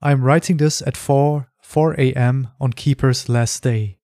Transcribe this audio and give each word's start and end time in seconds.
I'm 0.00 0.22
writing 0.22 0.58
this 0.58 0.80
at 0.82 0.96
4 0.96 1.48
4 1.60 1.94
a.m. 2.00 2.48
on 2.60 2.72
Keeper's 2.72 3.28
last 3.28 3.62
day. 3.62 3.98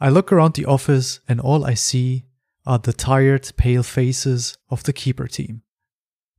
I 0.00 0.08
look 0.08 0.32
around 0.32 0.54
the 0.54 0.64
office 0.64 1.20
and 1.28 1.40
all 1.40 1.64
I 1.64 1.74
see 1.74 2.24
are 2.66 2.78
the 2.78 2.92
tired, 2.92 3.52
pale 3.56 3.82
faces 3.82 4.56
of 4.70 4.82
the 4.82 4.92
Keeper 4.92 5.28
team. 5.28 5.62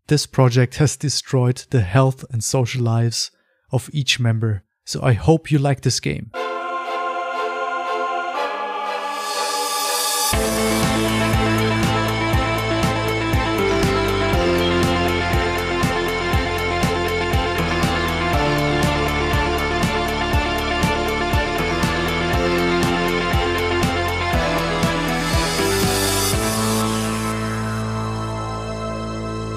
This 0.08 0.26
project 0.26 0.76
has 0.80 0.98
destroyed 0.98 1.64
the 1.70 1.82
health 1.82 2.26
and 2.32 2.44
social 2.44 2.82
lives 2.82 3.32
of 3.72 3.90
each 3.94 4.20
member, 4.20 4.64
so 4.84 5.02
I 5.02 5.14
hope 5.14 5.52
you 5.52 5.60
like 5.60 5.82
this 5.82 6.00
game. 6.00 6.32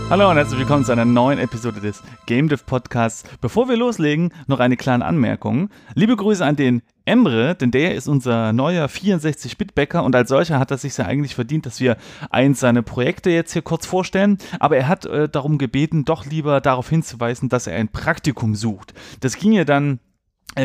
Hallo 0.09 0.31
und 0.31 0.37
herzlich 0.37 0.61
willkommen 0.61 0.85
zu 0.85 0.93
einer 0.93 1.05
neuen 1.05 1.41
Episode 1.41 1.81
des 1.81 2.01
Game 2.27 2.49
Dev 2.49 2.63
Podcasts. 2.65 3.25
Bevor 3.41 3.69
wir 3.69 3.77
loslegen, 3.77 4.33
noch 4.47 4.61
eine 4.61 4.77
kleine 4.77 5.05
Anmerkung. 5.05 5.69
Liebe 5.95 6.15
Grüße 6.15 6.45
an 6.45 6.55
den 6.55 6.83
Emre, 7.05 7.57
denn 7.57 7.73
der 7.73 7.97
ist 7.97 8.07
unser 8.07 8.53
neuer 8.53 8.87
64-Bit-Bäcker 8.87 10.05
und 10.05 10.15
als 10.15 10.29
solcher 10.29 10.61
hat 10.61 10.71
er 10.71 10.79
sich 10.79 10.97
ja 10.97 11.07
eigentlich 11.07 11.35
verdient, 11.35 11.67
dass 11.67 11.81
wir 11.81 11.97
eins 12.31 12.61
seiner 12.61 12.83
Projekte 12.83 13.31
jetzt 13.31 13.53
hier 13.53 13.63
kurz 13.63 13.85
vorstellen. 13.85 14.39
Aber 14.61 14.77
er 14.77 14.87
hat 14.87 15.07
äh, 15.07 15.29
darum 15.29 15.59
gebeten, 15.59 16.05
doch 16.05 16.25
lieber 16.25 16.61
darauf 16.61 16.89
hinzuweisen, 16.89 17.49
dass 17.49 17.67
er 17.67 17.77
ein 17.77 17.89
Praktikum 17.89 18.55
sucht. 18.55 18.95
Das 19.21 19.37
ging 19.37 19.51
ja 19.51 19.65
dann 19.65 19.99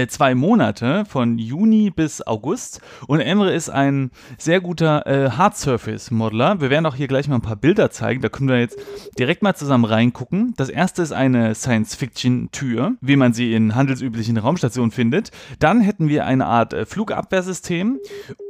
zwei 0.07 0.35
Monate 0.35 1.03
von 1.05 1.37
Juni 1.37 1.89
bis 1.89 2.25
August 2.25 2.79
und 3.07 3.19
Emre 3.19 3.51
ist 3.51 3.69
ein 3.69 4.11
sehr 4.37 4.61
guter 4.61 5.05
äh, 5.05 5.31
Hard 5.31 5.57
Surface 5.57 6.11
Modeler. 6.11 6.61
Wir 6.61 6.69
werden 6.69 6.85
auch 6.85 6.95
hier 6.95 7.07
gleich 7.07 7.27
mal 7.27 7.35
ein 7.35 7.41
paar 7.41 7.57
Bilder 7.57 7.91
zeigen, 7.91 8.21
da 8.21 8.29
können 8.29 8.47
wir 8.47 8.59
jetzt 8.59 8.79
direkt 9.19 9.43
mal 9.43 9.53
zusammen 9.53 9.83
reingucken. 9.83 10.53
Das 10.55 10.69
erste 10.69 11.01
ist 11.01 11.11
eine 11.11 11.55
Science 11.55 11.95
Fiction 11.95 12.49
Tür, 12.51 12.93
wie 13.01 13.17
man 13.17 13.33
sie 13.33 13.53
in 13.53 13.75
handelsüblichen 13.75 14.37
Raumstationen 14.37 14.91
findet. 14.91 15.31
Dann 15.59 15.81
hätten 15.81 16.07
wir 16.07 16.25
eine 16.25 16.45
Art 16.45 16.73
äh, 16.73 16.85
Flugabwehrsystem 16.85 17.99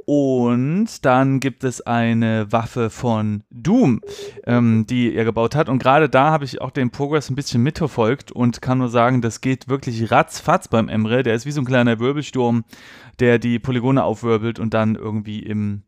und 0.05 1.05
dann 1.05 1.39
gibt 1.39 1.63
es 1.63 1.81
eine 1.81 2.51
Waffe 2.51 2.89
von 2.89 3.43
Doom, 3.49 4.01
ähm, 4.45 4.85
die 4.85 5.15
er 5.15 5.25
gebaut 5.25 5.55
hat. 5.55 5.69
Und 5.69 5.79
gerade 5.79 6.09
da 6.09 6.31
habe 6.31 6.43
ich 6.43 6.61
auch 6.61 6.71
den 6.71 6.91
Progress 6.91 7.29
ein 7.29 7.35
bisschen 7.35 7.63
mitverfolgt 7.63 8.31
und 8.31 8.61
kann 8.61 8.79
nur 8.79 8.89
sagen, 8.89 9.21
das 9.21 9.41
geht 9.41 9.69
wirklich 9.69 10.11
ratzfatz 10.11 10.67
beim 10.67 10.89
Emre. 10.89 11.20
Der 11.23 11.35
ist 11.35 11.45
wie 11.45 11.51
so 11.51 11.61
ein 11.61 11.65
kleiner 11.65 11.99
Wirbelsturm, 11.99 12.63
der 13.19 13.39
die 13.39 13.59
Polygone 13.59 14.03
aufwirbelt 14.03 14.59
und 14.59 14.73
dann 14.73 14.95
irgendwie 14.95 15.39
im 15.39 15.83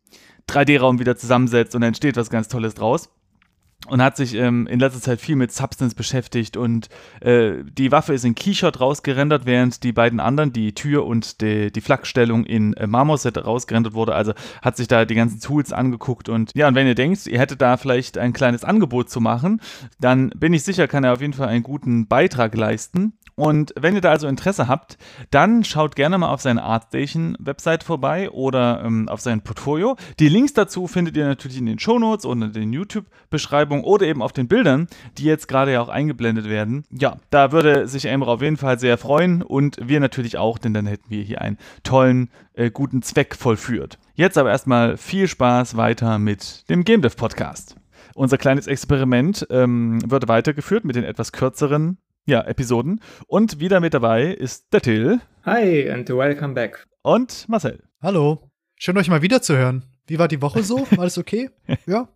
3D-Raum 0.50 1.00
wieder 1.00 1.16
zusammensetzt 1.16 1.76
und 1.76 1.82
dann 1.82 1.90
entsteht 1.90 2.18
was 2.18 2.30
ganz 2.30 2.48
Tolles 2.48 2.74
draus 2.76 3.10
und 3.88 4.02
hat 4.02 4.16
sich 4.16 4.36
ähm, 4.36 4.68
in 4.68 4.80
letzter 4.80 5.02
Zeit 5.02 5.20
viel 5.20 5.36
mit 5.36 5.52
Substance 5.52 5.96
beschäftigt 5.96 6.58
und 6.58 6.90
äh, 7.22 7.56
die 7.64 7.92
Waffe 7.92 8.14
ist 8.14 8.24
in 8.24 8.36
Keyshot 8.36 8.80
rausgerendert, 8.80 9.46
während 9.46 9.84
die 9.84 9.92
beiden 9.92 10.20
anderen, 10.20 10.54
die 10.54 10.74
Tür 10.74 11.06
und 11.06 11.42
die, 11.42 11.72
die 11.72 11.82
Flakstellung 11.82 12.46
in 12.46 12.74
äh, 12.74 12.88
Marmoset 12.88 13.38
rausgerendert 13.44 13.94
wurde. 13.94 14.16
Also 14.16 14.34
hat 14.62 14.78
sich 14.78 14.88
da 14.88 15.06
die 15.06 15.16
ganzen 15.16 15.42
Tools 15.42 15.74
angeguckt 15.74 16.30
und 16.30 16.52
ja, 16.56 16.68
und 16.68 16.76
wenn 16.76 16.88
ihr 16.88 16.96
denkt, 16.96 17.28
ihr 17.28 17.40
hättet 17.40 17.62
da 17.62 17.78
vielleicht 17.78 18.18
ein 18.18 18.34
kleines 18.34 18.64
Angebot 18.64 19.10
zu 19.10 19.20
machen, 19.20 19.62
dann 20.00 20.30
bin 20.30 20.54
ich 20.54 20.64
sicher, 20.64 20.88
kann 20.88 21.04
er 21.04 21.14
auf 21.14 21.22
jeden 21.22 21.34
Fall 21.34 21.50
einen 21.50 21.64
guten 21.64 22.08
Beitrag 22.08 22.56
leisten. 22.56 23.14
Und 23.36 23.74
wenn 23.76 23.96
ihr 23.96 24.02
da 24.02 24.12
also 24.12 24.28
Interesse 24.28 24.68
habt, 24.68 24.98
dann 25.32 25.64
schaut 25.64 25.96
gerne 25.96 26.18
mal 26.18 26.30
auf 26.30 26.42
seine 26.42 26.64
ArtStation-Website 26.64 27.84
vorbei 27.84 28.30
oder 28.30 28.84
ähm, 28.86 29.10
auf 29.10 29.22
sein 29.22 29.42
Portfolio. 29.42 29.96
Die 30.20 30.30
Links 30.30 30.54
dazu 30.54 30.88
findet 30.88 31.18
ihr 31.18 31.26
natürlich 31.26 31.58
in 31.58 31.66
den 31.66 31.80
Shownotes 31.80 32.26
oder 32.26 32.46
in 32.46 32.54
den 32.54 32.74
YouTube-Beschreibungen 32.74 33.73
oder 33.82 34.06
eben 34.06 34.22
auf 34.22 34.34
den 34.34 34.48
Bildern, 34.48 34.88
die 35.18 35.24
jetzt 35.24 35.48
gerade 35.48 35.74
ja 35.74 35.82
auch 35.82 35.90
eingeblendet 35.90 36.50
werden. 36.50 36.84
Ja, 36.92 37.18
da 37.30 37.52
würde 37.52 37.88
sich 37.88 38.06
Emre 38.06 38.32
auf 38.32 38.42
jeden 38.42 38.58
Fall 38.58 38.80
sehr 38.80 38.98
freuen 38.98 39.42
und 39.42 39.78
wir 39.82 40.00
natürlich 40.00 40.38
auch, 40.38 40.58
denn 40.58 40.74
dann 40.74 40.86
hätten 40.86 41.10
wir 41.10 41.24
hier 41.24 41.42
einen 41.42 41.58
tollen, 41.84 42.30
äh, 42.54 42.70
guten 42.70 43.02
Zweck 43.02 43.36
vollführt. 43.36 43.98
Jetzt 44.16 44.38
aber 44.38 44.52
erstmal 44.52 44.98
viel 44.98 45.28
Spaß 45.28 45.78
weiter 45.78 46.20
mit 46.20 46.70
dem 46.70 46.84
Game 46.84 47.02
Dev 47.02 47.16
Podcast. 47.16 47.76
Unser 48.16 48.38
kleines 48.38 48.68
Experiment 48.68 49.48
ähm, 49.50 50.00
wird 50.06 50.28
weitergeführt 50.28 50.86
mit 50.86 50.96
den 50.96 51.04
etwas 51.04 51.32
kürzeren 51.32 51.98
ja, 52.26 52.42
Episoden. 52.42 53.02
Und 53.28 53.60
wieder 53.60 53.80
mit 53.80 53.94
dabei 53.94 54.28
ist 54.28 54.72
der 54.74 54.82
Till. 54.82 55.20
Hi 55.46 55.90
and 55.90 56.10
welcome 56.10 56.54
back. 56.54 56.86
Und 57.02 57.48
Marcel. 57.50 57.84
Hallo. 58.02 58.50
Schön 58.78 58.98
euch 58.98 59.10
mal 59.10 59.22
wieder 59.22 59.42
zu 59.42 59.58
hören. 59.58 59.84
Wie 60.08 60.20
war 60.20 60.28
die 60.28 60.42
Woche 60.42 60.64
so? 60.64 60.86
Alles 60.98 61.18
okay? 61.18 61.50
Ja. 61.86 62.10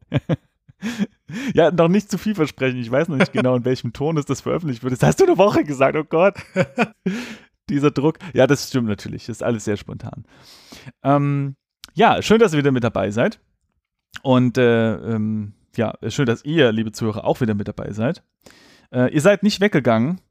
ja, 1.53 1.71
noch 1.71 1.87
nicht 1.87 2.09
zu 2.09 2.17
viel 2.17 2.35
versprechen. 2.35 2.79
Ich 2.79 2.91
weiß 2.91 3.07
noch 3.07 3.17
nicht 3.17 3.33
genau, 3.33 3.55
in 3.55 3.65
welchem 3.65 3.93
Ton 3.93 4.17
es 4.17 4.25
das 4.25 4.41
veröffentlicht 4.41 4.83
wird. 4.83 4.93
Das 4.93 5.03
hast 5.03 5.19
du 5.19 5.25
eine 5.25 5.37
Woche 5.37 5.63
gesagt, 5.63 5.95
oh 5.95 6.03
Gott. 6.03 6.35
Dieser 7.69 7.91
Druck. 7.91 8.17
Ja, 8.33 8.47
das 8.47 8.67
stimmt 8.67 8.87
natürlich. 8.87 9.25
Das 9.25 9.37
ist 9.37 9.43
alles 9.43 9.65
sehr 9.65 9.77
spontan. 9.77 10.23
Ähm, 11.03 11.55
ja, 11.93 12.21
schön, 12.21 12.39
dass 12.39 12.53
ihr 12.53 12.59
wieder 12.59 12.71
mit 12.71 12.83
dabei 12.83 13.11
seid. 13.11 13.39
Und 14.21 14.57
äh, 14.57 14.95
ähm, 14.95 15.53
ja, 15.75 15.93
schön, 16.07 16.25
dass 16.25 16.45
ihr, 16.45 16.71
liebe 16.71 16.91
Zuhörer, 16.91 17.25
auch 17.25 17.41
wieder 17.41 17.55
mit 17.55 17.67
dabei 17.67 17.91
seid. 17.91 18.23
Äh, 18.91 19.13
ihr 19.13 19.21
seid 19.21 19.43
nicht 19.43 19.59
weggegangen. 19.59 20.21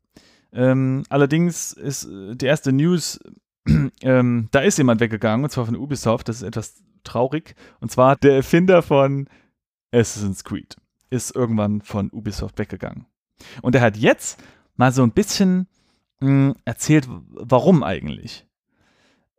Ähm, 0.53 1.05
allerdings 1.11 1.73
ist 1.73 2.05
äh, 2.05 2.35
die 2.35 2.47
erste 2.47 2.73
News, 2.73 3.21
ähm, 4.03 4.49
da 4.51 4.61
ist 4.61 4.79
jemand 4.79 5.01
weggegangen, 5.01 5.45
und 5.45 5.51
zwar 5.51 5.67
von 5.67 5.77
Ubisoft. 5.77 6.29
Das 6.29 6.37
ist 6.37 6.43
etwas 6.43 6.83
traurig. 7.05 7.55
Und 7.81 7.91
zwar 7.91 8.17
der 8.17 8.37
Erfinder 8.37 8.83
von 8.83 9.29
Assassin's 9.97 10.45
Creed 10.45 10.77
ist 11.11 11.35
irgendwann 11.35 11.81
von 11.81 12.11
Ubisoft 12.11 12.59
weggegangen. 12.59 13.07
Und 13.63 13.75
er 13.75 13.81
hat 13.81 13.97
jetzt 13.97 14.43
mal 14.77 14.93
so 14.93 15.03
ein 15.03 15.13
bisschen 15.13 15.69
mh, 16.21 16.29
hm, 16.29 16.55
erzählt, 16.65 17.09
warum 17.09 17.83
eigentlich. 17.83 18.47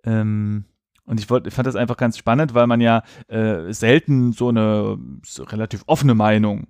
Ähm, 0.04 0.66
und 1.06 1.20
ich, 1.20 1.30
wollt, 1.30 1.48
ich 1.48 1.54
fand 1.54 1.68
das 1.68 1.76
einfach 1.76 1.98
ganz 1.98 2.18
spannend, 2.18 2.54
weil 2.54 2.68
man 2.68 2.82
ja 2.82 3.04
äh, 3.28 3.72
selten 3.72 4.34
so 4.34 4.50
eine 4.50 4.98
so 5.26 5.44
relativ 5.44 5.84
offene 5.88 6.16
Meinung 6.16 6.68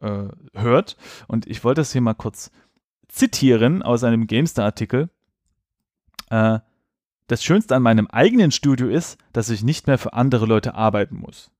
äh, 0.00 0.28
hört. 0.54 0.96
Und 1.26 1.46
ich 1.46 1.64
wollte 1.64 1.80
das 1.80 1.92
hier 1.92 2.00
mal 2.00 2.14
kurz 2.14 2.50
zitieren 3.08 3.82
aus 3.82 4.04
einem 4.04 4.26
GameStar-Artikel. 4.26 5.10
Äh, 6.30 6.60
das 7.26 7.44
Schönste 7.44 7.76
an 7.76 7.82
meinem 7.82 8.06
eigenen 8.08 8.50
Studio 8.50 8.88
ist, 8.88 9.18
dass 9.32 9.50
ich 9.50 9.62
nicht 9.62 9.86
mehr 9.86 9.98
für 9.98 10.12
andere 10.14 10.46
Leute 10.46 10.74
arbeiten 10.74 11.16
muss. 11.16 11.50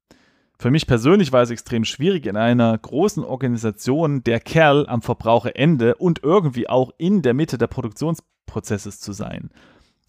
Für 0.61 0.71
mich 0.71 0.87
persönlich 0.87 1.33
war 1.33 1.41
es 1.41 1.49
extrem 1.49 1.87
schwierig, 1.87 2.27
in 2.27 2.37
einer 2.37 2.77
großen 2.77 3.25
Organisation 3.25 4.23
der 4.23 4.41
Kerl 4.41 4.87
am 4.87 5.01
Verbraucherende 5.01 5.95
und 5.95 6.23
irgendwie 6.23 6.69
auch 6.69 6.93
in 6.99 7.23
der 7.23 7.33
Mitte 7.33 7.57
der 7.57 7.67
Produktionsprozesses 7.67 9.01
zu 9.01 9.15
sein. 9.15 9.49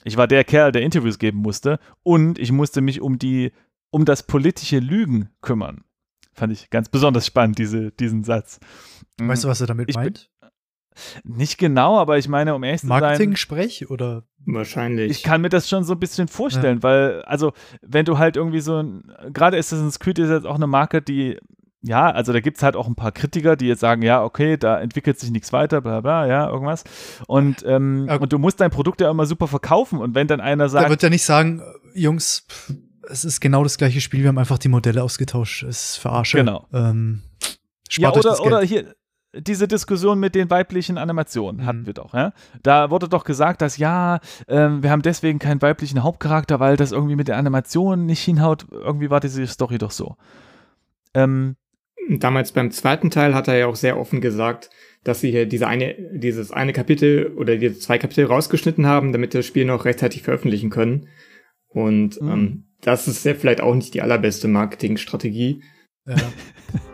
Ich 0.03 0.17
war 0.17 0.27
der 0.27 0.43
Kerl, 0.43 0.73
der 0.73 0.81
Interviews 0.81 1.19
geben 1.19 1.37
musste 1.37 1.79
und 2.03 2.37
ich 2.37 2.51
musste 2.51 2.81
mich 2.81 2.99
um 2.99 3.17
die 3.17 3.53
um 3.91 4.03
das 4.03 4.23
politische 4.23 4.79
Lügen 4.79 5.29
kümmern. 5.39 5.85
Fand 6.33 6.51
ich 6.51 6.69
ganz 6.69 6.89
besonders 6.89 7.25
spannend, 7.25 7.57
diese, 7.57 7.91
diesen 7.93 8.25
Satz. 8.25 8.59
Weißt 9.19 9.45
du, 9.45 9.47
was 9.47 9.61
er 9.61 9.67
damit 9.67 9.87
ich 9.87 9.95
meint? 9.95 10.30
Nicht 11.23 11.57
genau, 11.57 11.97
aber 11.97 12.17
ich 12.17 12.27
meine, 12.27 12.55
um 12.55 12.63
ehrlich 12.63 12.81
zu 12.81 12.87
sein. 12.87 12.99
Marketing-Sprech 12.99 13.89
oder? 13.89 14.23
Wahrscheinlich. 14.45 15.11
Ich 15.11 15.23
kann 15.23 15.41
mir 15.41 15.49
das 15.49 15.69
schon 15.69 15.83
so 15.83 15.93
ein 15.93 15.99
bisschen 15.99 16.27
vorstellen, 16.27 16.77
ja. 16.77 16.83
weil, 16.83 17.21
also, 17.23 17.53
wenn 17.81 18.05
du 18.05 18.17
halt 18.17 18.35
irgendwie 18.35 18.61
so 18.61 18.81
ein, 18.81 19.11
gerade 19.33 19.57
Assassin's 19.57 19.99
Creed 19.99 20.19
ist 20.19 20.29
jetzt 20.29 20.45
auch 20.45 20.55
eine 20.55 20.67
Marke, 20.67 21.01
die, 21.01 21.37
ja, 21.81 22.09
also 22.09 22.33
da 22.33 22.39
gibt 22.39 22.57
es 22.57 22.63
halt 22.63 22.75
auch 22.75 22.87
ein 22.87 22.95
paar 22.95 23.11
Kritiker, 23.11 23.55
die 23.55 23.67
jetzt 23.67 23.79
sagen, 23.79 24.01
ja, 24.01 24.23
okay, 24.23 24.57
da 24.57 24.79
entwickelt 24.79 25.19
sich 25.19 25.31
nichts 25.31 25.51
weiter, 25.53 25.81
bla 25.81 26.01
bla, 26.01 26.27
ja, 26.27 26.49
irgendwas. 26.49 26.83
Und, 27.27 27.63
ähm, 27.65 28.05
ja. 28.07 28.17
und 28.17 28.31
du 28.31 28.37
musst 28.37 28.59
dein 28.59 28.71
Produkt 28.71 29.01
ja 29.01 29.09
immer 29.09 29.25
super 29.25 29.47
verkaufen 29.47 29.99
und 29.99 30.15
wenn 30.15 30.27
dann 30.27 30.41
einer 30.41 30.69
sagt. 30.69 30.85
Da 30.85 30.89
wird 30.89 31.03
ja 31.03 31.09
nicht 31.09 31.23
sagen, 31.23 31.61
Jungs, 31.93 32.45
es 33.09 33.25
ist 33.25 33.41
genau 33.41 33.63
das 33.63 33.77
gleiche 33.77 34.01
Spiel, 34.01 34.21
wir 34.21 34.29
haben 34.29 34.37
einfach 34.37 34.59
die 34.59 34.69
Modelle 34.69 35.03
ausgetauscht. 35.03 35.63
Es 35.63 35.91
ist 35.91 35.97
verarsche. 35.97 36.37
Genau. 36.37 36.67
Ähm, 36.73 37.23
ja, 37.97 38.13
oder, 38.13 38.39
oder 38.41 38.61
hier, 38.61 38.93
diese 39.33 39.67
Diskussion 39.67 40.19
mit 40.19 40.35
den 40.35 40.49
weiblichen 40.49 40.97
Animationen 40.97 41.65
hatten 41.65 41.81
mhm. 41.81 41.85
wir 41.87 41.93
doch. 41.93 42.13
Ja? 42.13 42.33
Da 42.63 42.89
wurde 42.89 43.07
doch 43.07 43.23
gesagt, 43.23 43.61
dass 43.61 43.77
ja, 43.77 44.19
ähm, 44.47 44.83
wir 44.83 44.91
haben 44.91 45.01
deswegen 45.01 45.39
keinen 45.39 45.61
weiblichen 45.61 46.03
Hauptcharakter, 46.03 46.59
weil 46.59 46.77
das 46.77 46.91
irgendwie 46.91 47.15
mit 47.15 47.27
der 47.27 47.37
Animation 47.37 48.05
nicht 48.05 48.21
hinhaut. 48.21 48.65
Irgendwie 48.71 49.09
war 49.09 49.19
diese 49.19 49.45
Story 49.47 49.77
doch 49.77 49.91
so. 49.91 50.15
Ähm, 51.13 51.55
Damals 52.09 52.51
beim 52.51 52.71
zweiten 52.71 53.09
Teil 53.09 53.35
hat 53.35 53.47
er 53.47 53.57
ja 53.57 53.67
auch 53.67 53.75
sehr 53.75 53.97
offen 53.97 54.21
gesagt, 54.21 54.69
dass 55.03 55.21
sie 55.21 55.31
hier 55.31 55.45
diese 55.45 55.67
eine, 55.67 55.95
dieses 56.13 56.51
eine 56.51 56.73
Kapitel 56.73 57.33
oder 57.37 57.57
diese 57.57 57.79
zwei 57.79 57.97
Kapitel 57.97 58.25
rausgeschnitten 58.25 58.85
haben, 58.85 59.13
damit 59.13 59.33
das 59.33 59.45
Spiel 59.45 59.65
noch 59.65 59.85
rechtzeitig 59.85 60.23
veröffentlichen 60.23 60.69
können. 60.69 61.07
Und 61.67 62.21
mhm. 62.21 62.29
ähm, 62.29 62.63
das 62.81 63.07
ist 63.07 63.23
ja 63.23 63.33
vielleicht 63.33 63.61
auch 63.61 63.75
nicht 63.75 63.93
die 63.93 64.01
allerbeste 64.01 64.47
Marketingstrategie. 64.47 65.63
Ja. 66.05 66.15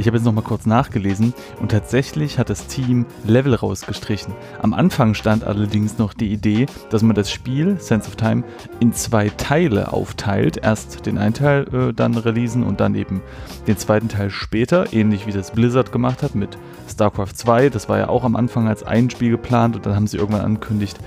Ich 0.00 0.06
habe 0.06 0.16
jetzt 0.16 0.24
nochmal 0.24 0.44
kurz 0.44 0.64
nachgelesen 0.64 1.34
und 1.60 1.72
tatsächlich 1.72 2.38
hat 2.38 2.48
das 2.48 2.66
Team 2.66 3.04
Level 3.26 3.54
rausgestrichen. 3.54 4.32
Am 4.62 4.72
Anfang 4.72 5.12
stand 5.12 5.44
allerdings 5.44 5.98
noch 5.98 6.14
die 6.14 6.32
Idee, 6.32 6.64
dass 6.88 7.02
man 7.02 7.14
das 7.14 7.30
Spiel 7.30 7.78
Sense 7.78 8.08
of 8.08 8.16
Time 8.16 8.42
in 8.80 8.94
zwei 8.94 9.28
Teile 9.28 9.92
aufteilt. 9.92 10.56
Erst 10.56 11.04
den 11.04 11.18
einen 11.18 11.34
Teil 11.34 11.66
äh, 11.74 11.92
dann 11.92 12.16
releasen 12.16 12.62
und 12.62 12.80
dann 12.80 12.94
eben 12.94 13.20
den 13.66 13.76
zweiten 13.76 14.08
Teil 14.08 14.30
später, 14.30 14.90
ähnlich 14.94 15.26
wie 15.26 15.32
das 15.32 15.50
Blizzard 15.50 15.92
gemacht 15.92 16.22
hat 16.22 16.34
mit 16.34 16.56
StarCraft 16.88 17.34
2. 17.34 17.68
Das 17.68 17.90
war 17.90 17.98
ja 17.98 18.08
auch 18.08 18.24
am 18.24 18.36
Anfang 18.36 18.68
als 18.68 18.82
ein 18.82 19.10
Spiel 19.10 19.30
geplant 19.30 19.76
und 19.76 19.84
dann 19.84 19.94
haben 19.94 20.06
sie 20.06 20.16
irgendwann 20.16 20.46
angekündigt, 20.46 20.98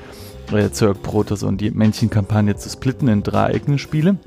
äh, 0.51 0.69
Zerg 0.69 1.01
Protoss 1.01 1.41
und 1.41 1.61
die 1.61 1.71
Männchenkampagne 1.71 2.57
zu 2.57 2.69
splitten 2.69 3.07
in 3.07 3.23
drei 3.23 3.45
eigene 3.45 3.79
Spiele. 3.79 4.19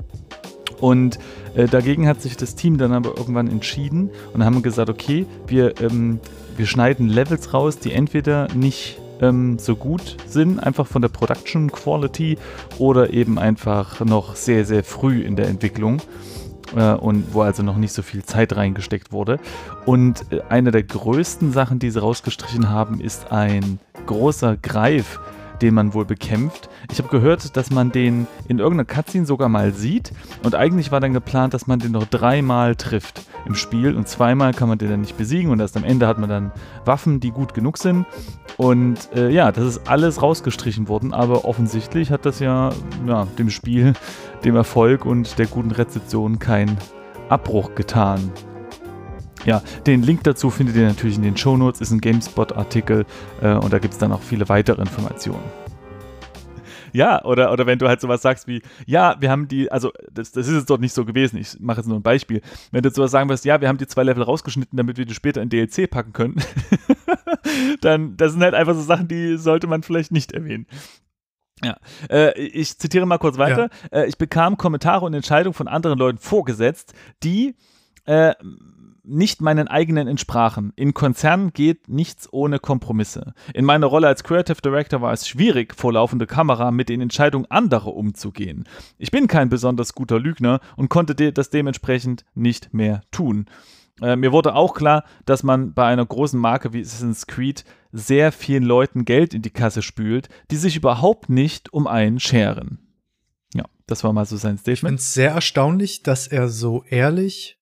Und 0.79 1.19
äh, 1.55 1.67
dagegen 1.67 2.07
hat 2.07 2.21
sich 2.21 2.37
das 2.37 2.55
Team 2.55 2.77
dann 2.77 2.93
aber 2.93 3.17
irgendwann 3.17 3.47
entschieden 3.47 4.11
und 4.33 4.43
haben 4.43 4.61
gesagt, 4.61 4.89
okay, 4.89 5.25
wir, 5.47 5.79
ähm, 5.81 6.19
wir 6.55 6.67
schneiden 6.67 7.09
Levels 7.09 7.53
raus, 7.53 7.79
die 7.79 7.93
entweder 7.93 8.47
nicht 8.53 8.99
ähm, 9.21 9.57
so 9.59 9.75
gut 9.75 10.17
sind, 10.27 10.59
einfach 10.59 10.87
von 10.87 11.01
der 11.01 11.09
Production 11.09 11.71
Quality 11.71 12.37
oder 12.77 13.13
eben 13.13 13.39
einfach 13.39 13.99
noch 14.05 14.35
sehr, 14.35 14.65
sehr 14.65 14.83
früh 14.83 15.21
in 15.21 15.35
der 15.35 15.47
Entwicklung 15.47 16.01
äh, 16.75 16.93
und 16.93 17.33
wo 17.33 17.41
also 17.41 17.63
noch 17.63 17.77
nicht 17.77 17.93
so 17.93 18.01
viel 18.01 18.23
Zeit 18.23 18.55
reingesteckt 18.55 19.11
wurde. 19.11 19.39
Und 19.85 20.25
äh, 20.31 20.41
eine 20.49 20.71
der 20.71 20.83
größten 20.83 21.51
Sachen, 21.51 21.79
die 21.79 21.89
sie 21.89 22.01
rausgestrichen 22.01 22.69
haben, 22.69 22.99
ist 22.99 23.31
ein 23.31 23.79
großer 24.05 24.57
Greif, 24.57 25.19
den 25.61 25.73
man 25.73 25.93
wohl 25.93 26.05
bekämpft. 26.05 26.69
Ich 26.91 26.99
habe 26.99 27.09
gehört, 27.09 27.55
dass 27.57 27.71
man 27.71 27.91
den 27.91 28.27
in 28.47 28.59
irgendeiner 28.59 28.85
Cutscene 28.85 29.25
sogar 29.25 29.49
mal 29.49 29.73
sieht. 29.73 30.11
Und 30.43 30.55
eigentlich 30.55 30.91
war 30.91 30.99
dann 30.99 31.13
geplant, 31.13 31.53
dass 31.53 31.67
man 31.67 31.79
den 31.79 31.91
noch 31.91 32.05
dreimal 32.05 32.75
trifft 32.75 33.21
im 33.45 33.55
Spiel. 33.55 33.95
Und 33.95 34.07
zweimal 34.07 34.53
kann 34.53 34.69
man 34.69 34.77
den 34.77 34.89
dann 34.89 35.01
nicht 35.01 35.17
besiegen. 35.17 35.51
Und 35.51 35.59
erst 35.59 35.77
am 35.77 35.83
Ende 35.83 36.07
hat 36.07 36.17
man 36.19 36.29
dann 36.29 36.51
Waffen, 36.85 37.19
die 37.19 37.31
gut 37.31 37.53
genug 37.53 37.77
sind. 37.77 38.05
Und 38.57 39.13
äh, 39.15 39.29
ja, 39.29 39.51
das 39.51 39.65
ist 39.65 39.87
alles 39.87 40.21
rausgestrichen 40.21 40.87
worden, 40.87 41.13
aber 41.13 41.45
offensichtlich 41.45 42.11
hat 42.11 42.25
das 42.25 42.39
ja, 42.39 42.71
ja 43.05 43.27
dem 43.37 43.49
Spiel, 43.49 43.93
dem 44.43 44.55
Erfolg 44.55 45.05
und 45.05 45.37
der 45.37 45.45
guten 45.45 45.71
Rezeption 45.71 46.39
keinen 46.39 46.77
Abbruch 47.29 47.75
getan. 47.75 48.31
Ja, 49.47 49.61
den 49.85 50.03
Link 50.03 50.25
dazu 50.25 50.49
findet 50.49 50.75
ihr 50.75 50.85
natürlich 50.85 51.15
in 51.15 51.21
den 51.21 51.37
Shownotes, 51.37 51.79
ist 51.79 51.91
ein 51.91 52.01
GameSpot-Artikel 52.01 53.05
äh, 53.41 53.53
und 53.53 53.71
da 53.71 53.79
gibt 53.79 53.93
es 53.93 53.97
dann 53.97 54.11
auch 54.11 54.21
viele 54.21 54.49
weitere 54.49 54.81
Informationen. 54.81 55.41
Ja, 56.91 57.23
oder, 57.23 57.53
oder 57.53 57.65
wenn 57.65 57.79
du 57.79 57.87
halt 57.87 58.01
sowas 58.01 58.21
sagst 58.21 58.49
wie, 58.49 58.61
ja, 58.85 59.15
wir 59.21 59.31
haben 59.31 59.47
die, 59.47 59.71
also 59.71 59.93
das, 60.11 60.33
das 60.33 60.49
ist 60.49 60.53
jetzt 60.53 60.69
dort 60.69 60.81
nicht 60.81 60.93
so 60.93 61.05
gewesen, 61.05 61.37
ich 61.37 61.61
mache 61.61 61.77
jetzt 61.77 61.87
nur 61.87 61.97
ein 61.97 62.03
Beispiel. 62.03 62.41
Wenn 62.71 62.81
du 62.83 62.89
sowas 62.89 63.11
sagen 63.11 63.29
wirst, 63.29 63.45
ja, 63.45 63.61
wir 63.61 63.69
haben 63.69 63.77
die 63.77 63.87
zwei 63.87 64.03
Level 64.03 64.23
rausgeschnitten, 64.23 64.75
damit 64.75 64.97
wir 64.97 65.05
die 65.05 65.13
später 65.13 65.41
in 65.41 65.47
DLC 65.47 65.89
packen 65.89 66.11
können, 66.11 66.43
dann, 67.81 68.17
das 68.17 68.33
sind 68.33 68.43
halt 68.43 68.53
einfach 68.53 68.75
so 68.75 68.81
Sachen, 68.81 69.07
die 69.07 69.37
sollte 69.37 69.67
man 69.67 69.81
vielleicht 69.81 70.11
nicht 70.11 70.33
erwähnen. 70.33 70.65
Ja, 71.63 71.77
äh, 72.09 72.37
ich 72.37 72.77
zitiere 72.77 73.05
mal 73.05 73.17
kurz 73.17 73.37
weiter. 73.37 73.69
Ja. 73.93 73.99
Äh, 73.99 74.07
ich 74.07 74.17
bekam 74.17 74.57
Kommentare 74.57 75.05
und 75.05 75.13
Entscheidungen 75.13 75.53
von 75.53 75.69
anderen 75.69 75.97
Leuten 75.97 76.17
vorgesetzt, 76.17 76.93
die 77.23 77.55
äh, 78.03 78.33
nicht 79.07 79.41
meinen 79.41 79.67
eigenen 79.67 80.07
entsprachen. 80.07 80.73
In 80.75 80.93
Konzernen 80.93 81.53
geht 81.53 81.87
nichts 81.87 82.31
ohne 82.31 82.59
Kompromisse. 82.59 83.33
In 83.53 83.65
meiner 83.65 83.87
Rolle 83.87 84.07
als 84.07 84.23
Creative 84.23 84.61
Director 84.61 85.01
war 85.01 85.13
es 85.13 85.27
schwierig, 85.27 85.75
vor 85.75 85.93
laufender 85.93 86.25
Kamera 86.25 86.71
mit 86.71 86.89
den 86.89 87.01
Entscheidungen 87.01 87.49
anderer 87.49 87.95
umzugehen. 87.95 88.65
Ich 88.97 89.11
bin 89.11 89.27
kein 89.27 89.49
besonders 89.49 89.93
guter 89.93 90.19
Lügner 90.19 90.59
und 90.75 90.89
konnte 90.89 91.31
das 91.31 91.49
dementsprechend 91.49 92.25
nicht 92.35 92.73
mehr 92.73 93.01
tun. 93.11 93.45
Äh, 94.01 94.15
mir 94.15 94.31
wurde 94.31 94.53
auch 94.53 94.73
klar, 94.73 95.03
dass 95.25 95.43
man 95.43 95.73
bei 95.73 95.85
einer 95.85 96.05
großen 96.05 96.39
Marke 96.39 96.73
wie 96.73 96.81
Assassin's 96.81 97.27
Creed 97.27 97.63
sehr 97.91 98.31
vielen 98.31 98.63
Leuten 98.63 99.05
Geld 99.05 99.33
in 99.33 99.41
die 99.41 99.49
Kasse 99.49 99.81
spült, 99.81 100.29
die 100.51 100.57
sich 100.57 100.75
überhaupt 100.75 101.29
nicht 101.29 101.73
um 101.73 101.87
einen 101.87 102.19
scheren. 102.19 102.79
Ja, 103.55 103.63
das 103.87 104.03
war 104.03 104.13
mal 104.13 104.25
so 104.25 104.37
sein 104.37 104.57
Statement. 104.57 104.77
Ich 104.77 104.79
finde 104.81 104.95
es 104.95 105.13
sehr 105.13 105.31
erstaunlich, 105.31 106.03
dass 106.03 106.27
er 106.27 106.47
so 106.47 106.83
ehrlich 106.83 107.56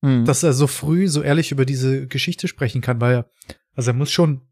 Mhm. 0.00 0.24
Dass 0.24 0.42
er 0.42 0.52
so 0.52 0.66
früh 0.66 1.08
so 1.08 1.22
ehrlich 1.22 1.52
über 1.52 1.64
diese 1.64 2.06
Geschichte 2.06 2.48
sprechen 2.48 2.80
kann, 2.80 3.00
weil 3.00 3.14
er, 3.14 3.30
also 3.74 3.90
er 3.90 3.94
muss 3.94 4.10
schon, 4.10 4.42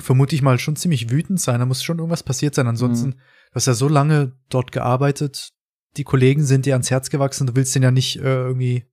vermute 0.00 0.34
ich 0.34 0.42
mal, 0.42 0.58
schon 0.58 0.76
ziemlich 0.76 1.10
wütend 1.10 1.40
sein. 1.40 1.60
Da 1.60 1.66
muss 1.66 1.82
schon 1.82 1.98
irgendwas 1.98 2.22
passiert 2.22 2.54
sein. 2.54 2.66
Ansonsten, 2.66 3.10
mhm. 3.10 3.20
dass 3.52 3.66
er 3.66 3.74
so 3.74 3.88
lange 3.88 4.32
dort 4.48 4.72
gearbeitet, 4.72 5.50
die 5.96 6.04
Kollegen 6.04 6.44
sind 6.44 6.66
dir 6.66 6.74
ans 6.74 6.90
Herz 6.90 7.10
gewachsen, 7.10 7.46
du 7.46 7.56
willst 7.56 7.74
den 7.74 7.82
ja 7.82 7.90
nicht 7.90 8.16
äh, 8.16 8.22
irgendwie 8.22 8.86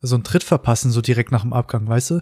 so 0.00 0.14
einen 0.16 0.24
Tritt 0.24 0.44
verpassen, 0.44 0.90
so 0.90 1.00
direkt 1.00 1.32
nach 1.32 1.42
dem 1.42 1.52
Abgang, 1.52 1.88
weißt 1.88 2.10
du? 2.10 2.20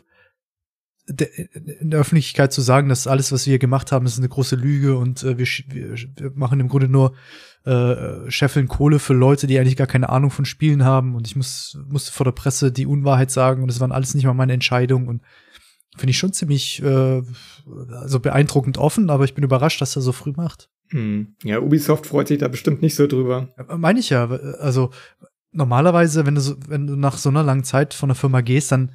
In 1.06 1.90
der 1.90 2.00
Öffentlichkeit 2.00 2.52
zu 2.52 2.62
sagen, 2.62 2.88
dass 2.88 3.06
alles, 3.06 3.30
was 3.30 3.46
wir 3.46 3.58
gemacht 3.58 3.92
haben, 3.92 4.06
ist 4.06 4.18
eine 4.18 4.28
große 4.28 4.56
Lüge 4.56 4.96
und 4.96 5.22
äh, 5.22 5.36
wir, 5.36 5.46
wir, 5.46 6.30
machen 6.34 6.60
im 6.60 6.68
Grunde 6.68 6.88
nur 6.88 7.14
äh, 7.64 8.30
scheffeln 8.30 8.68
Kohle 8.68 8.98
für 8.98 9.12
Leute, 9.12 9.46
die 9.46 9.58
eigentlich 9.58 9.76
gar 9.76 9.86
keine 9.86 10.08
Ahnung 10.08 10.30
von 10.30 10.44
Spielen 10.44 10.84
haben 10.84 11.14
und 11.14 11.26
ich 11.26 11.36
muss, 11.36 11.78
musste 11.88 12.12
vor 12.12 12.24
der 12.24 12.32
Presse 12.32 12.72
die 12.72 12.86
Unwahrheit 12.86 13.30
sagen 13.30 13.62
und 13.62 13.70
es 13.70 13.80
waren 13.80 13.92
alles 13.92 14.14
nicht 14.14 14.24
mal 14.24 14.34
meine 14.34 14.54
Entscheidungen 14.54 15.08
und 15.08 15.22
finde 15.96 16.10
ich 16.10 16.18
schon 16.18 16.32
ziemlich 16.32 16.82
äh, 16.82 17.22
also 18.00 18.20
beeindruckend 18.20 18.78
offen, 18.78 19.10
aber 19.10 19.24
ich 19.24 19.34
bin 19.34 19.44
überrascht, 19.44 19.80
dass 19.80 19.96
er 19.96 20.02
so 20.02 20.12
früh 20.12 20.32
macht. 20.34 20.70
Hm. 20.88 21.34
Ja, 21.42 21.60
Ubisoft 21.60 22.06
freut 22.06 22.28
sich 22.28 22.38
da 22.38 22.48
bestimmt 22.48 22.82
nicht 22.82 22.94
so 22.94 23.06
drüber. 23.06 23.48
Meine 23.76 24.00
ich 24.00 24.10
ja. 24.10 24.26
Also 24.26 24.90
normalerweise, 25.52 26.26
wenn 26.26 26.34
du 26.34 26.40
so, 26.40 26.56
wenn 26.68 26.86
du 26.86 26.96
nach 26.96 27.16
so 27.16 27.28
einer 27.28 27.42
langen 27.42 27.64
Zeit 27.64 27.94
von 27.94 28.08
der 28.08 28.16
Firma 28.16 28.40
gehst, 28.40 28.72
dann 28.72 28.92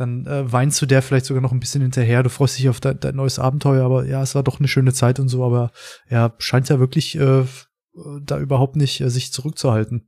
dann 0.00 0.26
äh, 0.26 0.50
weinst 0.50 0.80
du 0.80 0.86
der 0.86 1.02
vielleicht 1.02 1.26
sogar 1.26 1.42
noch 1.42 1.52
ein 1.52 1.60
bisschen 1.60 1.82
hinterher. 1.82 2.22
Du 2.22 2.30
freust 2.30 2.58
dich 2.58 2.68
auf 2.68 2.80
dein, 2.80 2.98
dein 3.00 3.16
neues 3.16 3.38
Abenteuer, 3.38 3.84
aber 3.84 4.06
ja, 4.06 4.22
es 4.22 4.34
war 4.34 4.42
doch 4.42 4.58
eine 4.58 4.68
schöne 4.68 4.92
Zeit 4.92 5.20
und 5.20 5.28
so, 5.28 5.44
aber 5.44 5.70
ja, 6.08 6.34
scheint 6.38 6.68
ja 6.68 6.78
wirklich 6.78 7.18
äh, 7.18 7.44
da 8.22 8.38
überhaupt 8.38 8.76
nicht 8.76 9.00
äh, 9.00 9.10
sich 9.10 9.32
zurückzuhalten. 9.32 10.06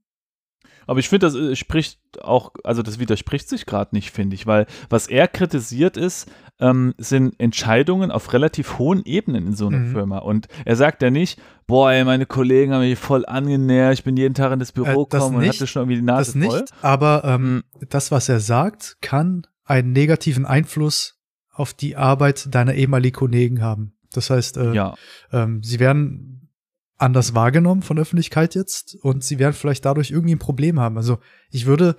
Aber 0.86 0.98
ich 0.98 1.08
finde, 1.08 1.26
das 1.26 1.34
äh, 1.34 1.54
spricht 1.56 2.00
auch, 2.22 2.52
also 2.64 2.82
das 2.82 2.98
widerspricht 2.98 3.48
sich 3.48 3.66
gerade 3.66 3.94
nicht, 3.94 4.10
finde 4.10 4.34
ich, 4.34 4.46
weil 4.46 4.66
was 4.88 5.06
er 5.06 5.28
kritisiert 5.28 5.96
ist, 5.96 6.30
ähm, 6.58 6.94
sind 6.98 7.38
Entscheidungen 7.38 8.10
auf 8.10 8.32
relativ 8.32 8.78
hohen 8.78 9.04
Ebenen 9.04 9.48
in 9.48 9.54
so 9.54 9.68
einer 9.68 9.78
mhm. 9.78 9.92
Firma. 9.92 10.18
Und 10.18 10.48
er 10.64 10.76
sagt 10.76 11.02
ja 11.02 11.10
nicht, 11.10 11.40
boah, 11.66 11.92
ey, 11.92 12.04
meine 12.04 12.26
Kollegen 12.26 12.72
haben 12.72 12.80
mich 12.80 12.98
voll 12.98 13.24
angenährt, 13.26 13.94
ich 13.94 14.04
bin 14.04 14.16
jeden 14.16 14.34
Tag 14.34 14.52
in 14.52 14.58
das 14.58 14.72
Büro 14.72 15.02
äh, 15.02 15.06
gekommen 15.08 15.36
und 15.36 15.48
hatte 15.48 15.66
schon 15.66 15.82
irgendwie 15.82 15.96
die 15.96 16.02
Nase 16.02 16.38
das 16.38 16.48
voll. 16.48 16.60
Nicht, 16.60 16.72
aber 16.82 17.22
ähm, 17.24 17.54
mhm. 17.54 17.62
das, 17.88 18.10
was 18.10 18.28
er 18.28 18.40
sagt, 18.40 18.96
kann 19.00 19.46
einen 19.64 19.92
negativen 19.92 20.46
Einfluss 20.46 21.20
auf 21.50 21.74
die 21.74 21.96
Arbeit 21.96 22.54
deiner 22.54 22.74
ehemaligen 22.74 23.16
Kollegen 23.16 23.62
haben. 23.62 23.96
Das 24.12 24.30
heißt, 24.30 24.56
äh, 24.56 24.72
ja. 24.74 24.94
ähm, 25.32 25.62
sie 25.62 25.80
werden 25.80 26.50
anders 26.98 27.34
wahrgenommen 27.34 27.82
von 27.82 27.96
der 27.96 28.02
Öffentlichkeit 28.02 28.54
jetzt 28.54 28.96
und 29.02 29.24
sie 29.24 29.38
werden 29.38 29.54
vielleicht 29.54 29.84
dadurch 29.84 30.10
irgendwie 30.10 30.34
ein 30.34 30.38
Problem 30.40 30.78
haben. 30.78 30.96
Also 30.96 31.18
ich 31.50 31.66
würde 31.66 31.96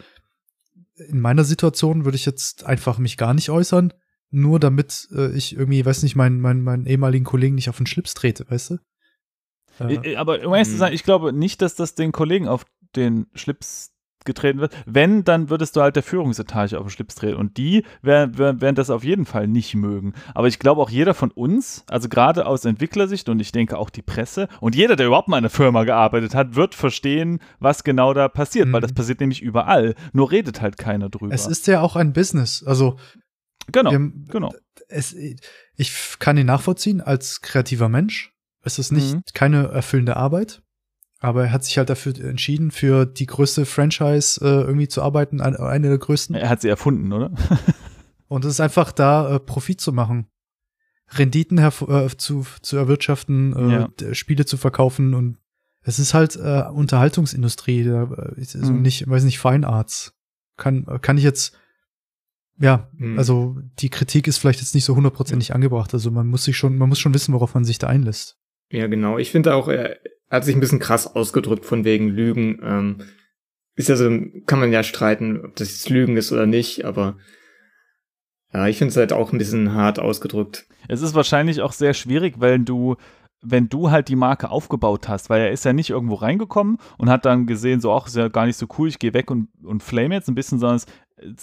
in 0.96 1.20
meiner 1.20 1.44
Situation 1.44 2.06
würde 2.06 2.16
ich 2.16 2.26
jetzt 2.26 2.66
einfach 2.66 2.98
mich 2.98 3.18
gar 3.18 3.34
nicht 3.34 3.50
äußern, 3.50 3.94
nur 4.30 4.60
damit 4.60 5.08
äh, 5.12 5.32
ich 5.36 5.56
irgendwie, 5.56 5.86
weiß 5.86 6.04
nicht, 6.04 6.16
meinen, 6.16 6.40
meinen, 6.40 6.64
meinen 6.64 6.86
ehemaligen 6.86 7.26
Kollegen 7.26 7.56
nicht 7.56 7.70
auf 7.70 7.78
den 7.78 7.88
Schlips 7.88 8.14
trete, 8.14 8.50
weißt 8.50 8.72
du? 8.72 8.78
Äh, 9.80 10.16
Aber 10.16 10.46
um 10.46 10.54
ehrlich 10.54 10.70
zu 10.70 10.78
sein, 10.78 10.94
ich 10.94 11.04
glaube 11.04 11.34
nicht, 11.34 11.62
dass 11.62 11.76
das 11.76 11.96
den 11.96 12.12
Kollegen 12.12 12.48
auf 12.48 12.66
den 12.96 13.28
Schlips 13.34 13.93
getreten 14.26 14.60
wird. 14.60 14.76
Wenn, 14.86 15.24
dann 15.24 15.50
würdest 15.50 15.76
du 15.76 15.82
halt 15.82 15.96
der 15.96 16.04
Führungsetage 16.04 16.78
auf 16.78 16.86
den 16.86 16.90
Schlips 16.90 17.16
treten. 17.16 17.38
Und 17.38 17.58
die 17.58 17.84
werden, 18.02 18.38
werden 18.38 18.76
das 18.76 18.90
auf 18.90 19.04
jeden 19.04 19.26
Fall 19.26 19.48
nicht 19.48 19.76
mögen. 19.76 20.14
Aber 20.34 20.48
ich 20.48 20.60
glaube 20.60 20.82
auch 20.82 20.90
jeder 20.90 21.14
von 21.14 21.32
uns, 21.32 21.84
also 21.88 22.10
gerade 22.10 22.46
aus 22.46 22.66
Entwicklersicht 22.66 23.30
und 23.30 23.40
ich 23.40 23.52
denke 23.52 23.78
auch 23.78 23.90
die 23.90 24.02
Presse 24.02 24.48
und 24.60 24.76
jeder, 24.76 24.96
der 24.96 25.08
überhaupt 25.08 25.28
mal 25.28 25.38
in 25.38 25.44
einer 25.44 25.50
Firma 25.50 25.84
gearbeitet 25.84 26.36
hat, 26.36 26.56
wird 26.56 26.76
verstehen, 26.76 27.40
was 27.60 27.84
genau 27.84 28.14
da 28.14 28.28
passiert, 28.28 28.68
mhm. 28.68 28.74
weil 28.74 28.82
das 28.82 28.94
passiert 28.94 29.20
nämlich 29.20 29.42
überall. 29.42 29.96
Nur 30.14 30.32
redet 30.32 30.62
halt 30.62 30.78
keiner 30.78 31.10
drüber. 31.10 31.34
Es 31.34 31.48
ist 31.48 31.68
ja 31.68 31.82
auch 31.82 31.96
ein 31.96 32.14
Business. 32.14 32.64
Also 32.66 32.98
Genau, 33.72 33.92
wir, 33.92 34.12
genau. 34.28 34.54
Es, 34.88 35.14
ich 35.14 36.20
kann 36.20 36.38
ihn 36.38 36.48
nachvollziehen 36.48 37.02
als 37.02 37.42
kreativer 37.42 37.90
Mensch. 37.90 38.34
Es 38.62 38.80
ist 38.80 38.92
nicht 38.92 39.16
mhm. 39.16 39.24
keine 39.34 39.68
erfüllende 39.68 40.18
Arbeit. 40.18 40.62
Aber 41.24 41.46
er 41.46 41.52
hat 41.54 41.64
sich 41.64 41.78
halt 41.78 41.90
dafür 41.90 42.14
entschieden, 42.20 42.70
für 42.70 43.06
die 43.06 43.28
größte 43.28 43.66
Franchise 43.66 44.44
äh, 44.44 44.64
irgendwie 44.64 44.90
zu 44.90 45.02
arbeiten, 45.02 45.40
eine 45.40 45.88
der 45.88 45.98
größten. 45.98 46.36
Er 46.36 46.50
hat 46.50 46.60
sie 46.60 46.68
erfunden, 46.68 47.14
oder? 47.14 47.32
und 48.28 48.44
es 48.44 48.52
ist 48.52 48.60
einfach 48.60 48.92
da, 48.92 49.36
äh, 49.36 49.40
Profit 49.40 49.80
zu 49.80 49.94
machen. 49.94 50.28
Renditen 51.12 51.60
äh, 51.60 52.10
zu, 52.18 52.46
zu 52.62 52.76
erwirtschaften, 52.76 53.56
äh, 53.56 53.72
ja. 53.72 54.14
Spiele 54.14 54.46
zu 54.46 54.58
verkaufen 54.58 55.14
und 55.14 55.38
es 55.82 55.98
ist 55.98 56.14
halt 56.14 56.36
äh, 56.36 56.64
Unterhaltungsindustrie, 56.70 57.88
äh, 57.88 58.08
ist 58.36 58.56
mhm. 58.56 58.82
nicht, 58.82 59.10
weiß 59.10 59.24
nicht, 59.24 59.40
Fine 59.40 59.66
Arts. 59.66 60.14
Kann, 60.58 60.86
kann 61.02 61.18
ich 61.18 61.24
jetzt, 61.24 61.58
ja, 62.60 62.90
mhm. 62.98 63.18
also 63.18 63.56
die 63.80 63.90
Kritik 63.90 64.28
ist 64.28 64.40
vielleicht 64.40 64.60
jetzt 64.60 64.76
nicht 64.76 64.84
so 64.84 64.94
hundertprozentig 64.98 65.52
mhm. 65.52 65.56
angebracht. 65.56 65.94
Also 65.94 66.12
man 66.12 66.28
muss 66.28 66.44
sich 66.44 66.58
schon, 66.58 66.78
man 66.78 66.90
muss 66.90 67.00
schon 67.00 67.14
wissen, 67.14 67.34
worauf 67.34 67.54
man 67.54 67.64
sich 67.64 67.80
da 67.80 67.88
einlässt. 67.88 68.38
Ja, 68.72 68.88
genau. 68.88 69.18
Ich 69.18 69.32
finde 69.32 69.56
auch, 69.56 69.70
hat 70.34 70.46
sich 70.46 70.56
ein 70.56 70.60
bisschen 70.60 70.80
krass 70.80 71.16
ausgedrückt 71.16 71.66
von 71.66 71.86
wegen 71.86 72.10
Lügen. 72.10 72.60
Ähm, 72.64 72.98
ist 73.76 73.90
ja 73.90 73.96
so, 73.96 74.10
kann 74.46 74.60
man 74.60 74.72
ja 74.72 74.84
streiten, 74.84 75.46
ob 75.46 75.56
das 75.56 75.70
jetzt 75.70 75.90
Lügen 75.90 76.18
ist 76.18 76.32
oder 76.32 76.46
nicht, 76.46 76.86
aber 76.86 77.18
ja, 78.54 78.68
ich 78.68 78.78
finde 78.78 78.92
es 78.92 78.98
halt 78.98 79.14
auch 79.14 79.32
ein 79.32 79.38
bisschen 79.38 79.74
hart 79.74 80.00
ausgedrückt. 80.00 80.68
Es 80.88 81.02
ist 81.02 81.16
wahrscheinlich 81.16 81.62
auch 81.62 81.72
sehr 81.72 81.94
schwierig, 81.94 82.36
weil 82.38 82.60
du 82.60 82.96
wenn 83.44 83.68
du 83.68 83.92
halt 83.92 84.08
die 84.08 84.16
Marke 84.16 84.50
aufgebaut 84.50 85.10
hast, 85.10 85.30
weil 85.30 85.42
er 85.42 85.52
ist 85.52 85.66
ja 85.66 85.74
nicht 85.74 85.90
irgendwo 85.90 86.16
reingekommen 86.16 86.78
und 86.98 87.10
hat 87.10 87.26
dann 87.26 87.46
gesehen, 87.46 87.82
so, 87.82 87.94
ach, 87.94 88.08
ist 88.08 88.16
ja 88.16 88.30
gar 88.30 88.46
nicht 88.46 88.58
so 88.58 88.68
cool, 88.78 88.88
ich 88.88 89.00
gehe 89.00 89.14
weg 89.14 89.30
und, 89.30 89.50
und 89.64 89.84
flame 89.84 90.16
jetzt 90.16 90.30
ein 90.30 90.36
bisschen, 90.36 90.60
sondern 90.60 90.78
es, 90.78 90.86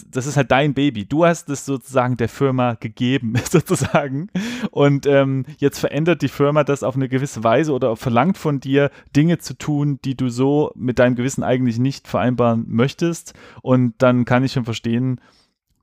das 0.09 0.25
ist 0.25 0.37
halt 0.37 0.51
dein 0.51 0.73
Baby. 0.73 1.05
Du 1.05 1.25
hast 1.25 1.49
es 1.49 1.65
sozusagen 1.65 2.17
der 2.17 2.29
Firma 2.29 2.75
gegeben, 2.75 3.33
sozusagen. 3.49 4.29
Und 4.71 5.05
ähm, 5.05 5.45
jetzt 5.57 5.79
verändert 5.79 6.21
die 6.21 6.27
Firma 6.27 6.63
das 6.63 6.83
auf 6.83 6.95
eine 6.95 7.09
gewisse 7.09 7.43
Weise 7.43 7.73
oder 7.73 7.95
verlangt 7.95 8.37
von 8.37 8.59
dir, 8.59 8.91
Dinge 9.15 9.39
zu 9.39 9.57
tun, 9.57 9.99
die 10.03 10.15
du 10.15 10.29
so 10.29 10.71
mit 10.75 10.99
deinem 10.99 11.15
Gewissen 11.15 11.43
eigentlich 11.43 11.79
nicht 11.79 12.07
vereinbaren 12.07 12.65
möchtest. 12.67 13.33
Und 13.61 13.95
dann 13.99 14.25
kann 14.25 14.43
ich 14.43 14.53
schon 14.53 14.65
verstehen, 14.65 15.19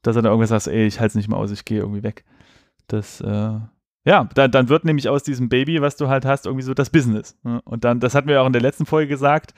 dass 0.03 0.17
er 0.17 0.23
da 0.23 0.31
irgendwas 0.31 0.51
sagt, 0.51 0.67
ey, 0.69 0.87
ich 0.87 1.01
halte 1.01 1.13
es 1.13 1.15
nicht 1.15 1.29
mehr 1.29 1.39
aus, 1.39 1.51
ich 1.51 1.65
gehe 1.65 1.81
irgendwie 1.81 2.03
weg. 2.03 2.25
Das, 2.87 3.21
äh, 3.21 3.59
ja, 4.05 4.29
dann, 4.35 4.51
dann 4.51 4.69
wird 4.69 4.85
nämlich 4.85 5.09
aus 5.09 5.23
diesem 5.23 5.49
Baby, 5.49 5.83
was 5.83 5.97
du 5.97 6.09
halt 6.09 6.25
hast, 6.25 6.47
irgendwie 6.47 6.65
so 6.65 6.73
das 6.73 6.91
Business. 6.91 7.37
Ne? 7.43 7.61
Und 7.65 7.85
dann, 7.85 8.01
das 8.01 8.15
hatten 8.15 8.29
wir 8.29 8.41
auch 8.41 8.47
in 8.47 8.53
der 8.53 8.63
letzten 8.63 8.87
Folge 8.87 9.09
gesagt, 9.09 9.53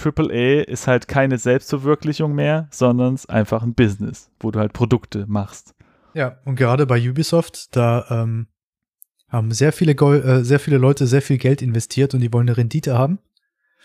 AAA 0.00 0.62
ist 0.62 0.86
halt 0.86 1.08
keine 1.08 1.38
Selbstverwirklichung 1.38 2.34
mehr, 2.34 2.68
sondern 2.70 3.14
es 3.14 3.24
ist 3.24 3.30
einfach 3.30 3.62
ein 3.62 3.74
Business, 3.74 4.30
wo 4.40 4.50
du 4.50 4.58
halt 4.58 4.72
Produkte 4.72 5.26
machst. 5.26 5.74
Ja, 6.14 6.38
und 6.44 6.56
gerade 6.56 6.86
bei 6.86 6.98
Ubisoft, 7.08 7.74
da 7.76 8.06
ähm, 8.10 8.46
haben 9.28 9.50
sehr 9.52 9.72
viele, 9.72 9.94
Go 9.94 10.12
äh, 10.12 10.44
sehr 10.44 10.60
viele 10.60 10.78
Leute 10.78 11.06
sehr 11.06 11.22
viel 11.22 11.38
Geld 11.38 11.62
investiert 11.62 12.14
und 12.14 12.20
die 12.20 12.32
wollen 12.32 12.48
eine 12.48 12.56
Rendite 12.56 12.98
haben. 12.98 13.18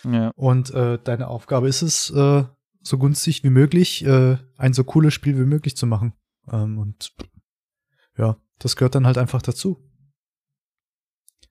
Ja. 0.03 0.31
Und 0.35 0.71
äh, 0.73 0.99
deine 1.03 1.27
Aufgabe 1.27 1.67
ist 1.67 1.81
es, 1.81 2.09
äh, 2.11 2.43
so 2.81 2.97
günstig 2.97 3.43
wie 3.43 3.49
möglich 3.49 4.05
äh, 4.05 4.37
ein 4.57 4.73
so 4.73 4.83
cooles 4.83 5.13
Spiel 5.13 5.37
wie 5.37 5.45
möglich 5.45 5.75
zu 5.75 5.85
machen. 5.85 6.13
Ähm, 6.51 6.77
und 6.77 7.13
ja, 8.17 8.37
das 8.59 8.75
gehört 8.75 8.95
dann 8.95 9.05
halt 9.05 9.17
einfach 9.17 9.41
dazu. 9.41 9.83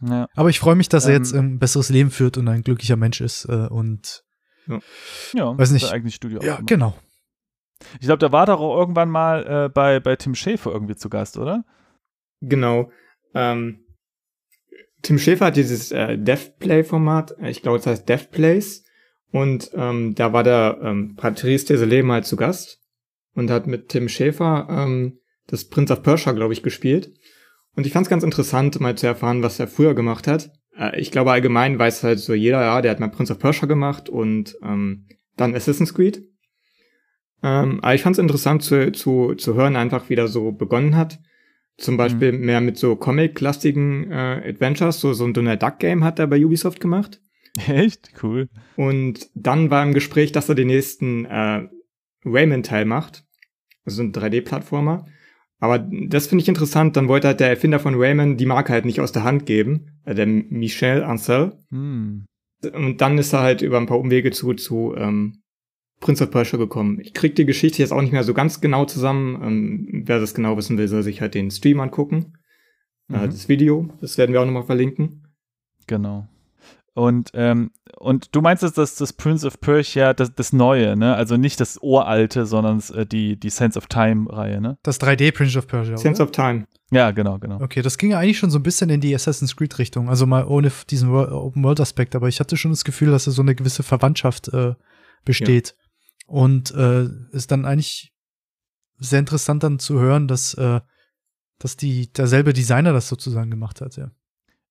Ja. 0.00 0.28
Aber 0.34 0.50
ich 0.50 0.60
freue 0.60 0.76
mich, 0.76 0.88
dass 0.88 1.04
ähm, 1.06 1.10
er 1.10 1.16
jetzt 1.16 1.34
ein 1.34 1.58
besseres 1.58 1.88
Leben 1.88 2.10
führt 2.10 2.36
und 2.38 2.48
ein 2.48 2.62
glücklicher 2.62 2.96
Mensch 2.96 3.20
ist 3.20 3.46
äh, 3.46 3.66
und 3.68 4.24
ja, 4.66 4.80
ja 5.32 5.58
weiß 5.58 5.70
nicht. 5.72 5.90
eigenes 5.90 6.14
Studio. 6.14 6.40
Ja, 6.42 6.60
genau. 6.64 6.94
Ich 8.00 8.06
glaube, 8.06 8.18
der 8.18 8.32
war 8.32 8.46
doch 8.46 8.60
auch 8.60 8.78
irgendwann 8.78 9.10
mal 9.10 9.66
äh, 9.66 9.68
bei, 9.68 10.00
bei 10.00 10.16
Tim 10.16 10.34
Schäfer 10.34 10.72
irgendwie 10.72 10.96
zu 10.96 11.08
Gast, 11.08 11.36
oder? 11.36 11.64
Genau. 12.40 12.90
Ähm, 13.34 13.84
Tim 15.02 15.18
Schäfer 15.18 15.46
hat 15.46 15.56
dieses 15.56 15.92
äh, 15.92 16.18
DevPlay-Format, 16.18 17.36
ich 17.42 17.62
glaube, 17.62 17.78
es 17.78 17.86
heißt 17.86 18.08
DevPlays. 18.08 18.84
Und 19.30 19.70
ähm, 19.74 20.14
da 20.14 20.32
war 20.32 20.42
der 20.42 20.78
ähm, 20.82 21.14
Patrice 21.16 21.66
Desolé 21.66 22.02
mal 22.02 22.24
zu 22.24 22.36
Gast 22.36 22.80
und 23.34 23.50
hat 23.50 23.66
mit 23.66 23.88
Tim 23.88 24.08
Schäfer 24.08 24.66
ähm, 24.70 25.18
das 25.46 25.68
Prince 25.68 25.92
of 25.92 26.02
Persia, 26.02 26.32
glaube 26.32 26.54
ich, 26.54 26.62
gespielt. 26.62 27.12
Und 27.74 27.86
ich 27.86 27.92
fand 27.92 28.06
es 28.06 28.10
ganz 28.10 28.24
interessant, 28.24 28.80
mal 28.80 28.96
zu 28.96 29.06
erfahren, 29.06 29.42
was 29.42 29.60
er 29.60 29.68
früher 29.68 29.94
gemacht 29.94 30.26
hat. 30.26 30.50
Äh, 30.78 31.00
ich 31.00 31.10
glaube, 31.10 31.32
allgemein 31.32 31.78
weiß 31.78 32.02
halt 32.02 32.18
so 32.18 32.34
jeder, 32.34 32.60
ja, 32.60 32.82
der 32.82 32.90
hat 32.90 33.00
mal 33.00 33.08
Prince 33.08 33.32
of 33.32 33.38
Persia 33.38 33.66
gemacht 33.66 34.08
und 34.08 34.56
ähm, 34.62 35.06
dann 35.36 35.54
Assassin's 35.54 35.94
Creed. 35.94 36.22
Ähm, 37.42 37.80
aber 37.82 37.94
ich 37.94 38.02
fand 38.02 38.16
es 38.16 38.18
interessant 38.20 38.62
zu, 38.62 38.92
zu, 38.92 39.34
zu 39.34 39.54
hören, 39.54 39.76
einfach 39.76 40.08
wie 40.08 40.14
er 40.14 40.28
so 40.28 40.52
begonnen 40.52 40.96
hat. 40.96 41.18
Zum 41.78 41.98
Beispiel 41.98 42.32
mhm. 42.32 42.46
mehr 42.46 42.60
mit 42.60 42.78
so 42.78 42.96
Comic-lastigen 42.96 44.10
äh, 44.10 44.42
Adventures, 44.48 45.00
so, 45.00 45.12
so 45.12 45.24
ein 45.24 45.34
Donald 45.34 45.62
Duck-Game 45.62 46.04
hat 46.04 46.18
er 46.18 46.26
bei 46.26 46.42
Ubisoft 46.42 46.80
gemacht. 46.80 47.20
Echt? 47.66 48.10
Cool. 48.22 48.48
Und 48.76 49.28
dann 49.34 49.70
war 49.70 49.82
im 49.82 49.92
Gespräch, 49.92 50.32
dass 50.32 50.48
er 50.48 50.54
den 50.54 50.68
nächsten 50.68 51.26
äh, 51.26 51.68
Rayman-Teil 52.24 52.86
macht. 52.86 53.24
Also 53.84 54.02
ein 54.02 54.12
3D-Plattformer. 54.12 55.06
Aber 55.58 55.78
das 55.78 56.26
finde 56.26 56.42
ich 56.42 56.48
interessant. 56.48 56.96
Dann 56.96 57.08
wollte 57.08 57.28
halt 57.28 57.40
der 57.40 57.48
Erfinder 57.48 57.78
von 57.78 57.94
Rayman 57.96 58.36
die 58.36 58.46
Marke 58.46 58.72
halt 58.72 58.84
nicht 58.84 59.00
aus 59.00 59.12
der 59.12 59.24
Hand 59.24 59.46
geben, 59.46 60.00
äh, 60.04 60.14
der 60.14 60.26
Michel 60.26 61.02
Ancel. 61.02 61.52
Hm. 61.70 62.26
Und 62.72 63.00
dann 63.00 63.18
ist 63.18 63.32
er 63.32 63.40
halt 63.40 63.62
über 63.62 63.78
ein 63.78 63.86
paar 63.86 63.98
Umwege 63.98 64.30
zu, 64.30 64.54
zu 64.54 64.94
ähm, 64.96 65.42
Prince 66.00 66.24
of 66.24 66.30
Persia 66.30 66.58
gekommen. 66.58 67.00
Ich 67.00 67.14
krieg 67.14 67.34
die 67.36 67.46
Geschichte 67.46 67.78
jetzt 67.78 67.92
auch 67.92 68.02
nicht 68.02 68.12
mehr 68.12 68.24
so 68.24 68.34
ganz 68.34 68.60
genau 68.60 68.84
zusammen. 68.84 69.40
Ähm, 69.42 70.02
wer 70.06 70.20
das 70.20 70.34
genau 70.34 70.56
wissen 70.56 70.78
will, 70.78 70.88
soll 70.88 71.02
sich 71.02 71.20
halt 71.20 71.34
den 71.34 71.50
Stream 71.50 71.80
angucken. 71.80 72.34
Äh, 73.08 73.16
mhm. 73.16 73.24
Äh, 73.24 73.26
das 73.26 73.48
Video, 73.48 73.88
das 74.00 74.18
werden 74.18 74.32
wir 74.32 74.40
auch 74.40 74.46
nochmal 74.46 74.64
verlinken. 74.64 75.26
Genau. 75.86 76.28
Und, 76.96 77.30
ähm, 77.34 77.72
und 77.98 78.34
du 78.34 78.40
meinst, 78.40 78.62
dass 78.62 78.72
das, 78.72 78.94
das 78.94 79.12
Prince 79.12 79.46
of 79.46 79.60
Persia, 79.60 80.14
das, 80.14 80.34
das 80.34 80.54
Neue, 80.54 80.96
ne? 80.96 81.14
Also 81.14 81.36
nicht 81.36 81.60
das 81.60 81.78
Uralte, 81.82 82.46
sondern 82.46 82.82
äh, 82.94 83.04
die, 83.04 83.38
die 83.38 83.50
Sense 83.50 83.78
of 83.78 83.86
Time-Reihe, 83.86 84.62
ne? 84.62 84.78
Das 84.82 84.98
3D 84.98 85.30
Prince 85.32 85.58
of 85.58 85.66
Persia. 85.66 85.98
Sense 85.98 86.22
oder? 86.22 86.30
of 86.30 86.34
Time. 86.34 86.66
Ja, 86.90 87.10
genau, 87.10 87.38
genau. 87.38 87.60
Okay, 87.60 87.82
das 87.82 87.98
ging 87.98 88.12
ja 88.12 88.18
eigentlich 88.18 88.38
schon 88.38 88.50
so 88.50 88.58
ein 88.58 88.62
bisschen 88.62 88.88
in 88.88 89.02
die 89.02 89.14
Assassin's 89.14 89.56
Creed-Richtung. 89.56 90.08
Also 90.08 90.24
mal 90.24 90.46
ohne 90.46 90.72
diesen 90.88 91.10
Open-World-Aspekt, 91.10 92.16
aber 92.16 92.28
ich 92.28 92.40
hatte 92.40 92.56
schon 92.56 92.70
das 92.70 92.84
Gefühl, 92.84 93.10
dass 93.10 93.26
da 93.26 93.30
so 93.30 93.42
eine 93.42 93.54
gewisse 93.54 93.82
Verwandtschaft 93.82 94.48
äh, 94.54 94.74
besteht. 95.26 95.76
Ja. 95.76 96.34
Und 96.34 96.74
äh, 96.74 97.08
ist 97.32 97.50
dann 97.50 97.66
eigentlich 97.66 98.14
sehr 98.96 99.18
interessant 99.18 99.64
dann 99.64 99.78
zu 99.78 100.00
hören, 100.00 100.28
dass, 100.28 100.54
äh, 100.54 100.80
dass 101.58 101.76
die 101.76 102.10
derselbe 102.10 102.54
Designer 102.54 102.94
das 102.94 103.06
sozusagen 103.06 103.50
gemacht 103.50 103.82
hat, 103.82 103.98
ja. 103.98 104.12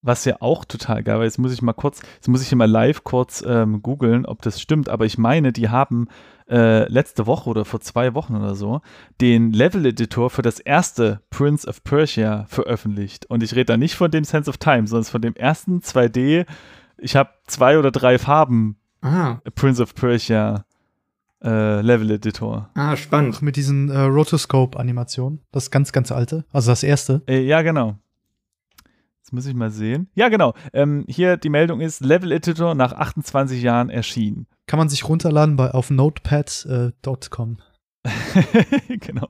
Was 0.06 0.24
ja 0.26 0.36
auch 0.40 0.66
total 0.66 1.02
geil 1.02 1.18
war, 1.18 1.24
jetzt 1.24 1.40
muss 1.40 1.52
ich 1.52 1.64
mal 1.64 1.74
kurz, 1.74 2.02
jetzt 2.16 2.28
muss 2.28 2.44
ich 2.44 2.50
hier 2.50 2.58
mal 2.58 2.70
live 2.70 3.04
kurz 3.04 3.44
ähm, 3.46 3.82
googeln, 3.82 4.28
ob 4.28 4.44
das 4.44 4.62
stimmt, 4.62 4.88
aber 4.88 5.06
ich 5.06 5.18
meine, 5.18 5.52
die 5.52 5.70
haben 5.70 6.08
äh, 6.48 6.88
letzte 6.92 7.26
Woche 7.26 7.50
oder 7.50 7.66
vor 7.66 7.80
zwei 7.82 8.14
Wochen 8.14 8.36
oder 8.36 8.54
so 8.54 8.82
den 9.20 9.52
Level-Editor 9.52 10.30
für 10.30 10.44
das 10.44 10.60
erste 10.60 11.22
Prince 11.32 11.68
of 11.68 11.84
Persia 11.84 12.46
veröffentlicht. 12.48 13.26
Und 13.26 13.42
ich 13.42 13.54
rede 13.56 13.66
da 13.66 13.78
nicht 13.78 13.96
von 13.96 14.12
dem 14.12 14.24
Sense 14.24 14.48
of 14.48 14.58
Time, 14.58 14.86
sondern 14.86 15.10
von 15.10 15.22
dem 15.22 15.36
ersten 15.36 15.80
2D. 15.80 16.46
Ich 17.00 17.16
habe 17.16 17.32
zwei 17.48 17.80
oder 17.80 17.90
drei 17.90 18.20
Farben 18.20 18.78
ah. 19.02 19.40
Prince 19.56 19.82
of 19.82 19.96
Persia 19.96 20.66
äh, 21.44 21.82
Level-Editor. 21.82 22.70
Ah, 22.76 22.96
spannend. 22.96 23.42
Mit 23.42 23.56
diesen 23.56 23.90
äh, 23.90 24.02
Rotoscope-Animationen. 24.02 25.42
Das 25.52 25.72
ganz, 25.72 25.92
ganz 25.92 26.12
alte. 26.12 26.46
Also 26.52 26.72
das 26.72 26.84
erste. 26.84 27.22
Äh, 27.28 27.42
ja, 27.42 27.62
genau. 27.62 27.96
Muss 29.36 29.46
ich 29.46 29.54
mal 29.54 29.70
sehen. 29.70 30.08
Ja, 30.16 30.30
genau. 30.30 30.54
Ähm, 30.72 31.04
hier 31.10 31.36
die 31.36 31.50
Meldung 31.50 31.82
ist: 31.82 32.00
Level 32.00 32.32
Editor 32.32 32.74
nach 32.74 32.94
28 32.94 33.62
Jahren 33.62 33.90
erschienen. 33.90 34.48
Kann 34.66 34.80
man 34.80 34.88
sich 34.88 35.08
runterladen 35.08 35.58
bei, 35.58 35.72
auf 35.72 35.92
notepad.com. 35.92 37.58
Äh, 38.04 38.98
genau. 38.98 39.28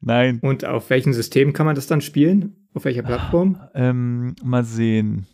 Nein. 0.00 0.40
Und 0.40 0.64
auf 0.64 0.88
welchem 0.88 1.12
System 1.12 1.52
kann 1.52 1.66
man 1.66 1.74
das 1.74 1.86
dann 1.86 2.00
spielen? 2.00 2.56
Auf 2.72 2.86
welcher 2.86 3.02
Plattform? 3.02 3.60
Ähm, 3.74 4.34
mal 4.42 4.64
sehen. 4.64 5.26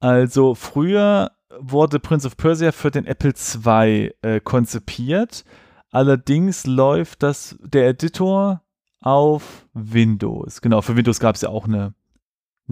Also, 0.00 0.56
früher 0.56 1.30
wurde 1.60 2.00
Prince 2.00 2.26
of 2.26 2.36
Persia 2.36 2.72
für 2.72 2.90
den 2.90 3.06
Apple 3.06 3.32
II 3.32 4.12
äh, 4.22 4.40
konzipiert. 4.40 5.44
Allerdings 5.92 6.66
läuft 6.66 7.22
das, 7.22 7.56
der 7.62 7.88
Editor 7.88 8.62
auf 9.00 9.66
Windows. 9.72 10.60
Genau, 10.60 10.82
für 10.82 10.96
Windows 10.96 11.20
gab 11.20 11.36
es 11.36 11.42
ja 11.42 11.48
auch 11.48 11.66
eine 11.66 11.94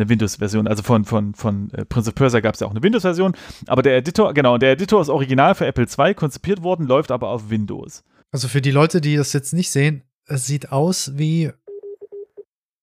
eine 0.00 0.08
Windows-Version. 0.08 0.66
Also 0.66 0.82
von, 0.82 1.04
von, 1.04 1.34
von 1.34 1.70
äh, 1.72 1.84
Prince 1.84 2.08
of 2.08 2.14
Persia 2.14 2.40
gab 2.40 2.54
es 2.54 2.60
ja 2.60 2.66
auch 2.66 2.70
eine 2.70 2.82
Windows-Version. 2.82 3.34
Aber 3.66 3.82
der 3.82 3.96
Editor, 3.96 4.32
genau, 4.34 4.58
der 4.58 4.72
Editor 4.72 5.00
ist 5.00 5.08
original 5.08 5.54
für 5.54 5.66
Apple 5.66 5.86
II 5.86 6.14
konzipiert 6.14 6.62
worden, 6.62 6.86
läuft 6.86 7.10
aber 7.10 7.28
auf 7.28 7.50
Windows. 7.50 8.04
Also 8.30 8.48
für 8.48 8.60
die 8.60 8.70
Leute, 8.70 9.00
die 9.00 9.16
das 9.16 9.32
jetzt 9.32 9.52
nicht 9.52 9.70
sehen, 9.70 10.02
es 10.26 10.46
sieht 10.46 10.72
aus 10.72 11.12
wie 11.16 11.50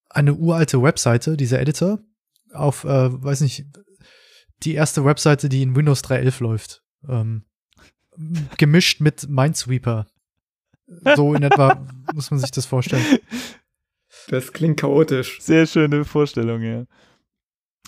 eine 0.10 0.34
uralte 0.34 0.81
Webseite, 0.81 1.38
dieser 1.38 1.60
Editor. 1.60 2.00
Auf, 2.53 2.84
äh, 2.86 3.24
weiß 3.24 3.41
nicht, 3.41 3.65
die 4.63 4.74
erste 4.74 5.05
Webseite, 5.05 5.50
die 5.50 5.62
in 5.62 5.75
Windows 5.75 6.03
3.11 6.03 6.41
läuft. 6.41 6.84
Ähm, 7.07 7.43
gemischt 8.57 9.01
mit 9.01 9.27
Minesweeper. 9.29 10.07
So 11.15 11.34
in 11.34 11.43
etwa 11.43 11.86
muss 12.13 12.31
man 12.31 12.39
sich 12.39 12.51
das 12.51 12.65
vorstellen. 12.65 13.03
Das 14.29 14.53
klingt 14.53 14.79
chaotisch. 14.79 15.41
Sehr 15.41 15.65
schöne 15.65 16.05
Vorstellung, 16.05 16.62
ja. 16.62 16.86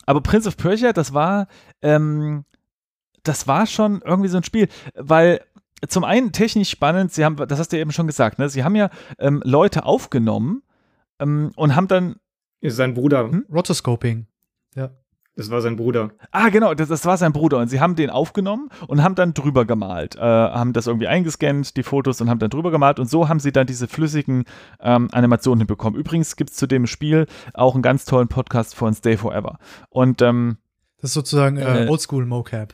Aber 0.05 0.21
Prince 0.21 0.47
of 0.47 0.57
Persia, 0.57 0.93
das 0.93 1.13
war, 1.13 1.47
ähm, 1.81 2.45
das 3.23 3.47
war 3.47 3.65
schon 3.65 4.01
irgendwie 4.05 4.29
so 4.29 4.37
ein 4.37 4.43
Spiel, 4.43 4.69
weil 4.95 5.41
zum 5.87 6.03
einen 6.03 6.31
technisch 6.31 6.69
spannend, 6.69 7.13
sie 7.13 7.23
haben, 7.25 7.35
das 7.35 7.59
hast 7.59 7.71
du 7.71 7.77
ja 7.77 7.81
eben 7.81 7.91
schon 7.91 8.07
gesagt, 8.07 8.39
ne? 8.39 8.49
Sie 8.49 8.63
haben 8.63 8.75
ja 8.75 8.89
ähm, 9.19 9.41
Leute 9.45 9.85
aufgenommen 9.85 10.63
ähm, 11.19 11.51
und 11.55 11.75
haben 11.75 11.87
dann. 11.87 12.15
Ist 12.61 12.77
sein 12.77 12.93
Bruder. 12.93 13.29
Hm? 13.29 13.45
Rotoscoping. 13.51 14.25
Ja. 14.75 14.91
Das 15.37 15.51
war 15.51 15.61
sein 15.61 15.75
Bruder. 15.75 16.09
Ah, 16.31 16.49
genau, 16.49 16.73
das, 16.73 16.89
das, 16.89 17.05
war 17.05 17.15
sein 17.15 17.31
Bruder. 17.31 17.59
Und 17.59 17.67
sie 17.67 17.79
haben 17.79 17.95
den 17.95 18.09
aufgenommen 18.09 18.69
und 18.87 19.03
haben 19.03 19.13
dann 19.13 19.35
drüber 19.35 19.65
gemalt. 19.65 20.15
Äh, 20.15 20.19
haben 20.21 20.73
das 20.73 20.87
irgendwie 20.87 21.05
eingescannt, 21.05 21.77
die 21.77 21.83
Fotos, 21.83 22.19
und 22.19 22.29
haben 22.29 22.39
dann 22.39 22.49
drüber 22.49 22.71
gemalt. 22.71 22.99
Und 22.99 23.07
so 23.07 23.29
haben 23.29 23.39
sie 23.39 23.51
dann 23.51 23.67
diese 23.67 23.87
flüssigen 23.87 24.45
ähm, 24.81 25.09
Animationen 25.11 25.59
hinbekommen. 25.59 25.99
Übrigens 25.99 26.35
gibt 26.37 26.49
es 26.49 26.55
zu 26.55 26.65
dem 26.65 26.87
Spiel 26.87 27.27
auch 27.53 27.75
einen 27.75 27.83
ganz 27.83 28.05
tollen 28.05 28.27
Podcast 28.27 28.73
von 28.73 28.95
Stay 28.95 29.15
Forever. 29.15 29.59
Und 29.89 30.23
ähm, 30.23 30.57
das 30.99 31.11
ist 31.11 31.13
sozusagen 31.13 31.57
äh, 31.57 31.85
äh, 31.85 31.87
Oldschool 31.87 32.25
Mocap. 32.25 32.73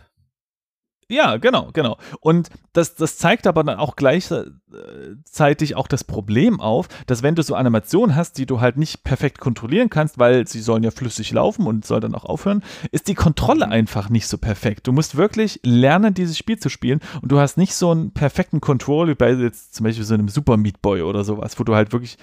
Ja, 1.14 1.38
genau, 1.38 1.70
genau. 1.74 1.98
Und 2.22 2.50
das, 2.74 2.96
das 2.96 3.20
zeigt 3.20 3.46
aber 3.46 3.64
dann 3.64 3.78
auch 3.78 3.96
gleichzeitig 3.96 5.76
auch 5.76 5.88
das 5.88 6.04
Problem 6.04 6.60
auf, 6.60 6.88
dass 7.06 7.22
wenn 7.22 7.36
du 7.36 7.44
so 7.44 7.54
Animationen 7.54 8.16
hast, 8.16 8.40
die 8.40 8.48
du 8.48 8.62
halt 8.62 8.78
nicht 8.78 9.04
perfekt 9.04 9.40
kontrollieren 9.40 9.92
kannst, 9.92 10.18
weil 10.18 10.48
sie 10.48 10.60
sollen 10.60 10.82
ja 10.82 10.90
flüssig 10.90 11.32
laufen 11.32 11.68
und 11.68 11.86
soll 11.86 12.00
dann 12.00 12.16
auch 12.16 12.26
aufhören, 12.26 12.64
ist 12.92 13.08
die 13.08 13.14
Kontrolle 13.14 13.68
einfach 13.68 14.10
nicht 14.10 14.28
so 14.28 14.40
perfekt. 14.40 14.88
Du 14.88 14.92
musst 14.92 15.16
wirklich 15.16 15.60
lernen, 15.64 16.16
dieses 16.16 16.36
Spiel 16.36 16.58
zu 16.58 16.70
spielen 16.70 17.00
und 17.22 17.32
du 17.32 17.40
hast 17.40 17.58
nicht 17.58 17.76
so 17.76 17.92
einen 17.92 18.12
perfekten 18.12 18.60
Control 18.60 19.08
wie 19.08 19.16
bei 19.16 19.34
jetzt 19.34 19.76
zum 19.76 19.84
Beispiel 19.84 20.06
so 20.06 20.16
einem 20.16 20.30
Super 20.30 20.58
Meat 20.58 20.82
Boy 20.82 21.04
oder 21.04 21.24
sowas, 21.24 21.60
wo 21.60 21.64
du 21.64 21.76
halt 21.76 21.94
wirklich 21.94 22.18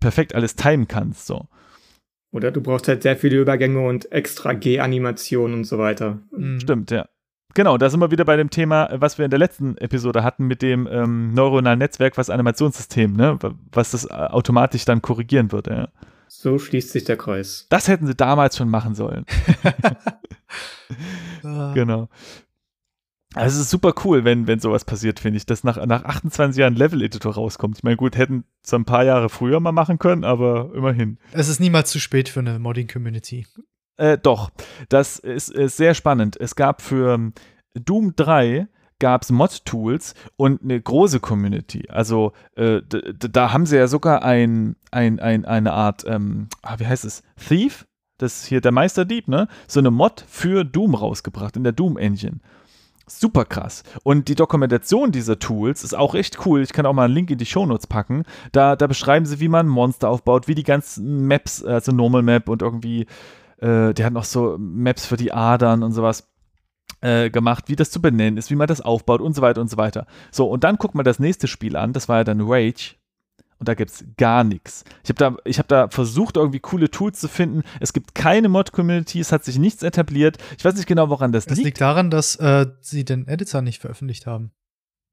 perfekt 0.00 0.34
alles 0.34 0.56
timen 0.56 0.88
kannst, 0.88 1.26
so. 1.26 1.48
Oder 2.32 2.50
du 2.50 2.62
brauchst 2.62 2.88
halt 2.88 3.02
sehr 3.02 3.16
viele 3.16 3.38
Übergänge 3.38 3.86
und 3.86 4.10
extra 4.10 4.54
G-Animationen 4.54 5.58
und 5.58 5.64
so 5.64 5.76
weiter. 5.76 6.18
Mhm. 6.30 6.60
Stimmt, 6.60 6.90
ja. 6.90 7.06
Genau, 7.54 7.76
da 7.76 7.90
sind 7.90 8.00
wir 8.00 8.10
wieder 8.10 8.24
bei 8.24 8.36
dem 8.36 8.50
Thema, 8.50 8.88
was 8.92 9.18
wir 9.18 9.24
in 9.24 9.30
der 9.30 9.38
letzten 9.38 9.76
Episode 9.76 10.24
hatten 10.24 10.46
mit 10.46 10.62
dem 10.62 10.88
ähm, 10.90 11.34
neuronalen 11.34 11.78
Netzwerk, 11.78 12.16
was 12.16 12.30
Animationssystem, 12.30 13.14
ne, 13.14 13.38
was 13.72 13.90
das 13.90 14.04
äh, 14.04 14.12
automatisch 14.12 14.84
dann 14.84 15.02
korrigieren 15.02 15.52
würde. 15.52 15.70
Ja. 15.70 15.88
So 16.28 16.58
schließt 16.58 16.90
sich 16.90 17.04
der 17.04 17.18
Kreis. 17.18 17.66
Das 17.68 17.88
hätten 17.88 18.06
sie 18.06 18.14
damals 18.14 18.56
schon 18.56 18.70
machen 18.70 18.94
sollen. 18.94 19.26
genau. 21.74 22.08
Also 23.34 23.56
es 23.56 23.64
ist 23.64 23.70
super 23.70 23.94
cool, 24.04 24.24
wenn, 24.24 24.46
wenn 24.46 24.58
sowas 24.58 24.84
passiert, 24.84 25.20
finde 25.20 25.38
ich, 25.38 25.46
dass 25.46 25.64
nach, 25.64 25.84
nach 25.86 26.04
28 26.04 26.58
Jahren 26.58 26.74
Level-Editor 26.74 27.34
rauskommt. 27.34 27.78
Ich 27.78 27.82
meine, 27.82 27.96
gut, 27.96 28.16
hätten 28.16 28.44
es 28.62 28.74
ein 28.74 28.84
paar 28.84 29.04
Jahre 29.04 29.28
früher 29.28 29.60
mal 29.60 29.72
machen 29.72 29.98
können, 29.98 30.24
aber 30.24 30.70
immerhin. 30.74 31.18
Es 31.32 31.48
ist 31.48 31.60
niemals 31.60 31.90
zu 31.90 31.98
spät 31.98 32.28
für 32.28 32.40
eine 32.40 32.58
Modding-Community. 32.58 33.46
Äh, 33.96 34.18
doch, 34.18 34.50
das 34.88 35.18
ist, 35.18 35.50
ist, 35.50 35.76
sehr 35.76 35.94
spannend. 35.94 36.36
Es 36.40 36.56
gab 36.56 36.82
für 36.82 37.14
ähm, 37.14 37.32
Doom 37.74 38.14
3 38.16 38.68
gab 38.98 39.22
es 39.22 39.30
Mod-Tools 39.30 40.14
und 40.36 40.62
eine 40.62 40.80
große 40.80 41.18
Community. 41.18 41.88
Also 41.88 42.32
äh, 42.54 42.82
da 42.86 43.52
haben 43.52 43.66
sie 43.66 43.76
ja 43.76 43.88
sogar 43.88 44.22
ein, 44.22 44.76
ein, 44.92 45.18
ein, 45.18 45.44
eine 45.44 45.72
Art, 45.72 46.04
ähm, 46.06 46.48
ah, 46.62 46.78
wie 46.78 46.86
heißt 46.86 47.04
es, 47.04 47.22
Thief? 47.36 47.86
Das 48.18 48.42
ist 48.42 48.46
hier 48.46 48.60
der 48.60 48.70
Meisterdieb, 48.70 49.26
ne? 49.26 49.48
So 49.66 49.80
eine 49.80 49.90
Mod 49.90 50.24
für 50.28 50.64
Doom 50.64 50.94
rausgebracht 50.94 51.56
in 51.56 51.64
der 51.64 51.72
Doom-Engine. 51.72 52.38
Super 53.08 53.44
krass. 53.44 53.82
Und 54.04 54.28
die 54.28 54.36
Dokumentation 54.36 55.10
dieser 55.10 55.40
Tools 55.40 55.82
ist 55.82 55.94
auch 55.94 56.14
echt 56.14 56.46
cool. 56.46 56.62
Ich 56.62 56.72
kann 56.72 56.86
auch 56.86 56.92
mal 56.92 57.06
einen 57.06 57.14
Link 57.14 57.30
in 57.30 57.38
die 57.38 57.46
Shownotes 57.46 57.88
packen. 57.88 58.22
Da, 58.52 58.76
da 58.76 58.86
beschreiben 58.86 59.26
sie, 59.26 59.40
wie 59.40 59.48
man 59.48 59.66
Monster 59.66 60.08
aufbaut, 60.08 60.46
wie 60.46 60.54
die 60.54 60.62
ganzen 60.62 61.26
Maps, 61.26 61.64
also 61.64 61.90
Normal 61.90 62.22
Map 62.22 62.48
und 62.48 62.62
irgendwie 62.62 63.06
äh, 63.62 63.94
der 63.94 64.06
hat 64.06 64.12
noch 64.12 64.24
so 64.24 64.56
Maps 64.58 65.06
für 65.06 65.16
die 65.16 65.32
Adern 65.32 65.82
und 65.82 65.92
sowas 65.92 66.28
äh, 67.00 67.30
gemacht, 67.30 67.64
wie 67.68 67.76
das 67.76 67.90
zu 67.90 68.02
benennen 68.02 68.36
ist, 68.36 68.50
wie 68.50 68.56
man 68.56 68.66
das 68.66 68.80
aufbaut 68.80 69.20
und 69.20 69.34
so 69.34 69.42
weiter 69.42 69.60
und 69.60 69.70
so 69.70 69.76
weiter. 69.76 70.06
So, 70.30 70.48
und 70.48 70.64
dann 70.64 70.76
guckt 70.76 70.94
man 70.94 71.04
das 71.04 71.18
nächste 71.18 71.46
Spiel 71.46 71.76
an, 71.76 71.92
das 71.92 72.08
war 72.08 72.18
ja 72.18 72.24
dann 72.24 72.40
Rage. 72.42 72.96
Und 73.58 73.68
da 73.68 73.74
gibt 73.74 73.92
es 73.92 74.04
gar 74.16 74.42
nichts. 74.42 74.82
Ich 75.04 75.08
habe 75.08 75.36
da, 75.44 75.52
hab 75.52 75.68
da 75.68 75.88
versucht, 75.88 76.36
irgendwie 76.36 76.58
coole 76.58 76.90
Tools 76.90 77.20
zu 77.20 77.28
finden. 77.28 77.62
Es 77.78 77.92
gibt 77.92 78.12
keine 78.12 78.48
Mod-Community, 78.48 79.20
es 79.20 79.30
hat 79.30 79.44
sich 79.44 79.56
nichts 79.56 79.84
etabliert. 79.84 80.38
Ich 80.58 80.64
weiß 80.64 80.74
nicht 80.74 80.88
genau, 80.88 81.10
woran 81.10 81.30
das, 81.30 81.44
das 81.44 81.58
liegt. 81.58 81.60
Es 81.60 81.64
liegt 81.66 81.80
daran, 81.80 82.10
dass 82.10 82.34
äh, 82.36 82.66
sie 82.80 83.04
den 83.04 83.28
Editor 83.28 83.62
nicht 83.62 83.80
veröffentlicht 83.80 84.26
haben. 84.26 84.50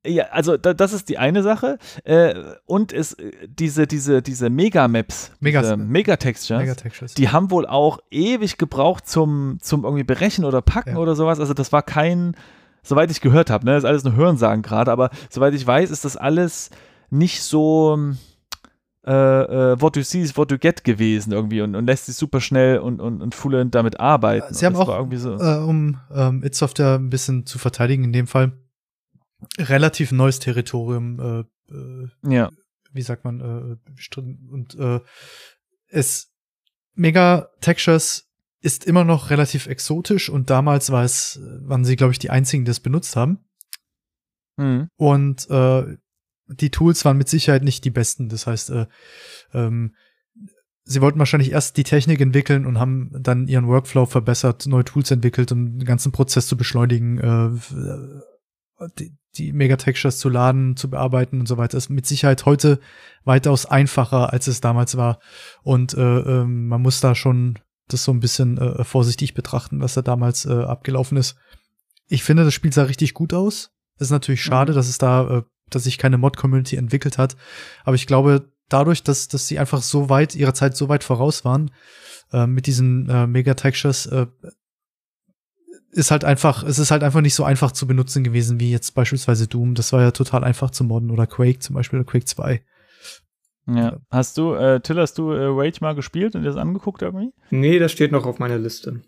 Ja, 0.05 0.25
also 0.31 0.55
da, 0.55 0.73
das 0.73 0.93
ist 0.93 1.09
die 1.09 1.17
eine 1.17 1.43
Sache. 1.43 1.77
Äh, 2.05 2.33
und 2.65 2.93
es, 2.93 3.17
diese, 3.47 3.85
diese, 3.85 4.21
diese 4.21 4.49
Mega-Maps, 4.49 5.31
Megas, 5.41 5.75
Megatextures, 5.75 6.61
Megatextures, 6.61 7.13
die 7.15 7.29
haben 7.29 7.51
wohl 7.51 7.65
auch 7.65 7.99
ewig 8.09 8.57
gebraucht 8.57 9.07
zum, 9.07 9.57
zum 9.61 9.83
irgendwie 9.83 10.05
Berechnen 10.05 10.45
oder 10.45 10.61
Packen 10.61 10.91
ja. 10.91 10.97
oder 10.97 11.15
sowas. 11.15 11.39
Also 11.39 11.53
das 11.53 11.73
war 11.73 11.83
kein, 11.83 12.35
soweit 12.81 13.11
ich 13.11 13.19
gehört 13.19 13.49
habe, 13.49 13.65
ne, 13.65 13.73
das 13.73 13.83
ist 13.83 13.89
alles 13.89 14.03
nur 14.05 14.15
Hörensagen 14.15 14.61
gerade, 14.61 14.91
aber 14.91 15.09
soweit 15.29 15.53
ich 15.53 15.67
weiß, 15.67 15.91
ist 15.91 16.05
das 16.05 16.15
alles 16.15 16.69
nicht 17.09 17.41
so 17.41 18.13
äh, 19.05 19.11
äh, 19.11 19.81
what 19.81 19.97
you 19.97 20.03
see 20.03 20.21
is 20.21 20.37
what 20.37 20.49
you 20.49 20.57
get 20.57 20.83
gewesen 20.85 21.33
irgendwie 21.33 21.61
und, 21.61 21.75
und 21.75 21.85
lässt 21.85 22.05
sich 22.05 22.15
super 22.15 22.39
schnell 22.39 22.79
und, 22.79 23.01
und, 23.01 23.21
und 23.21 23.35
fluent 23.35 23.75
damit 23.75 23.99
arbeiten. 23.99 24.53
Sie 24.53 24.65
haben 24.65 24.75
auch, 24.75 25.07
so 25.15 25.35
äh, 25.35 25.57
um 25.57 25.97
ähm, 26.13 26.43
It 26.43 26.55
Software 26.55 26.95
ein 26.95 27.09
bisschen 27.09 27.45
zu 27.45 27.59
verteidigen 27.59 28.05
in 28.05 28.13
dem 28.13 28.27
Fall, 28.27 28.53
relativ 29.57 30.11
neues 30.11 30.39
Territorium, 30.39 31.19
äh, 31.19 31.73
äh, 31.73 32.09
ja. 32.33 32.51
wie 32.91 33.01
sagt 33.01 33.23
man, 33.23 33.39
äh, 33.39 33.91
bestritten. 33.91 34.49
Und 34.51 34.75
äh, 34.75 34.99
es 35.87 36.31
Mega 36.95 37.49
Textures 37.61 38.29
ist 38.59 38.83
immer 38.83 39.05
noch 39.05 39.29
relativ 39.29 39.67
exotisch 39.67 40.29
und 40.29 40.49
damals 40.49 40.91
war 40.91 41.05
es, 41.05 41.39
waren 41.61 41.85
sie, 41.85 41.95
glaube 41.95 42.11
ich, 42.11 42.19
die 42.19 42.29
einzigen, 42.29 42.65
die 42.65 42.71
es 42.71 42.81
benutzt 42.81 43.15
haben. 43.15 43.39
Mhm. 44.57 44.89
Und 44.97 45.49
äh, 45.49 45.97
die 46.47 46.71
Tools 46.71 47.05
waren 47.05 47.17
mit 47.17 47.29
Sicherheit 47.29 47.63
nicht 47.63 47.85
die 47.85 47.89
besten. 47.89 48.27
Das 48.27 48.47
heißt, 48.47 48.71
äh, 48.71 48.87
ähm, 49.53 49.95
sie 50.83 50.99
wollten 50.99 51.19
wahrscheinlich 51.19 51.51
erst 51.51 51.77
die 51.77 51.83
Technik 51.83 52.19
entwickeln 52.19 52.65
und 52.65 52.79
haben 52.79 53.11
dann 53.17 53.47
ihren 53.47 53.67
Workflow 53.67 54.05
verbessert, 54.05 54.65
neue 54.65 54.83
Tools 54.83 55.09
entwickelt, 55.11 55.53
um 55.53 55.77
den 55.77 55.85
ganzen 55.85 56.11
Prozess 56.11 56.47
zu 56.47 56.57
beschleunigen. 56.57 57.17
Äh, 57.19 58.21
die, 58.97 59.15
die 59.35 59.53
Megatextures 59.53 60.19
zu 60.19 60.29
laden, 60.29 60.75
zu 60.75 60.89
bearbeiten 60.89 61.39
und 61.39 61.47
so 61.47 61.57
weiter, 61.57 61.77
ist 61.77 61.89
mit 61.89 62.05
Sicherheit 62.05 62.45
heute 62.45 62.79
weitaus 63.23 63.65
einfacher, 63.65 64.33
als 64.33 64.47
es 64.47 64.61
damals 64.61 64.97
war. 64.97 65.19
Und 65.63 65.93
äh, 65.93 66.01
äh, 66.19 66.43
man 66.45 66.81
muss 66.81 66.99
da 66.99 67.15
schon 67.15 67.59
das 67.87 68.03
so 68.03 68.11
ein 68.11 68.19
bisschen 68.19 68.57
äh, 68.57 68.83
vorsichtig 68.83 69.33
betrachten, 69.33 69.81
was 69.81 69.95
da 69.95 70.01
damals 70.01 70.45
äh, 70.45 70.51
abgelaufen 70.51 71.17
ist. 71.17 71.35
Ich 72.07 72.23
finde, 72.23 72.43
das 72.43 72.53
Spiel 72.53 72.73
sah 72.73 72.83
richtig 72.83 73.13
gut 73.13 73.33
aus. 73.33 73.71
Ist 73.99 74.11
natürlich 74.11 74.43
schade, 74.43 74.71
mhm. 74.71 74.75
dass 74.75 74.87
es 74.87 74.97
da, 74.97 75.39
äh, 75.39 75.43
dass 75.69 75.83
sich 75.83 75.97
keine 75.97 76.17
Mod-Community 76.17 76.75
entwickelt 76.75 77.17
hat. 77.17 77.35
Aber 77.83 77.95
ich 77.95 78.07
glaube, 78.07 78.51
dadurch, 78.69 79.03
dass, 79.03 79.27
dass 79.27 79.47
sie 79.47 79.59
einfach 79.59 79.81
so 79.81 80.09
weit, 80.09 80.35
ihrer 80.35 80.53
Zeit 80.53 80.77
so 80.77 80.89
weit 80.89 81.03
voraus 81.03 81.43
waren, 81.43 81.71
äh, 82.31 82.47
mit 82.47 82.67
diesen 82.67 83.09
äh, 83.09 83.27
Megatextures, 83.27 84.05
äh, 84.07 84.27
ist 85.91 86.11
halt 86.11 86.23
einfach, 86.23 86.63
es 86.63 86.79
ist 86.79 86.91
halt 86.91 87.03
einfach 87.03 87.21
nicht 87.21 87.35
so 87.35 87.43
einfach 87.43 87.71
zu 87.71 87.87
benutzen 87.87 88.23
gewesen 88.23 88.59
wie 88.59 88.71
jetzt 88.71 88.91
beispielsweise 88.91 89.47
Doom. 89.47 89.75
Das 89.75 89.93
war 89.93 90.01
ja 90.01 90.11
total 90.11 90.43
einfach 90.43 90.71
zu 90.71 90.83
modden 90.83 91.11
oder 91.11 91.27
Quake 91.27 91.59
zum 91.59 91.75
Beispiel 91.75 91.99
oder 91.99 92.09
Quake 92.09 92.25
2. 92.25 92.61
Ja. 93.67 93.97
Hast 94.09 94.37
du, 94.37 94.53
äh, 94.53 94.79
Till, 94.79 94.99
hast 94.99 95.17
du 95.17 95.31
äh, 95.31 95.45
Rage 95.47 95.79
mal 95.81 95.93
gespielt 95.93 96.35
und 96.35 96.41
dir 96.41 96.47
das 96.47 96.57
angeguckt 96.57 97.01
irgendwie? 97.01 97.31
Nee, 97.51 97.79
das 97.79 97.91
steht 97.91 98.11
noch 98.11 98.25
auf 98.25 98.39
meiner 98.39 98.57
Liste. 98.57 99.01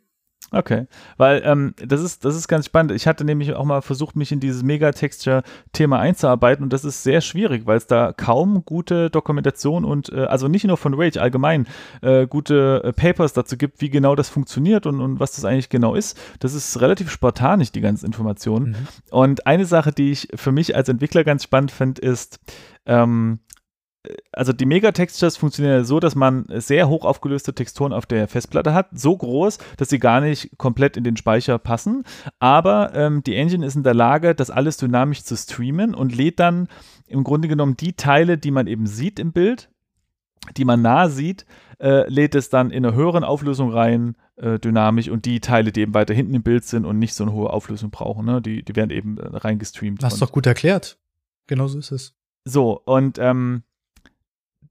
Okay, 0.53 0.87
weil 1.15 1.41
ähm, 1.45 1.73
das, 1.77 2.01
ist, 2.01 2.25
das 2.25 2.35
ist 2.35 2.49
ganz 2.49 2.65
spannend. 2.65 2.91
Ich 2.91 3.07
hatte 3.07 3.23
nämlich 3.23 3.53
auch 3.53 3.63
mal 3.63 3.81
versucht, 3.81 4.17
mich 4.17 4.33
in 4.33 4.41
dieses 4.41 4.63
Megatexture-Thema 4.63 5.97
einzuarbeiten 5.97 6.61
und 6.61 6.73
das 6.73 6.83
ist 6.83 7.03
sehr 7.03 7.21
schwierig, 7.21 7.65
weil 7.65 7.77
es 7.77 7.87
da 7.87 8.11
kaum 8.11 8.65
gute 8.65 9.09
Dokumentation 9.09 9.85
und, 9.85 10.11
äh, 10.11 10.25
also 10.25 10.49
nicht 10.49 10.65
nur 10.65 10.75
von 10.75 10.93
Rage, 10.93 11.21
allgemein 11.21 11.67
äh, 12.01 12.27
gute 12.27 12.81
äh, 12.83 12.91
Papers 12.91 13.31
dazu 13.31 13.55
gibt, 13.55 13.79
wie 13.79 13.89
genau 13.89 14.13
das 14.13 14.27
funktioniert 14.27 14.85
und, 14.85 14.99
und 14.99 15.21
was 15.21 15.31
das 15.37 15.45
eigentlich 15.45 15.69
genau 15.69 15.95
ist. 15.95 16.19
Das 16.39 16.53
ist 16.53 16.81
relativ 16.81 17.09
spartanisch, 17.09 17.71
die 17.71 17.81
ganzen 17.81 18.05
Informationen. 18.05 18.71
Mhm. 18.71 18.87
Und 19.09 19.47
eine 19.47 19.65
Sache, 19.65 19.93
die 19.93 20.11
ich 20.11 20.27
für 20.35 20.51
mich 20.51 20.75
als 20.75 20.89
Entwickler 20.89 21.23
ganz 21.23 21.43
spannend 21.43 21.71
finde, 21.71 22.01
ist, 22.01 22.41
ähm, 22.85 23.39
also 24.31 24.53
die 24.53 24.65
Megatextures 24.65 25.37
funktionieren 25.37 25.85
so, 25.85 25.99
dass 25.99 26.15
man 26.15 26.45
sehr 26.49 26.89
hoch 26.89 27.05
aufgelöste 27.05 27.53
Texturen 27.53 27.93
auf 27.93 28.05
der 28.05 28.27
Festplatte 28.27 28.73
hat, 28.73 28.87
so 28.93 29.15
groß, 29.15 29.59
dass 29.77 29.89
sie 29.89 29.99
gar 29.99 30.21
nicht 30.21 30.57
komplett 30.57 30.97
in 30.97 31.03
den 31.03 31.17
Speicher 31.17 31.59
passen. 31.59 32.03
Aber 32.39 32.93
ähm, 32.95 33.23
die 33.23 33.35
Engine 33.35 33.65
ist 33.65 33.75
in 33.75 33.83
der 33.83 33.93
Lage, 33.93 34.33
das 34.33 34.49
alles 34.49 34.77
dynamisch 34.77 35.23
zu 35.23 35.35
streamen 35.35 35.93
und 35.93 36.15
lädt 36.15 36.39
dann 36.39 36.67
im 37.07 37.23
Grunde 37.23 37.47
genommen 37.47 37.77
die 37.77 37.93
Teile, 37.93 38.37
die 38.37 38.51
man 38.51 38.67
eben 38.67 38.87
sieht 38.87 39.19
im 39.19 39.33
Bild, 39.33 39.69
die 40.57 40.65
man 40.65 40.81
nah 40.81 41.09
sieht, 41.09 41.45
äh, 41.79 42.07
lädt 42.09 42.35
es 42.35 42.49
dann 42.49 42.71
in 42.71 42.85
einer 42.85 42.95
höheren 42.95 43.23
Auflösung 43.23 43.71
rein, 43.71 44.15
äh, 44.37 44.57
dynamisch, 44.57 45.09
und 45.09 45.25
die 45.25 45.39
Teile, 45.39 45.71
die 45.71 45.81
eben 45.81 45.93
weiter 45.93 46.13
hinten 46.13 46.33
im 46.33 46.43
Bild 46.43 46.63
sind 46.63 46.85
und 46.85 46.97
nicht 46.97 47.13
so 47.13 47.23
eine 47.23 47.33
hohe 47.33 47.51
Auflösung 47.51 47.91
brauchen, 47.91 48.25
ne, 48.25 48.41
die, 48.41 48.63
die 48.63 48.75
werden 48.75 48.89
eben 48.89 49.17
äh, 49.17 49.27
reingestreamt. 49.27 50.03
Hast 50.03 50.19
du 50.19 50.25
doch 50.25 50.31
gut 50.31 50.47
erklärt. 50.47 50.97
Genauso 51.47 51.77
ist 51.77 51.91
es. 51.91 52.15
So, 52.43 52.81
und 52.85 53.19
ähm, 53.19 53.63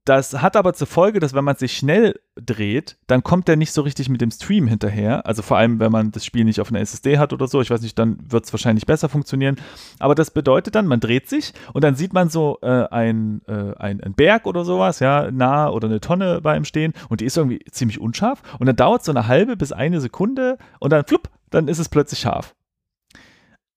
das 0.05 0.41
hat 0.41 0.55
aber 0.55 0.73
zur 0.73 0.87
Folge, 0.87 1.19
dass 1.19 1.33
wenn 1.35 1.43
man 1.43 1.57
sich 1.57 1.77
schnell 1.77 2.19
dreht, 2.35 2.97
dann 3.05 3.23
kommt 3.23 3.47
der 3.47 3.55
nicht 3.55 3.71
so 3.71 3.83
richtig 3.83 4.09
mit 4.09 4.19
dem 4.19 4.31
Stream 4.31 4.65
hinterher. 4.65 5.27
Also 5.27 5.43
vor 5.43 5.57
allem, 5.57 5.79
wenn 5.79 5.91
man 5.91 6.11
das 6.11 6.25
Spiel 6.25 6.43
nicht 6.43 6.59
auf 6.59 6.69
einer 6.69 6.79
SSD 6.79 7.19
hat 7.19 7.33
oder 7.33 7.47
so. 7.47 7.61
Ich 7.61 7.69
weiß 7.69 7.81
nicht, 7.81 7.99
dann 7.99 8.17
wird 8.27 8.45
es 8.45 8.53
wahrscheinlich 8.53 8.87
besser 8.87 9.09
funktionieren. 9.09 9.57
Aber 9.99 10.15
das 10.15 10.31
bedeutet 10.31 10.73
dann, 10.73 10.87
man 10.87 10.99
dreht 10.99 11.29
sich 11.29 11.53
und 11.73 11.83
dann 11.83 11.95
sieht 11.95 12.13
man 12.13 12.29
so 12.29 12.57
äh, 12.63 12.87
ein, 12.87 13.41
äh, 13.47 13.75
ein, 13.77 14.01
ein, 14.01 14.13
Berg 14.13 14.47
oder 14.47 14.65
sowas, 14.65 14.99
ja, 14.99 15.29
nah 15.29 15.69
oder 15.69 15.87
eine 15.87 15.99
Tonne 15.99 16.41
bei 16.41 16.57
ihm 16.57 16.65
stehen 16.65 16.93
und 17.09 17.21
die 17.21 17.25
ist 17.25 17.37
irgendwie 17.37 17.59
ziemlich 17.69 18.01
unscharf. 18.01 18.41
Und 18.57 18.65
dann 18.65 18.75
dauert 18.75 19.01
es 19.01 19.05
so 19.05 19.11
eine 19.11 19.27
halbe 19.27 19.55
bis 19.55 19.71
eine 19.71 20.01
Sekunde 20.01 20.57
und 20.79 20.91
dann 20.91 21.05
flupp, 21.05 21.29
dann 21.51 21.67
ist 21.67 21.79
es 21.79 21.89
plötzlich 21.89 22.21
scharf. 22.21 22.55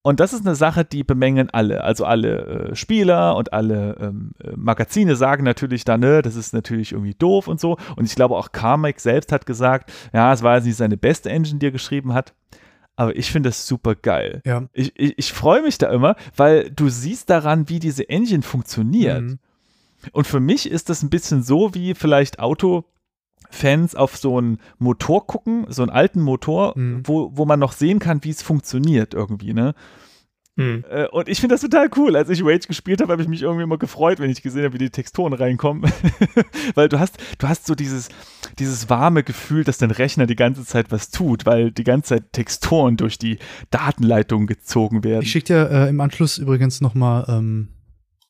Und 0.07 0.21
das 0.21 0.35
ist 0.35 0.47
eine 0.47 0.55
Sache, 0.55 0.85
die 0.85 1.03
bemängeln 1.03 1.49
alle. 1.49 1.83
Also 1.83 2.05
alle 2.05 2.73
äh, 2.73 2.77
Spieler 2.77 3.37
und 3.37 3.55
alle 3.55 3.97
ähm, 3.99 4.33
äh, 4.39 4.51
Magazine 4.55 5.17
sagen 5.17 5.45
natürlich 5.45 5.87
dann, 5.87 6.01
ne, 6.01 6.21
das 6.21 6.37
ist 6.37 6.53
natürlich 6.53 6.93
irgendwie 6.93 7.15
doof 7.15 7.49
und 7.49 7.59
so. 7.59 7.79
Und 7.97 8.05
ich 8.05 8.15
glaube 8.15 8.37
auch 8.37 8.53
Carmack 8.53 9.01
selbst 9.01 9.33
hat 9.33 9.47
gesagt, 9.47 9.91
ja, 10.13 10.31
es 10.31 10.43
war 10.43 10.57
jetzt 10.57 10.67
nicht 10.67 10.77
seine 10.77 10.99
beste 10.99 11.31
Engine, 11.31 11.59
die 11.59 11.69
er 11.69 11.73
geschrieben 11.73 12.13
hat. 12.13 12.35
aber 12.97 13.17
ich 13.17 13.31
finde 13.31 13.49
das 13.49 13.67
super 13.67 13.95
geil. 13.95 14.43
Ja. 14.45 14.69
Ich, 14.73 14.93
ich, 14.95 15.19
ich 15.19 15.33
freue 15.33 15.63
mich 15.63 15.79
da 15.79 15.91
immer, 15.91 16.17
weil 16.37 16.71
du 16.71 16.89
siehst 16.91 17.31
daran, 17.31 17.69
wie 17.69 17.79
diese 17.79 18.09
Engine 18.09 18.43
funktioniert. 18.43 19.23
Mhm. 19.23 19.39
Und 20.13 20.27
für 20.27 20.41
mich 20.41 20.71
ist 20.71 20.91
das 20.91 21.03
ein 21.03 21.11
bisschen 21.11 21.43
so 21.43 21.75
wie 21.75 21.95
vielleicht 21.95 22.39
Autofans 23.55 23.95
auf 23.95 24.17
so 24.17 24.39
einen 24.39 24.59
Motor 24.79 25.27
gucken, 25.27 25.67
so 25.69 25.83
einen 25.83 25.91
alten 25.91 26.21
Motor, 26.21 26.75
mhm. 26.77 27.03
wo, 27.05 27.31
wo 27.35 27.45
man 27.45 27.61
noch 27.61 27.73
sehen 27.73 27.99
kann, 27.99 28.25
wie 28.25 28.31
es 28.31 28.43
funktioniert 28.43 29.15
irgendwie, 29.15 29.55
ne? 29.55 29.75
Hm. 30.57 30.85
Äh, 30.89 31.09
und 31.09 31.29
ich 31.29 31.41
finde 31.41 31.55
das 31.55 31.63
total 31.63 31.91
cool. 31.97 32.15
Als 32.15 32.31
ich 32.31 32.45
Rage 32.45 32.69
gespielt 32.69 33.01
habe, 33.01 33.11
habe 33.11 33.21
ich 33.21 33.27
mich 33.27 33.43
irgendwie 33.43 33.65
immer 33.65 33.77
gefreut, 33.77 34.21
wenn 34.21 34.31
ich 34.31 34.41
gesehen 34.41 34.63
habe, 34.63 34.75
wie 34.75 34.79
die 34.79 34.91
Texturen 34.91 35.33
reinkommen. 35.33 35.91
weil 36.77 36.89
du 36.89 37.01
hast, 37.01 37.17
du 37.39 37.49
hast 37.49 37.67
so 37.67 37.75
dieses, 37.75 38.09
dieses 38.61 38.89
warme 38.89 39.25
Gefühl, 39.25 39.65
dass 39.65 39.79
dein 39.79 39.91
Rechner 39.91 40.27
die 40.27 40.37
ganze 40.37 40.65
Zeit 40.65 40.93
was 40.93 41.11
tut, 41.11 41.45
weil 41.45 41.73
die 41.73 41.83
ganze 41.83 42.11
Zeit 42.11 42.33
Texturen 42.33 42.97
durch 42.97 43.19
die 43.19 43.39
Datenleitung 43.71 44.47
gezogen 44.47 45.03
werden. 45.03 45.23
Ich 45.23 45.33
schicke 45.33 45.47
dir 45.47 45.71
äh, 45.73 45.89
im 45.89 46.01
Anschluss 46.01 46.39
übrigens 46.39 46.81
nochmal 46.81 47.25
ähm, 47.27 47.71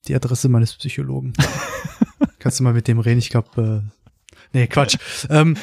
die 0.09 0.15
Adresse 0.15 0.49
meines 0.49 0.75
Psychologen. 0.77 1.35
Kannst 2.39 2.59
du 2.59 2.65
mal 2.65 2.73
mit 2.73 2.89
dem 2.89 3.01
reden? 3.01 3.19
Ich 3.19 3.29
glaube, 3.29 3.83
äh, 3.85 4.04
nee, 4.55 4.67
Quatsch. 4.67 4.97
ähm, 5.29 5.57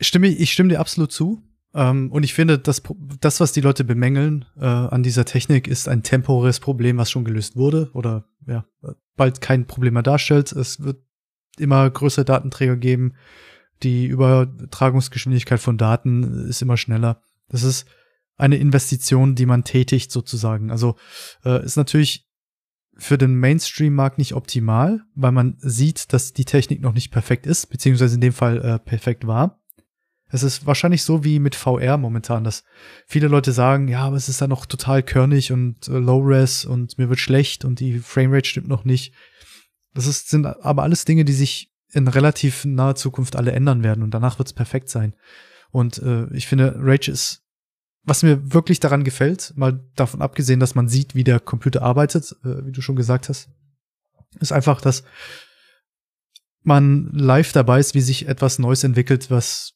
stimme, 0.00 0.28
ich 0.28 0.52
stimme 0.52 0.70
dir 0.70 0.80
absolut 0.80 1.12
zu. 1.12 1.42
Ähm, 1.74 2.10
und 2.10 2.22
ich 2.22 2.32
finde, 2.32 2.58
das, 2.58 2.82
das, 3.20 3.38
was 3.38 3.52
die 3.52 3.60
Leute 3.60 3.84
bemängeln 3.84 4.46
äh, 4.58 4.64
an 4.64 5.02
dieser 5.02 5.26
Technik, 5.26 5.68
ist 5.68 5.88
ein 5.88 6.02
temporäres 6.02 6.58
Problem, 6.58 6.96
was 6.96 7.10
schon 7.10 7.24
gelöst 7.24 7.56
wurde 7.56 7.90
oder 7.92 8.24
ja, 8.46 8.64
bald 9.16 9.42
kein 9.42 9.66
Problem 9.66 9.94
mehr 9.94 10.02
darstellt. 10.02 10.52
Es 10.52 10.82
wird 10.82 11.02
immer 11.58 11.88
größere 11.90 12.24
Datenträger 12.24 12.76
geben. 12.76 13.14
Die 13.82 14.06
Übertragungsgeschwindigkeit 14.06 15.60
von 15.60 15.76
Daten 15.76 16.46
ist 16.48 16.62
immer 16.62 16.78
schneller. 16.78 17.20
Das 17.48 17.62
ist 17.62 17.86
eine 18.38 18.56
Investition, 18.56 19.34
die 19.34 19.46
man 19.46 19.64
tätigt 19.64 20.10
sozusagen. 20.10 20.70
Also 20.70 20.96
äh, 21.44 21.62
ist 21.64 21.76
natürlich 21.76 22.26
für 22.98 23.18
den 23.18 23.34
Mainstream-Markt 23.34 24.18
nicht 24.18 24.34
optimal, 24.34 25.02
weil 25.14 25.32
man 25.32 25.56
sieht, 25.58 26.12
dass 26.12 26.32
die 26.32 26.44
Technik 26.44 26.80
noch 26.80 26.94
nicht 26.94 27.10
perfekt 27.10 27.46
ist, 27.46 27.66
beziehungsweise 27.66 28.14
in 28.14 28.20
dem 28.20 28.32
Fall 28.32 28.62
äh, 28.62 28.78
perfekt 28.78 29.26
war. 29.26 29.60
Es 30.28 30.42
ist 30.42 30.66
wahrscheinlich 30.66 31.02
so 31.02 31.22
wie 31.22 31.38
mit 31.38 31.54
VR 31.54 31.98
momentan, 31.98 32.42
dass 32.42 32.64
viele 33.06 33.28
Leute 33.28 33.52
sagen, 33.52 33.86
ja, 33.86 34.00
aber 34.00 34.16
es 34.16 34.28
ist 34.28 34.40
da 34.40 34.48
noch 34.48 34.66
total 34.66 35.02
körnig 35.02 35.52
und 35.52 35.86
äh, 35.88 35.92
Low-Res 35.92 36.64
und 36.64 36.98
mir 36.98 37.08
wird 37.08 37.20
schlecht 37.20 37.64
und 37.64 37.80
die 37.80 37.98
Framerate 37.98 38.48
stimmt 38.48 38.68
noch 38.68 38.84
nicht. 38.84 39.14
Das 39.94 40.06
ist, 40.06 40.28
sind 40.28 40.46
aber 40.46 40.82
alles 40.82 41.04
Dinge, 41.04 41.24
die 41.24 41.32
sich 41.32 41.72
in 41.92 42.08
relativ 42.08 42.64
naher 42.64 42.96
Zukunft 42.96 43.36
alle 43.36 43.52
ändern 43.52 43.84
werden 43.84 44.02
und 44.02 44.12
danach 44.12 44.38
wird 44.38 44.48
es 44.48 44.52
perfekt 44.52 44.88
sein. 44.88 45.14
Und 45.70 45.98
äh, 45.98 46.26
ich 46.34 46.46
finde, 46.46 46.74
Rage 46.78 47.10
ist, 47.10 47.45
was 48.06 48.22
mir 48.22 48.54
wirklich 48.54 48.80
daran 48.80 49.04
gefällt, 49.04 49.52
mal 49.56 49.84
davon 49.96 50.22
abgesehen, 50.22 50.60
dass 50.60 50.74
man 50.74 50.88
sieht, 50.88 51.14
wie 51.14 51.24
der 51.24 51.40
Computer 51.40 51.82
arbeitet, 51.82 52.34
äh, 52.44 52.64
wie 52.64 52.72
du 52.72 52.80
schon 52.80 52.96
gesagt 52.96 53.28
hast, 53.28 53.50
ist 54.40 54.52
einfach, 54.52 54.80
dass 54.80 55.02
man 56.62 57.10
live 57.12 57.52
dabei 57.52 57.80
ist, 57.80 57.94
wie 57.94 58.00
sich 58.00 58.28
etwas 58.28 58.58
Neues 58.58 58.84
entwickelt, 58.84 59.30
was 59.30 59.74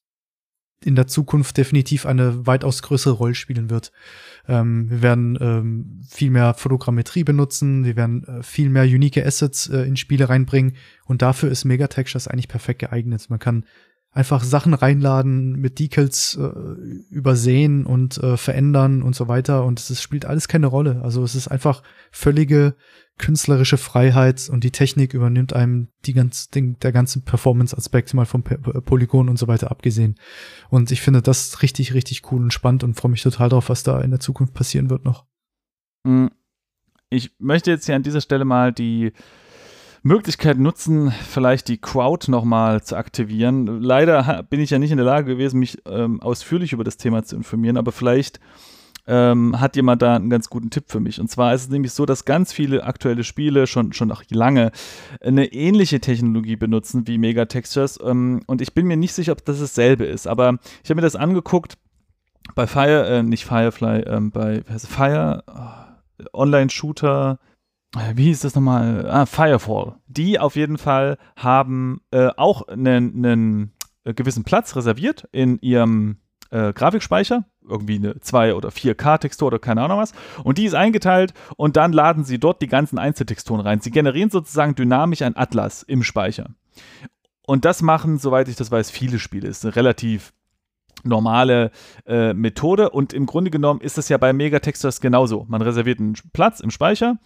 in 0.85 0.95
der 0.95 1.07
Zukunft 1.07 1.57
definitiv 1.57 2.07
eine 2.07 2.47
weitaus 2.47 2.83
größere 2.83 3.15
Rolle 3.15 3.35
spielen 3.35 3.69
wird. 3.69 3.93
Ähm, 4.49 4.91
wir 4.91 5.03
werden 5.03 5.39
ähm, 5.41 6.01
viel 6.09 6.31
mehr 6.31 6.55
Fotogrammetrie 6.55 7.25
benutzen, 7.25 7.85
wir 7.85 7.97
werden 7.97 8.25
äh, 8.25 8.43
viel 8.43 8.71
mehr 8.71 8.85
unique 8.85 9.19
Assets 9.19 9.69
äh, 9.69 9.83
in 9.83 9.97
Spiele 9.97 10.29
reinbringen 10.29 10.77
und 11.05 11.21
dafür 11.21 11.51
ist 11.51 11.65
Megatextures 11.65 12.29
eigentlich 12.29 12.49
perfekt 12.49 12.81
geeignet. 12.81 13.29
Man 13.29 13.39
kann 13.39 13.67
einfach 14.13 14.43
Sachen 14.43 14.75
reinladen, 14.75 15.53
mit 15.53 15.79
Decals 15.79 16.37
äh, 16.37 16.49
übersehen 17.11 17.87
und 17.87 18.19
äh, 18.19 18.37
verändern 18.37 19.03
und 19.03 19.15
so 19.15 19.29
weiter 19.29 19.65
und 19.65 19.79
es 19.79 20.03
spielt 20.03 20.25
alles 20.25 20.49
keine 20.49 20.67
Rolle. 20.67 21.01
Also 21.03 21.23
es 21.23 21.35
ist 21.35 21.49
einfach 21.49 21.83
völlige 22.11 22.75
künstlerische 23.19 23.77
Freiheit 23.77 24.49
und 24.51 24.65
die 24.65 24.73
Technik 24.73 25.15
übernimmt 25.15 25.53
einem 25.53 25.89
die 26.07 26.15
ganz, 26.15 26.49
den, 26.49 26.79
der 26.81 26.91
ganzen 26.91 27.23
Performance-Aspekt 27.23 28.13
mal 28.15 28.25
vom 28.25 28.43
Polygon 28.43 29.29
und 29.29 29.39
so 29.39 29.47
weiter 29.47 29.71
abgesehen. 29.71 30.19
Und 30.71 30.91
ich 30.91 31.03
finde 31.03 31.23
das 31.23 31.63
richtig, 31.63 31.95
richtig 31.95 32.33
cool 32.33 32.43
und 32.43 32.53
spannend 32.53 32.83
und 32.83 32.95
freue 32.95 33.11
mich 33.13 33.23
total 33.23 33.51
drauf, 33.51 33.69
was 33.69 33.83
da 33.83 34.01
in 34.01 34.11
der 34.11 34.21
Zukunft 34.21 34.55
passieren 34.55 34.91
wird 34.91 35.05
noch. 35.05 35.27
Hm. 36.07 36.31
Ich 37.11 37.33
möchte 37.39 37.71
jetzt 37.71 37.87
hier 37.87 37.97
an 37.97 38.03
dieser 38.03 38.21
Stelle 38.21 38.45
mal 38.45 38.73
die 38.73 39.13
Möglichkeit 40.03 40.59
nutzen, 40.59 41.11
vielleicht 41.11 41.69
die 41.69 41.79
Crowd 41.79 42.31
nochmal 42.31 42.83
zu 42.83 42.97
aktivieren. 42.97 43.83
Leider 43.83 44.43
bin 44.49 44.61
ich 44.61 44.71
ja 44.71 44.79
nicht 44.79 44.91
in 44.91 44.97
der 44.97 45.07
Lage 45.07 45.27
gewesen, 45.27 45.61
mich 45.61 45.79
ähm, 45.87 46.23
ausführlich 46.23 46.73
über 46.73 46.85
das 46.85 46.97
Thema 46.97 47.23
zu 47.23 47.37
informieren, 47.37 47.77
aber 47.77 47.93
vielleicht 47.93 48.41
ähm, 49.07 49.61
hat 49.61 49.77
jemand 49.77 50.03
da 50.03 50.17
einen 50.17 50.31
ganz 50.31 50.49
guten 50.49 50.71
Tipp 50.71 50.85
für 50.89 51.01
mich. 51.01 51.21
Und 51.21 51.31
zwar 51.31 51.55
ist 51.55 51.63
es 51.63 51.69
nämlich 51.69 51.93
so, 51.93 52.07
dass 52.07 52.25
ganz 52.25 52.53
viele 52.53 52.85
aktuelle 52.85 53.25
Spiele 53.25 53.67
schon, 53.67 53.93
schon 53.93 54.09
noch 54.09 54.23
lange 54.31 54.71
eine 55.21 55.53
ähnliche 55.53 56.01
Technologie 56.01 56.57
benutzen 56.57 57.07
wie 57.07 57.19
Megatextures. 57.19 57.99
Ähm, 58.03 58.41
und 58.47 58.63
ich 58.63 58.73
bin 58.73 58.87
mir 58.87 58.97
nicht 58.97 59.13
sicher, 59.13 59.33
ob 59.33 59.45
das 59.45 59.61
dasselbe 59.61 60.05
ist. 60.05 60.27
Aber 60.27 60.59
ich 60.83 60.91
habe 60.91 60.97
mir 60.97 61.03
das 61.03 61.17
angeguckt 61.17 61.77
bei 62.55 62.67
Fire, 62.67 63.07
äh, 63.07 63.23
nicht 63.23 63.45
Firefly, 63.45 64.03
ähm, 64.07 64.31
bei 64.31 64.63
Fire, 64.63 65.45
oh, 65.47 66.29
Online-Shooter, 66.33 67.39
äh, 67.43 67.50
wie 68.15 68.25
hieß 68.25 68.41
das 68.41 68.55
nochmal? 68.55 69.09
Ah, 69.11 69.27
Firefall. 69.27 69.97
Die 70.07 70.39
auf 70.39 70.57
jeden 70.57 70.79
Fall 70.79 71.19
haben 71.37 72.01
äh, 72.13 72.31
auch 72.37 72.69
einen, 72.69 73.25
einen 73.25 73.73
äh, 74.05 74.15
gewissen 74.15 74.45
Platz 74.45 74.77
reserviert 74.77 75.29
in 75.33 75.59
ihrem 75.61 76.19
äh, 76.51 76.73
Grafikspeicher, 76.73 77.45
irgendwie 77.69 77.97
eine 77.97 78.21
2 78.21 78.55
oder 78.55 78.69
4K-Textur 78.69 79.49
oder 79.49 79.59
keine 79.59 79.83
Ahnung 79.83 79.99
was. 79.99 80.13
Und 80.45 80.59
die 80.59 80.67
ist 80.67 80.75
eingeteilt 80.75 81.35
und 81.57 81.77
dann 81.77 81.93
laden 81.93 82.25
sie 82.25 82.39
dort 82.39 82.63
die 82.63 82.69
ganzen 82.69 82.99
Einzeltexturen 82.99 83.61
rein. 83.61 83.81
Sie 83.81 83.91
generieren 83.91 84.31
sozusagen 84.31 84.75
dynamisch 84.75 85.23
ein 85.23 85.37
Atlas 85.37 85.83
im 85.83 86.03
Speicher. 86.03 86.51
Und 87.47 87.65
das 87.65 87.83
machen, 87.83 88.19
soweit 88.19 88.49
ich 88.49 88.57
das 88.57 88.71
weiß, 88.71 88.91
viele 88.91 89.19
Spiele. 89.19 89.49
Ist 89.49 89.65
eine 89.65 89.75
relativ 89.75 90.33
normale 91.03 91.71
äh, 92.07 92.35
Methode 92.35 92.91
und 92.91 93.13
im 93.13 93.27
Grunde 93.27 93.51
genommen 93.51 93.81
ist 93.81 93.99
das 93.99 94.09
ja 94.09 94.19
bei 94.19 94.33
Megatextures 94.33 95.01
genauso. 95.01 95.47
Man 95.49 95.63
reserviert 95.63 95.99
einen 95.99 96.15
Platz 96.33 96.61
im 96.61 96.71
Speicher 96.71 97.19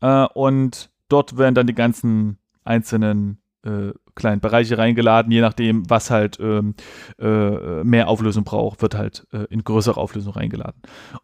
äh, 0.00 0.26
und 0.34 0.90
dort 1.08 1.38
werden 1.38 1.54
dann 1.54 1.66
die 1.66 1.74
ganzen 1.74 2.38
einzelnen 2.64 3.40
äh, 3.62 3.92
kleinen 4.14 4.40
Bereiche 4.40 4.78
reingeladen, 4.78 5.32
je 5.32 5.40
nachdem, 5.40 5.88
was 5.88 6.10
halt 6.10 6.38
ähm, 6.40 6.74
äh, 7.18 7.84
mehr 7.84 8.08
Auflösung 8.08 8.44
braucht, 8.44 8.82
wird 8.82 8.94
halt 8.94 9.26
äh, 9.32 9.44
in 9.50 9.64
größere 9.64 10.00
Auflösung 10.00 10.34
reingeladen. 10.34 10.80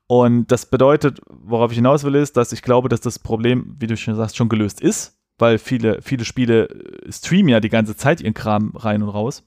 Und 0.06 0.50
das 0.50 0.66
bedeutet, 0.66 1.20
worauf 1.28 1.70
ich 1.70 1.76
hinaus 1.76 2.04
will, 2.04 2.14
ist, 2.14 2.36
dass 2.36 2.52
ich 2.52 2.62
glaube, 2.62 2.88
dass 2.88 3.00
das 3.00 3.18
Problem, 3.18 3.76
wie 3.78 3.86
du 3.86 3.96
schon 3.96 4.14
sagst, 4.14 4.36
schon 4.36 4.48
gelöst 4.48 4.80
ist, 4.80 5.18
weil 5.38 5.58
viele, 5.58 6.00
viele 6.02 6.24
Spiele 6.24 6.68
äh, 6.68 7.12
streamen 7.12 7.48
ja 7.48 7.60
die 7.60 7.68
ganze 7.68 7.96
Zeit 7.96 8.20
ihren 8.20 8.34
Kram 8.34 8.72
rein 8.76 9.02
und 9.02 9.10
raus. 9.10 9.44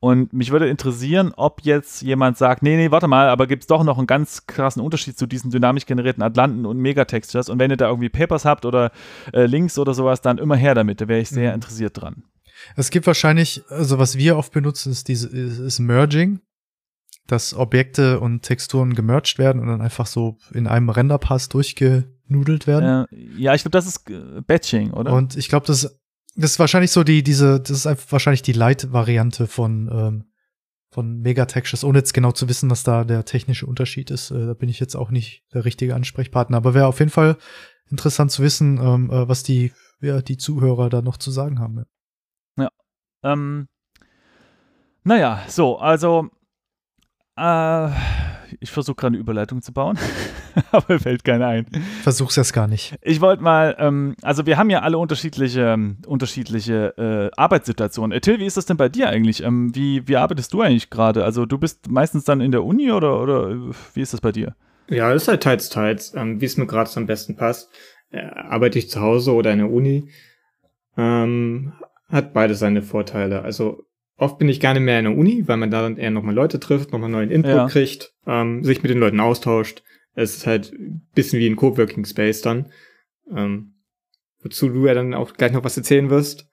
Und 0.00 0.32
mich 0.32 0.50
würde 0.50 0.68
interessieren, 0.68 1.32
ob 1.36 1.60
jetzt 1.62 2.02
jemand 2.02 2.36
sagt, 2.36 2.62
nee, 2.62 2.76
nee, 2.76 2.90
warte 2.90 3.08
mal, 3.08 3.28
aber 3.28 3.46
gibt 3.46 3.64
es 3.64 3.66
doch 3.66 3.84
noch 3.84 3.98
einen 3.98 4.06
ganz 4.06 4.46
krassen 4.46 4.82
Unterschied 4.82 5.18
zu 5.18 5.26
diesen 5.26 5.50
dynamisch 5.50 5.86
generierten 5.86 6.22
Atlanten 6.22 6.66
und 6.66 6.78
Megatextures. 6.78 7.48
Und 7.48 7.58
wenn 7.58 7.70
ihr 7.70 7.76
da 7.76 7.88
irgendwie 7.88 8.08
Papers 8.08 8.44
habt 8.44 8.64
oder 8.64 8.90
äh, 9.32 9.46
Links 9.46 9.78
oder 9.78 9.94
sowas, 9.94 10.20
dann 10.20 10.38
immer 10.38 10.56
her 10.56 10.74
damit. 10.74 11.00
Da 11.00 11.08
wäre 11.08 11.20
ich 11.20 11.28
sehr 11.28 11.50
mhm. 11.50 11.56
interessiert 11.56 12.00
dran. 12.00 12.24
Es 12.76 12.90
gibt 12.90 13.06
wahrscheinlich, 13.06 13.62
also 13.68 13.98
was 13.98 14.16
wir 14.16 14.36
oft 14.36 14.52
benutzen, 14.52 14.90
ist 14.92 15.08
diese 15.08 15.28
ist 15.28 15.78
Merging, 15.78 16.40
dass 17.26 17.54
Objekte 17.54 18.20
und 18.20 18.42
Texturen 18.42 18.94
gemerged 18.94 19.38
werden 19.38 19.60
und 19.60 19.68
dann 19.68 19.80
einfach 19.80 20.06
so 20.06 20.38
in 20.52 20.66
einem 20.66 20.88
Renderpass 20.88 21.48
durchgenudelt 21.48 22.66
werden. 22.66 23.06
Äh, 23.10 23.16
ja, 23.36 23.54
ich 23.54 23.62
glaube, 23.62 23.72
das 23.72 23.86
ist 23.86 24.10
äh, 24.10 24.40
Batching, 24.46 24.92
oder? 24.92 25.12
Und 25.12 25.36
ich 25.36 25.48
glaube, 25.48 25.66
das 25.66 26.00
das 26.38 26.52
ist 26.52 26.58
wahrscheinlich 26.58 26.92
so 26.92 27.02
die, 27.02 27.22
diese, 27.22 27.60
das 27.60 27.84
ist 27.84 28.12
wahrscheinlich 28.12 28.42
die 28.42 28.52
Light-Variante 28.52 29.48
von, 29.48 29.90
ähm, 29.92 30.24
von 30.90 31.18
Megatextures, 31.20 31.82
ohne 31.82 31.98
jetzt 31.98 32.14
genau 32.14 32.30
zu 32.30 32.48
wissen, 32.48 32.70
was 32.70 32.84
da 32.84 33.02
der 33.02 33.24
technische 33.24 33.66
Unterschied 33.66 34.10
ist. 34.12 34.30
Äh, 34.30 34.46
da 34.46 34.54
bin 34.54 34.68
ich 34.68 34.78
jetzt 34.78 34.94
auch 34.94 35.10
nicht 35.10 35.42
der 35.52 35.64
richtige 35.64 35.96
Ansprechpartner. 35.96 36.56
Aber 36.56 36.74
wäre 36.74 36.86
auf 36.86 37.00
jeden 37.00 37.10
Fall 37.10 37.36
interessant 37.90 38.30
zu 38.30 38.42
wissen, 38.42 38.78
ähm, 38.78 39.10
äh, 39.10 39.28
was 39.28 39.42
die, 39.42 39.72
ja, 40.00 40.22
die 40.22 40.36
Zuhörer 40.36 40.88
da 40.90 41.02
noch 41.02 41.16
zu 41.16 41.32
sagen 41.32 41.58
haben. 41.58 41.84
Ja. 42.56 42.68
Ähm, 43.24 43.66
naja, 45.02 45.42
so, 45.48 45.78
also 45.78 46.30
äh, 47.36 47.90
ich 48.60 48.70
versuche 48.70 48.96
gerade 48.96 49.14
eine 49.14 49.18
Überleitung 49.18 49.62
zu 49.62 49.72
bauen, 49.72 49.98
aber 50.70 50.94
mir 50.94 51.00
fällt 51.00 51.24
keine 51.24 51.46
ein. 51.46 51.66
Versuch's 52.02 52.36
erst 52.36 52.52
gar 52.52 52.66
nicht. 52.66 52.96
Ich 53.02 53.20
wollte 53.20 53.42
mal, 53.42 53.76
ähm, 53.78 54.14
also 54.22 54.46
wir 54.46 54.56
haben 54.56 54.70
ja 54.70 54.80
alle 54.80 54.98
unterschiedliche, 54.98 55.62
ähm, 55.62 55.98
unterschiedliche 56.06 56.94
äh, 56.96 57.30
Arbeitssituationen. 57.36 58.16
Äh, 58.16 58.20
Till, 58.20 58.38
wie 58.38 58.46
ist 58.46 58.56
das 58.56 58.66
denn 58.66 58.76
bei 58.76 58.88
dir 58.88 59.08
eigentlich? 59.08 59.42
Ähm, 59.42 59.74
wie, 59.74 60.06
wie 60.06 60.16
arbeitest 60.16 60.52
du 60.52 60.60
eigentlich 60.60 60.90
gerade? 60.90 61.24
Also 61.24 61.46
du 61.46 61.58
bist 61.58 61.90
meistens 61.90 62.24
dann 62.24 62.40
in 62.40 62.52
der 62.52 62.64
Uni 62.64 62.90
oder, 62.92 63.20
oder 63.20 63.50
äh, 63.50 63.70
wie 63.94 64.00
ist 64.00 64.12
das 64.12 64.20
bei 64.20 64.32
dir? 64.32 64.54
Ja, 64.88 65.12
das 65.12 65.22
ist 65.22 65.28
halt 65.28 65.42
teils, 65.42 65.68
teils, 65.68 66.14
ähm, 66.14 66.40
wie 66.40 66.46
es 66.46 66.56
mir 66.56 66.66
gerade 66.66 66.90
am 66.96 67.06
besten 67.06 67.36
passt. 67.36 67.70
Äh, 68.10 68.20
arbeite 68.20 68.78
ich 68.78 68.88
zu 68.90 69.00
Hause 69.00 69.32
oder 69.32 69.52
in 69.52 69.58
der 69.58 69.70
Uni? 69.70 70.10
Ähm, 70.96 71.74
hat 72.08 72.32
beide 72.32 72.54
seine 72.54 72.82
Vorteile. 72.82 73.42
Also 73.42 73.84
oft 74.18 74.38
bin 74.38 74.48
ich 74.48 74.60
gerne 74.60 74.80
mehr 74.80 74.98
in 74.98 75.06
der 75.06 75.16
Uni, 75.16 75.44
weil 75.46 75.56
man 75.56 75.70
da 75.70 75.80
dann 75.82 75.96
eher 75.96 76.10
nochmal 76.10 76.34
Leute 76.34 76.60
trifft, 76.60 76.92
nochmal 76.92 77.08
neuen 77.08 77.30
Input 77.30 77.50
ja. 77.50 77.68
kriegt, 77.68 78.12
ähm, 78.26 78.62
sich 78.64 78.82
mit 78.82 78.90
den 78.90 78.98
Leuten 78.98 79.20
austauscht. 79.20 79.82
Es 80.14 80.36
ist 80.36 80.46
halt 80.46 80.72
ein 80.72 81.08
bisschen 81.14 81.38
wie 81.38 81.48
ein 81.48 81.56
Coworking 81.56 82.04
Space 82.04 82.42
dann. 82.42 82.66
Ähm, 83.34 83.74
wozu 84.42 84.68
du 84.68 84.86
ja 84.86 84.94
dann 84.94 85.14
auch 85.14 85.34
gleich 85.34 85.52
noch 85.52 85.64
was 85.64 85.76
erzählen 85.76 86.10
wirst. 86.10 86.48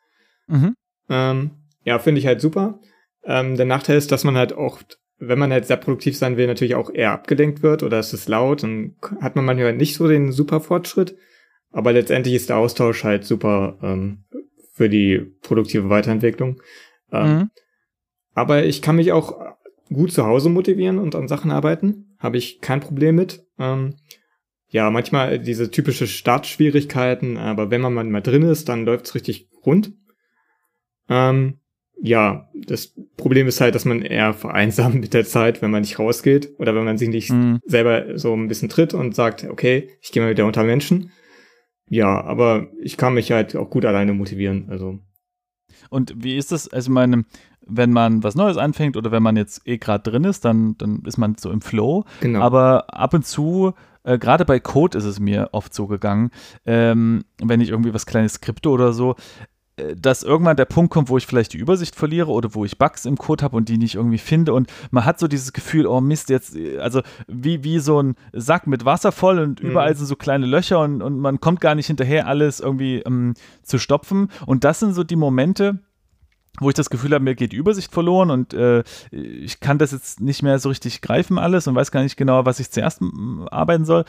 Mhm. 0.47 0.75
Ähm, 1.09 1.51
ja, 1.83 1.99
finde 1.99 2.19
ich 2.19 2.27
halt 2.27 2.41
super. 2.41 2.79
Ähm, 3.23 3.57
der 3.57 3.65
Nachteil 3.65 3.97
ist, 3.97 4.11
dass 4.11 4.23
man 4.23 4.37
halt 4.37 4.53
oft, 4.53 4.99
wenn 5.17 5.39
man 5.39 5.51
halt 5.51 5.65
sehr 5.65 5.77
produktiv 5.77 6.17
sein 6.17 6.37
will, 6.37 6.47
natürlich 6.47 6.75
auch 6.75 6.93
eher 6.93 7.11
abgelenkt 7.11 7.63
wird 7.63 7.83
oder 7.83 7.99
es 7.99 8.13
ist 8.13 8.29
laut 8.29 8.63
und 8.63 8.95
hat 9.21 9.35
man 9.35 9.45
manchmal 9.45 9.73
nicht 9.73 9.95
so 9.95 10.07
den 10.07 10.31
super 10.31 10.61
Fortschritt. 10.61 11.17
Aber 11.71 11.91
letztendlich 11.91 12.35
ist 12.35 12.49
der 12.49 12.57
Austausch 12.57 13.03
halt 13.03 13.25
super 13.25 13.77
ähm, 13.81 14.23
für 14.73 14.89
die 14.89 15.19
produktive 15.41 15.89
Weiterentwicklung. 15.89 16.61
Ähm, 17.11 17.37
mhm. 17.37 17.49
Aber 18.33 18.65
ich 18.65 18.81
kann 18.81 18.97
mich 18.97 19.11
auch 19.11 19.39
gut 19.91 20.11
zu 20.11 20.25
Hause 20.25 20.49
motivieren 20.49 20.99
und 20.99 21.15
an 21.15 21.27
Sachen 21.27 21.51
arbeiten. 21.51 22.15
Habe 22.19 22.37
ich 22.37 22.61
kein 22.61 22.79
Problem 22.79 23.15
mit. 23.15 23.45
Ähm, 23.59 23.95
ja, 24.69 24.89
manchmal 24.89 25.39
diese 25.39 25.71
typische 25.71 26.07
Startschwierigkeiten, 26.07 27.37
aber 27.37 27.71
wenn 27.71 27.81
man 27.81 28.11
mal 28.11 28.21
drin 28.21 28.41
ist, 28.41 28.67
dann 28.67 28.85
läuft 28.85 29.05
es 29.05 29.15
richtig 29.15 29.47
rund. 29.65 29.93
Ähm, 31.07 31.59
ja, 32.01 32.49
das 32.53 32.93
Problem 33.15 33.47
ist 33.47 33.61
halt, 33.61 33.75
dass 33.75 33.85
man 33.85 34.01
eher 34.01 34.33
vereinsamt 34.33 34.95
mit 34.99 35.13
der 35.13 35.25
Zeit, 35.25 35.61
wenn 35.61 35.71
man 35.71 35.81
nicht 35.81 35.99
rausgeht 35.99 36.53
oder 36.57 36.75
wenn 36.75 36.83
man 36.83 36.97
sich 36.97 37.09
nicht 37.09 37.31
mhm. 37.31 37.59
selber 37.65 38.17
so 38.17 38.33
ein 38.33 38.47
bisschen 38.47 38.69
tritt 38.69 38.93
und 38.93 39.15
sagt, 39.15 39.45
okay, 39.45 39.89
ich 40.01 40.11
gehe 40.11 40.21
mal 40.21 40.31
wieder 40.31 40.45
unter 40.45 40.63
Menschen. 40.63 41.11
Ja, 41.87 42.21
aber 42.23 42.67
ich 42.81 42.97
kann 42.97 43.13
mich 43.13 43.31
halt 43.31 43.55
auch 43.55 43.69
gut 43.69 43.85
alleine 43.85 44.13
motivieren. 44.13 44.67
Also. 44.69 44.99
Und 45.95 46.13
wie 46.15 46.37
ist 46.37 46.51
das? 46.51 46.67
Also, 46.67 46.91
meine, 46.91 47.25
wenn 47.65 47.91
man 47.91 48.23
was 48.23 48.35
Neues 48.35 48.57
anfängt 48.57 48.97
oder 48.97 49.11
wenn 49.11 49.23
man 49.23 49.37
jetzt 49.37 49.67
eh 49.67 49.77
gerade 49.77 50.09
drin 50.09 50.23
ist, 50.23 50.45
dann, 50.45 50.77
dann 50.77 51.01
ist 51.05 51.17
man 51.17 51.35
so 51.35 51.49
im 51.51 51.61
Flow. 51.61 52.05
Genau. 52.21 52.41
Aber 52.41 52.93
ab 52.93 53.13
und 53.13 53.25
zu, 53.25 53.73
äh, 54.03 54.17
gerade 54.17 54.45
bei 54.45 54.59
Code 54.59 54.97
ist 54.97 55.05
es 55.05 55.19
mir 55.19 55.49
oft 55.51 55.73
so 55.73 55.87
gegangen, 55.87 56.31
ähm, 56.65 57.23
wenn 57.41 57.61
ich 57.61 57.69
irgendwie 57.69 57.93
was 57.93 58.05
kleines 58.05 58.33
skripte 58.33 58.69
oder 58.69 58.93
so, 58.93 59.15
äh, 59.77 59.95
dass 59.95 60.23
irgendwann 60.23 60.57
der 60.57 60.65
Punkt 60.65 60.91
kommt, 60.91 61.09
wo 61.09 61.17
ich 61.17 61.25
vielleicht 61.25 61.53
die 61.53 61.57
Übersicht 61.57 61.95
verliere 61.95 62.31
oder 62.31 62.53
wo 62.53 62.65
ich 62.65 62.77
Bugs 62.77 63.05
im 63.05 63.17
Code 63.17 63.43
habe 63.43 63.57
und 63.57 63.67
die 63.67 63.77
nicht 63.77 63.95
irgendwie 63.95 64.17
finde 64.19 64.53
und 64.53 64.71
man 64.91 65.05
hat 65.05 65.19
so 65.19 65.27
dieses 65.27 65.53
Gefühl, 65.53 65.87
oh 65.87 66.01
Mist, 66.01 66.29
jetzt, 66.29 66.55
also 66.79 67.01
wie, 67.27 67.63
wie 67.63 67.79
so 67.79 68.01
ein 68.01 68.15
Sack 68.31 68.67
mit 68.67 68.85
Wasser 68.85 69.11
voll 69.11 69.39
und 69.39 69.61
mhm. 69.61 69.71
überall 69.71 69.95
sind 69.95 70.05
so 70.05 70.15
kleine 70.15 70.45
Löcher 70.45 70.79
und, 70.79 71.01
und 71.01 71.17
man 71.17 71.39
kommt 71.39 71.61
gar 71.61 71.75
nicht 71.75 71.87
hinterher, 71.87 72.27
alles 72.27 72.59
irgendwie 72.59 72.99
ähm, 72.99 73.33
zu 73.63 73.79
stopfen 73.79 74.29
und 74.45 74.63
das 74.63 74.79
sind 74.79 74.93
so 74.93 75.03
die 75.03 75.15
Momente, 75.15 75.79
wo 76.59 76.69
ich 76.69 76.75
das 76.75 76.89
Gefühl 76.89 77.13
habe, 77.13 77.23
mir 77.23 77.35
geht 77.35 77.51
die 77.51 77.57
Übersicht 77.57 77.91
verloren 77.91 78.29
und 78.31 78.53
äh, 78.53 78.83
ich 79.11 79.59
kann 79.59 79.77
das 79.77 79.91
jetzt 79.91 80.21
nicht 80.21 80.43
mehr 80.43 80.59
so 80.59 80.69
richtig 80.69 81.01
greifen 81.01 81.37
alles 81.37 81.67
und 81.67 81.75
weiß 81.75 81.91
gar 81.91 82.03
nicht 82.03 82.17
genau, 82.17 82.45
was 82.45 82.59
ich 82.59 82.71
zuerst 82.71 83.01
arbeiten 83.51 83.85
soll, 83.85 84.05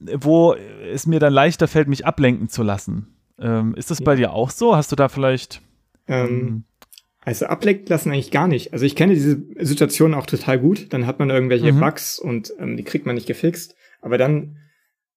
wo 0.00 0.54
es 0.54 1.06
mir 1.06 1.20
dann 1.20 1.32
leichter 1.32 1.68
fällt, 1.68 1.88
mich 1.88 2.06
ablenken 2.06 2.48
zu 2.48 2.62
lassen. 2.62 3.14
Ähm, 3.38 3.74
ist 3.74 3.90
das 3.90 4.00
ja. 4.00 4.04
bei 4.04 4.16
dir 4.16 4.32
auch 4.32 4.50
so? 4.50 4.76
Hast 4.76 4.92
du 4.92 4.96
da 4.96 5.08
vielleicht. 5.08 5.62
Ähm, 6.06 6.28
ähm, 6.28 6.64
also 7.24 7.46
ablenken 7.46 7.86
lassen 7.86 8.10
eigentlich 8.10 8.30
gar 8.30 8.48
nicht. 8.48 8.72
Also 8.72 8.84
ich 8.84 8.96
kenne 8.96 9.14
diese 9.14 9.42
Situation 9.60 10.14
auch 10.14 10.26
total 10.26 10.58
gut. 10.58 10.92
Dann 10.92 11.06
hat 11.06 11.18
man 11.18 11.30
irgendwelche 11.30 11.72
mhm. 11.72 11.80
Bugs 11.80 12.18
und 12.18 12.52
ähm, 12.58 12.76
die 12.76 12.84
kriegt 12.84 13.06
man 13.06 13.14
nicht 13.14 13.28
gefixt. 13.28 13.76
Aber 14.00 14.18
dann 14.18 14.56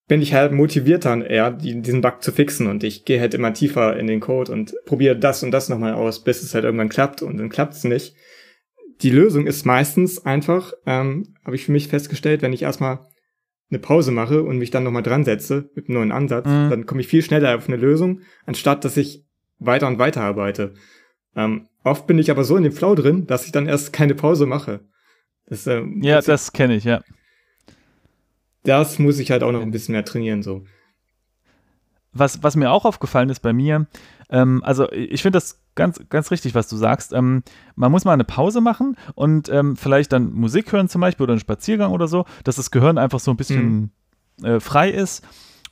bin 0.08 0.22
ich 0.22 0.34
halt 0.34 0.52
motivierter 0.52 1.28
eher, 1.28 1.50
die, 1.50 1.80
diesen 1.82 2.00
Bug 2.00 2.22
zu 2.22 2.32
fixen 2.32 2.68
und 2.68 2.84
ich 2.84 3.04
gehe 3.04 3.20
halt 3.20 3.34
immer 3.34 3.52
tiefer 3.52 3.96
in 3.96 4.06
den 4.06 4.20
Code 4.20 4.52
und 4.52 4.74
probiere 4.84 5.16
das 5.16 5.42
und 5.42 5.50
das 5.50 5.68
nochmal 5.68 5.94
aus, 5.94 6.22
bis 6.22 6.42
es 6.42 6.54
halt 6.54 6.64
irgendwann 6.64 6.88
klappt 6.88 7.22
und 7.22 7.36
dann 7.38 7.48
klappt 7.48 7.74
es 7.74 7.84
nicht. 7.84 8.14
Die 9.02 9.10
Lösung 9.10 9.46
ist 9.46 9.66
meistens 9.66 10.24
einfach, 10.24 10.72
ähm, 10.86 11.34
habe 11.44 11.56
ich 11.56 11.66
für 11.66 11.72
mich 11.72 11.88
festgestellt, 11.88 12.42
wenn 12.42 12.52
ich 12.52 12.62
erstmal 12.62 13.06
eine 13.68 13.80
Pause 13.80 14.12
mache 14.12 14.42
und 14.44 14.58
mich 14.58 14.70
dann 14.70 14.84
nochmal 14.84 15.02
dran 15.02 15.24
setze 15.24 15.70
mit 15.74 15.88
einem 15.88 15.98
neuen 15.98 16.12
Ansatz, 16.12 16.46
mhm. 16.46 16.70
dann 16.70 16.86
komme 16.86 17.00
ich 17.00 17.08
viel 17.08 17.22
schneller 17.22 17.56
auf 17.56 17.68
eine 17.68 17.76
Lösung, 17.76 18.20
anstatt 18.46 18.84
dass 18.84 18.96
ich 18.96 19.24
weiter 19.58 19.88
und 19.88 19.98
weiter 19.98 20.22
arbeite. 20.22 20.74
Ähm, 21.34 21.68
oft 21.82 22.06
bin 22.06 22.18
ich 22.18 22.30
aber 22.30 22.44
so 22.44 22.56
in 22.56 22.62
dem 22.62 22.72
Flow 22.72 22.94
drin, 22.94 23.26
dass 23.26 23.44
ich 23.44 23.52
dann 23.52 23.66
erst 23.66 23.92
keine 23.92 24.14
Pause 24.14 24.46
mache. 24.46 24.80
Das, 25.46 25.66
ähm, 25.66 26.00
ja, 26.02 26.20
das 26.20 26.52
kenne 26.52 26.76
ich, 26.76 26.84
ja. 26.84 27.02
Das 28.66 28.98
muss 28.98 29.18
ich 29.18 29.30
halt 29.30 29.42
auch 29.42 29.52
noch 29.52 29.62
ein 29.62 29.70
bisschen 29.70 29.92
mehr 29.92 30.04
trainieren, 30.04 30.42
so. 30.42 30.64
Was, 32.12 32.42
was 32.42 32.56
mir 32.56 32.70
auch 32.70 32.84
aufgefallen 32.84 33.28
ist 33.28 33.40
bei 33.40 33.52
mir, 33.52 33.86
ähm, 34.30 34.62
also 34.64 34.90
ich 34.90 35.22
finde 35.22 35.36
das 35.36 35.60
ganz, 35.74 36.00
ganz 36.08 36.30
richtig, 36.30 36.54
was 36.54 36.68
du 36.68 36.76
sagst. 36.76 37.12
Ähm, 37.12 37.42
man 37.74 37.92
muss 37.92 38.04
mal 38.04 38.12
eine 38.12 38.24
Pause 38.24 38.60
machen 38.60 38.96
und 39.14 39.48
ähm, 39.48 39.76
vielleicht 39.76 40.12
dann 40.12 40.32
Musik 40.32 40.72
hören 40.72 40.88
zum 40.88 41.00
Beispiel 41.00 41.24
oder 41.24 41.34
einen 41.34 41.40
Spaziergang 41.40 41.92
oder 41.92 42.08
so, 42.08 42.24
dass 42.44 42.56
das 42.56 42.70
Gehirn 42.70 42.98
einfach 42.98 43.20
so 43.20 43.30
ein 43.30 43.36
bisschen 43.36 43.92
mhm. 44.40 44.44
äh, 44.44 44.60
frei 44.60 44.90
ist 44.90 45.24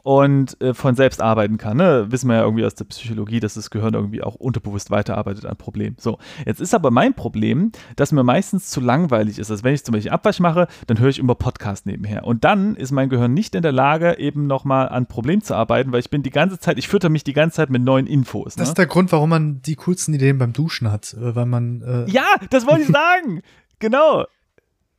und 0.05 0.61
äh, 0.61 0.75
von 0.75 0.95
selbst 0.95 1.23
arbeiten 1.23 1.57
kann. 1.57 1.79
Ne? 1.79 2.13
Wissen 2.13 2.29
wir 2.29 2.37
ja 2.37 2.43
irgendwie 2.43 2.67
aus 2.67 2.75
der 2.75 2.85
Psychologie, 2.85 3.41
dass 3.41 3.55
das 3.55 3.71
Gehirn 3.71 3.95
irgendwie 3.95 4.23
auch 4.23 4.35
unterbewusst 4.35 4.91
weiterarbeitet 4.91 5.47
an 5.47 5.57
Problemen. 5.57 5.97
So, 5.99 6.19
jetzt 6.45 6.61
ist 6.61 6.75
aber 6.75 6.91
mein 6.91 7.15
Problem, 7.15 7.73
dass 7.97 8.13
mir 8.13 8.23
meistens 8.23 8.69
zu 8.69 8.83
langweilig 8.83 9.39
ist. 9.39 9.51
Also 9.51 9.65
wenn 9.65 9.73
ich 9.73 9.83
zum 9.83 9.95
Beispiel 9.95 10.13
Abwasch 10.13 10.41
mache, 10.41 10.69
dann 10.87 10.99
höre 10.99 11.09
ich 11.09 11.19
immer 11.19 11.35
Podcast 11.35 11.87
nebenher. 11.87 12.25
Und 12.25 12.45
dann 12.45 12.77
ist 12.77 12.93
mein 12.93 13.09
Gehirn 13.09 13.33
nicht 13.33 13.55
in 13.55 13.63
der 13.63 13.73
Lage, 13.73 14.19
eben 14.19 14.47
nochmal 14.47 14.91
an 14.91 15.07
Problemen 15.07 15.41
zu 15.41 15.55
arbeiten, 15.55 15.91
weil 15.91 16.01
ich 16.01 16.11
bin 16.11 16.23
die 16.23 16.31
ganze 16.31 16.59
Zeit, 16.59 16.77
ich 16.77 16.87
fütter 16.87 17.09
mich 17.09 17.25
die 17.25 17.33
ganze 17.33 17.57
Zeit 17.57 17.71
mit 17.71 17.83
neuen 17.83 18.07
Infos. 18.07 18.57
Ne? 18.57 18.61
Das 18.61 18.69
ist 18.69 18.79
der 18.79 18.87
Grund, 18.87 19.11
warum 19.11 19.31
man 19.31 19.63
die 19.63 19.77
coolsten 19.77 20.13
Ideen 20.13 20.37
beim 20.37 20.53
Duschen 20.53 20.93
hat, 20.93 21.15
äh, 21.15 21.35
weil 21.35 21.47
man. 21.47 21.81
Äh 21.81 22.11
ja, 22.11 22.27
das 22.51 22.67
wollte 22.67 22.83
ich 22.83 22.89
sagen. 22.93 23.41
genau. 23.79 24.27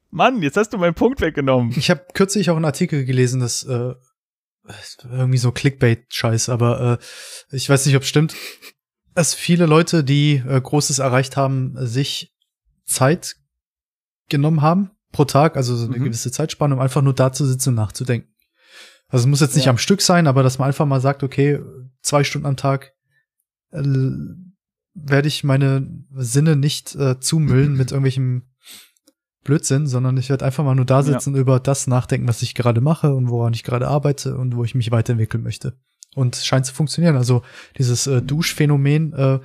Mann, 0.09 0.41
jetzt 0.41 0.57
hast 0.57 0.69
du 0.69 0.79
meinen 0.79 0.95
Punkt 0.95 1.21
weggenommen. 1.21 1.73
Ich 1.75 1.91
habe 1.91 2.01
kürzlich 2.13 2.49
auch 2.49 2.55
einen 2.55 2.65
Artikel 2.65 3.05
gelesen, 3.05 3.41
dass 3.41 3.63
äh, 3.63 3.93
irgendwie 5.03 5.37
so 5.37 5.51
Clickbait-Scheiß, 5.51 6.49
aber 6.49 6.99
äh, 6.99 7.55
ich 7.55 7.69
weiß 7.69 7.85
nicht, 7.85 7.95
ob 7.95 8.03
es 8.03 8.09
stimmt, 8.09 8.35
dass 9.13 9.33
viele 9.33 9.65
Leute, 9.65 10.03
die 10.03 10.43
äh, 10.47 10.59
Großes 10.59 10.99
erreicht 10.99 11.37
haben, 11.37 11.73
sich 11.85 12.33
Zeit 12.85 13.35
genommen 14.29 14.61
haben 14.61 14.91
pro 15.11 15.25
Tag, 15.25 15.55
also 15.55 15.75
so 15.75 15.85
eine 15.85 15.97
mhm. 15.97 16.05
gewisse 16.05 16.31
Zeitspanne, 16.31 16.75
um 16.75 16.81
einfach 16.81 17.01
nur 17.01 17.13
da 17.13 17.31
zu 17.31 17.45
sitzen 17.45 17.69
und 17.69 17.75
nachzudenken. 17.75 18.29
Also 19.07 19.23
es 19.23 19.29
muss 19.29 19.39
jetzt 19.39 19.55
nicht 19.55 19.65
ja. 19.65 19.71
am 19.71 19.77
Stück 19.77 20.01
sein, 20.01 20.27
aber 20.27 20.43
dass 20.43 20.57
man 20.59 20.67
einfach 20.67 20.85
mal 20.85 20.99
sagt, 20.99 21.23
okay, 21.23 21.59
zwei 22.01 22.23
Stunden 22.23 22.47
am 22.47 22.57
Tag 22.57 22.93
äh, 23.71 23.81
werde 24.93 25.27
ich 25.27 25.43
meine 25.43 25.87
Sinne 26.15 26.55
nicht 26.55 26.95
äh, 26.95 27.19
zumüllen 27.19 27.73
mit 27.77 27.91
irgendwelchen 27.91 28.54
Blödsinn, 29.45 29.87
sondern 29.87 30.17
ich 30.17 30.29
werde 30.29 30.43
einfach 30.43 30.65
mal 30.65 30.75
nur 30.75 30.85
da 30.85 31.03
sitzen 31.03 31.29
ja. 31.29 31.35
und 31.35 31.41
über 31.41 31.61
das 31.61 31.87
nachdenken, 31.87 32.27
was 32.27 32.41
ich 32.41 32.55
gerade 32.55 32.81
mache 32.81 33.13
und 33.13 33.29
woran 33.29 33.53
ich 33.53 33.63
gerade 33.63 33.87
arbeite 33.87 34.35
und 34.35 34.57
wo 34.57 34.65
ich 34.65 34.75
mich 34.75 34.91
weiterentwickeln 34.91 35.43
möchte. 35.43 35.77
Und 36.15 36.35
es 36.35 36.45
scheint 36.45 36.65
zu 36.65 36.73
funktionieren. 36.73 37.15
Also 37.15 37.43
dieses 37.77 38.07
äh, 38.07 38.21
Duschphänomen 38.21 39.13
äh, 39.13 39.35
äh, 39.35 39.39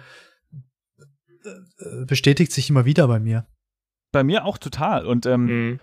bestätigt 2.06 2.50
sich 2.50 2.70
immer 2.70 2.86
wieder 2.86 3.06
bei 3.06 3.20
mir. 3.20 3.46
Bei 4.10 4.24
mir 4.24 4.46
auch 4.46 4.58
total. 4.58 5.06
Und 5.06 5.26
ähm, 5.26 5.44
mhm. 5.44 5.80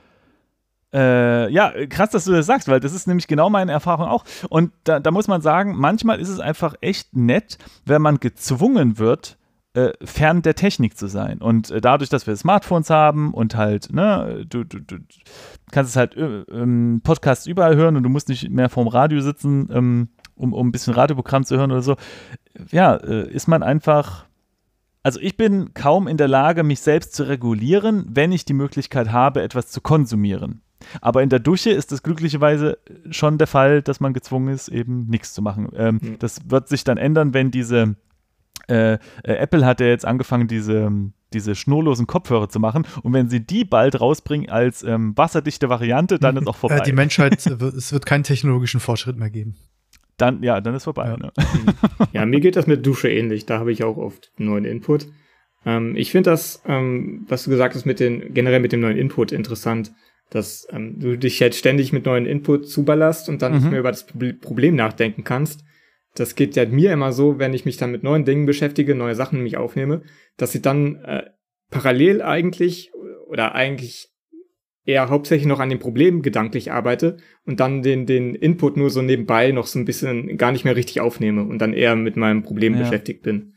Äh, 0.93 1.51
ja, 1.51 1.73
krass, 1.87 2.11
dass 2.11 2.23
du 2.23 2.31
das 2.31 2.45
sagst, 2.45 2.69
weil 2.69 2.79
das 2.79 2.93
ist 2.93 3.07
nämlich 3.07 3.27
genau 3.27 3.49
meine 3.49 3.73
Erfahrung 3.73 4.07
auch. 4.07 4.23
Und 4.49 4.71
da, 4.85 5.01
da, 5.01 5.11
muss 5.11 5.27
man 5.27 5.41
sagen, 5.41 5.75
manchmal 5.75 6.17
ist 6.19 6.29
es 6.29 6.39
einfach 6.39 6.75
echt 6.79 7.13
nett, 7.15 7.57
wenn 7.85 8.01
man 8.01 8.21
gezwungen 8.21 8.97
wird, 8.97 9.36
äh, 9.77 9.93
fern 10.03 10.41
der 10.41 10.55
Technik 10.55 10.97
zu 10.97 11.05
sein. 11.05 11.37
Und 11.37 11.69
äh, 11.69 11.79
dadurch, 11.79 12.09
dass 12.09 12.25
wir 12.25 12.35
Smartphones 12.35 12.89
haben 12.89 13.31
und 13.31 13.55
halt, 13.55 13.93
ne, 13.93 14.43
du, 14.49 14.63
du, 14.63 14.79
du 14.79 14.97
kannst 15.69 15.91
es 15.91 15.95
halt 15.95 16.17
äh, 16.17 16.41
ähm, 16.51 17.01
Podcasts 17.03 17.45
überall 17.45 17.75
hören 17.75 17.95
und 17.95 18.01
du 18.01 18.09
musst 18.09 18.27
nicht 18.27 18.49
mehr 18.49 18.69
vorm 18.69 18.87
Radio 18.87 19.21
sitzen, 19.21 19.69
ähm, 19.71 20.09
um, 20.33 20.53
um 20.53 20.67
ein 20.67 20.71
bisschen 20.71 20.95
Radioprogramm 20.95 21.43
zu 21.43 21.57
hören 21.57 21.71
oder 21.71 21.83
so. 21.83 21.95
Ja, 22.71 22.95
äh, 22.95 23.29
ist 23.29 23.47
man 23.47 23.61
einfach. 23.61 24.25
Also 25.03 25.19
ich 25.19 25.37
bin 25.37 25.75
kaum 25.75 26.07
in 26.07 26.17
der 26.17 26.27
Lage, 26.27 26.63
mich 26.63 26.79
selbst 26.79 27.13
zu 27.13 27.27
regulieren, 27.27 28.03
wenn 28.09 28.31
ich 28.31 28.45
die 28.45 28.53
Möglichkeit 28.53 29.11
habe, 29.11 29.43
etwas 29.43 29.67
zu 29.67 29.79
konsumieren. 29.79 30.63
Aber 31.01 31.21
in 31.21 31.29
der 31.29 31.39
Dusche 31.39 31.69
ist 31.69 31.91
es 31.91 32.01
glücklicherweise 32.01 32.79
schon 33.11 33.37
der 33.37 33.47
Fall, 33.47 33.83
dass 33.83 33.99
man 33.99 34.13
gezwungen 34.13 34.53
ist, 34.53 34.69
eben 34.69 35.05
nichts 35.07 35.33
zu 35.33 35.43
machen. 35.43 35.69
Ähm, 35.75 35.99
mhm. 36.01 36.19
Das 36.19 36.49
wird 36.49 36.67
sich 36.67 36.83
dann 36.83 36.97
ändern, 36.97 37.35
wenn 37.35 37.51
diese 37.51 37.95
äh, 38.67 38.93
äh, 38.93 38.97
Apple 39.23 39.65
hat 39.65 39.79
ja 39.79 39.87
jetzt 39.87 40.05
angefangen, 40.05 40.47
diese, 40.47 40.91
diese 41.33 41.55
schnurlosen 41.55 42.07
Kopfhörer 42.07 42.49
zu 42.49 42.59
machen. 42.59 42.85
Und 43.03 43.13
wenn 43.13 43.29
sie 43.29 43.45
die 43.45 43.65
bald 43.65 43.99
rausbringen 43.99 44.49
als 44.49 44.83
ähm, 44.83 45.17
wasserdichte 45.17 45.69
Variante, 45.69 46.19
dann 46.19 46.37
ist 46.37 46.47
auch 46.47 46.55
vorbei. 46.57 46.77
Äh, 46.77 46.83
die 46.83 46.93
Menschheit, 46.93 47.45
es 47.45 47.93
wird 47.93 48.05
keinen 48.05 48.23
technologischen 48.23 48.79
Fortschritt 48.79 49.17
mehr 49.17 49.29
geben. 49.29 49.55
Dann, 50.17 50.41
ja, 50.41 50.61
dann 50.61 50.75
ist 50.75 50.85
vorbei. 50.85 51.07
Ja, 51.07 51.17
ne? 51.17 51.31
ja 52.11 52.25
mir 52.25 52.39
geht 52.39 52.55
das 52.55 52.67
mit 52.67 52.85
Dusche 52.85 53.09
ähnlich. 53.09 53.45
Da 53.45 53.59
habe 53.59 53.71
ich 53.71 53.83
auch 53.83 53.97
oft 53.97 54.31
neuen 54.37 54.65
Input. 54.65 55.07
Ähm, 55.65 55.95
ich 55.95 56.11
finde 56.11 56.31
das, 56.31 56.61
ähm, 56.65 57.25
was 57.27 57.43
du 57.43 57.51
gesagt 57.51 57.75
hast, 57.75 57.85
mit 57.85 57.99
den, 57.99 58.33
generell 58.33 58.59
mit 58.59 58.71
dem 58.71 58.79
neuen 58.79 58.97
Input 58.97 59.31
interessant, 59.31 59.93
dass 60.29 60.67
ähm, 60.71 60.99
du 60.99 61.17
dich 61.17 61.39
jetzt 61.39 61.57
ständig 61.57 61.93
mit 61.93 62.05
neuen 62.05 62.25
Input 62.25 62.67
zuballerst 62.67 63.29
und 63.29 63.41
dann 63.41 63.53
mhm. 63.53 63.57
nicht 63.59 63.69
mehr 63.69 63.79
über 63.79 63.91
das 63.91 64.07
Problem 64.41 64.75
nachdenken 64.75 65.23
kannst 65.23 65.63
das 66.19 66.35
geht 66.35 66.55
ja 66.55 66.65
mir 66.65 66.91
immer 66.91 67.11
so, 67.13 67.39
wenn 67.39 67.53
ich 67.53 67.65
mich 67.65 67.77
dann 67.77 67.91
mit 67.91 68.03
neuen 68.03 68.25
Dingen 68.25 68.45
beschäftige, 68.45 68.95
neue 68.95 69.15
Sachen 69.15 69.43
mich 69.43 69.57
aufnehme, 69.57 70.01
dass 70.35 70.55
ich 70.55 70.61
dann 70.61 70.95
äh, 71.03 71.23
parallel 71.69 72.21
eigentlich 72.21 72.91
oder 73.27 73.55
eigentlich 73.55 74.09
eher 74.85 75.09
hauptsächlich 75.09 75.47
noch 75.47 75.59
an 75.59 75.69
den 75.69 75.79
Problemen 75.79 76.21
gedanklich 76.21 76.71
arbeite 76.71 77.17
und 77.45 77.59
dann 77.59 77.81
den, 77.81 78.05
den 78.05 78.35
Input 78.35 78.77
nur 78.77 78.89
so 78.89 79.01
nebenbei 79.01 79.51
noch 79.51 79.67
so 79.67 79.77
ein 79.77 79.85
bisschen 79.85 80.37
gar 80.37 80.53
nicht 80.53 80.63
mehr 80.63 80.77
richtig 80.77 81.01
aufnehme 81.01 81.43
und 81.43 81.59
dann 81.59 81.73
eher 81.73 81.95
mit 81.95 82.15
meinem 82.15 82.41
Problem 82.41 82.73
ja. 82.73 82.79
beschäftigt 82.79 83.21
bin. 83.21 83.53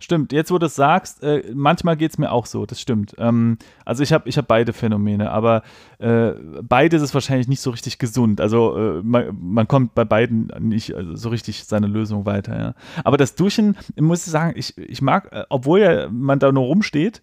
Stimmt, 0.00 0.32
jetzt 0.32 0.52
wo 0.52 0.58
du 0.58 0.66
es 0.66 0.76
sagst, 0.76 1.24
äh, 1.24 1.42
manchmal 1.52 1.96
geht 1.96 2.12
es 2.12 2.18
mir 2.18 2.30
auch 2.30 2.46
so, 2.46 2.66
das 2.66 2.80
stimmt. 2.80 3.16
Ähm, 3.18 3.58
also 3.84 4.04
ich 4.04 4.12
habe 4.12 4.28
ich 4.28 4.38
hab 4.38 4.46
beide 4.46 4.72
Phänomene, 4.72 5.32
aber 5.32 5.62
äh, 5.98 6.34
beides 6.62 7.02
ist 7.02 7.14
wahrscheinlich 7.14 7.48
nicht 7.48 7.60
so 7.60 7.70
richtig 7.70 7.98
gesund. 7.98 8.40
Also 8.40 8.76
äh, 8.76 9.02
man, 9.02 9.36
man, 9.40 9.66
kommt 9.66 9.96
bei 9.96 10.04
beiden 10.04 10.52
nicht 10.60 10.94
also 10.94 11.16
so 11.16 11.30
richtig 11.30 11.64
seine 11.64 11.88
Lösung 11.88 12.26
weiter. 12.26 12.56
Ja. 12.56 12.74
Aber 13.02 13.16
das 13.16 13.34
Duschen, 13.34 13.76
muss 13.98 14.24
ich 14.24 14.30
sagen, 14.30 14.54
ich, 14.56 14.78
ich 14.78 15.02
mag, 15.02 15.32
äh, 15.32 15.44
obwohl 15.48 15.80
ja 15.80 16.08
man 16.10 16.38
da 16.38 16.52
nur 16.52 16.66
rumsteht, 16.66 17.20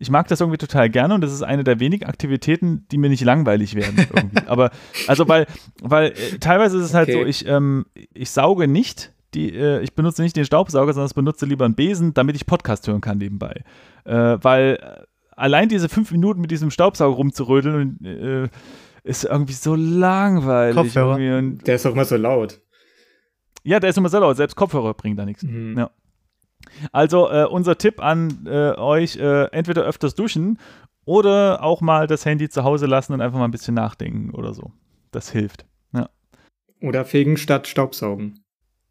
ich 0.00 0.10
mag 0.10 0.28
das 0.28 0.40
irgendwie 0.40 0.58
total 0.58 0.90
gerne 0.90 1.14
und 1.14 1.22
das 1.22 1.32
ist 1.32 1.42
eine 1.42 1.64
der 1.64 1.80
wenigen 1.80 2.04
Aktivitäten, 2.04 2.86
die 2.90 2.98
mir 2.98 3.08
nicht 3.08 3.24
langweilig 3.24 3.74
werden. 3.74 4.06
Irgendwie. 4.14 4.46
Aber 4.46 4.72
also 5.06 5.26
weil, 5.26 5.46
weil 5.80 6.10
äh, 6.10 6.38
teilweise 6.38 6.78
ist 6.78 6.84
es 6.84 6.94
halt 6.94 7.08
okay. 7.08 7.22
so, 7.22 7.26
ich, 7.26 7.46
ähm, 7.46 7.86
ich 8.12 8.30
sauge 8.30 8.68
nicht 8.68 9.12
die, 9.34 9.54
äh, 9.54 9.80
ich 9.82 9.94
benutze 9.94 10.22
nicht 10.22 10.36
den 10.36 10.44
Staubsauger, 10.44 10.92
sondern 10.92 11.08
ich 11.08 11.14
benutze 11.14 11.46
lieber 11.46 11.64
einen 11.64 11.74
Besen, 11.74 12.14
damit 12.14 12.36
ich 12.36 12.46
Podcast 12.46 12.86
hören 12.88 13.00
kann 13.00 13.18
nebenbei. 13.18 13.62
Äh, 14.04 14.38
weil 14.42 14.78
äh, 14.80 15.04
allein 15.36 15.68
diese 15.68 15.88
fünf 15.88 16.10
Minuten 16.10 16.40
mit 16.40 16.50
diesem 16.50 16.70
Staubsauger 16.70 17.16
rumzurödeln 17.16 18.04
äh, 18.04 18.48
ist 19.02 19.24
irgendwie 19.24 19.52
so 19.52 19.74
langweilig. 19.74 20.76
Kopfhörer. 20.76 21.18
der 21.18 21.74
ist 21.74 21.86
auch 21.86 21.92
immer 21.92 22.04
so 22.04 22.16
laut. 22.16 22.60
Ja, 23.62 23.80
der 23.80 23.90
ist 23.90 23.98
immer 23.98 24.08
so 24.08 24.18
laut. 24.18 24.36
Selbst 24.36 24.56
Kopfhörer 24.56 24.94
bringen 24.94 25.16
da 25.16 25.24
nichts. 25.24 25.42
Mhm. 25.42 25.78
Ja. 25.78 25.90
Also 26.92 27.30
äh, 27.30 27.46
unser 27.46 27.78
Tipp 27.78 28.02
an 28.02 28.46
äh, 28.46 28.72
euch, 28.76 29.16
entweder 29.16 29.82
öfters 29.84 30.14
duschen 30.14 30.58
oder 31.06 31.62
auch 31.62 31.80
mal 31.80 32.06
das 32.06 32.26
Handy 32.26 32.48
zu 32.48 32.64
Hause 32.64 32.86
lassen 32.86 33.14
und 33.14 33.20
einfach 33.20 33.38
mal 33.38 33.46
ein 33.46 33.50
bisschen 33.50 33.74
nachdenken 33.74 34.30
oder 34.34 34.52
so. 34.52 34.72
Das 35.10 35.30
hilft. 35.30 35.64
Ja. 35.92 36.10
Oder 36.82 37.04
fegen 37.04 37.36
statt 37.36 37.66
Staubsaugen. 37.66 38.39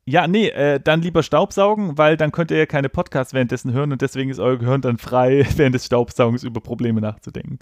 Ja, 0.10 0.28
nee, 0.28 0.48
äh, 0.48 0.80
dann 0.84 1.04
lieber 1.04 1.22
Staubsaugen, 1.22 2.00
weil 2.00 2.18
dann 2.18 2.32
könnt 2.32 2.50
ihr 2.50 2.58
ja 2.58 2.66
keine 2.66 2.90
Podcasts 2.90 3.32
währenddessen 3.32 3.74
hören 3.74 3.92
und 3.92 4.02
deswegen 4.02 4.32
ist 4.32 4.40
euer 4.40 4.58
Gehirn 4.58 4.82
dann 4.82 4.98
frei, 4.98 5.46
während 5.56 5.76
des 5.76 5.86
Staubsaugens 5.86 6.44
über 6.44 6.62
Probleme 6.62 7.00
nachzudenken. 7.00 7.60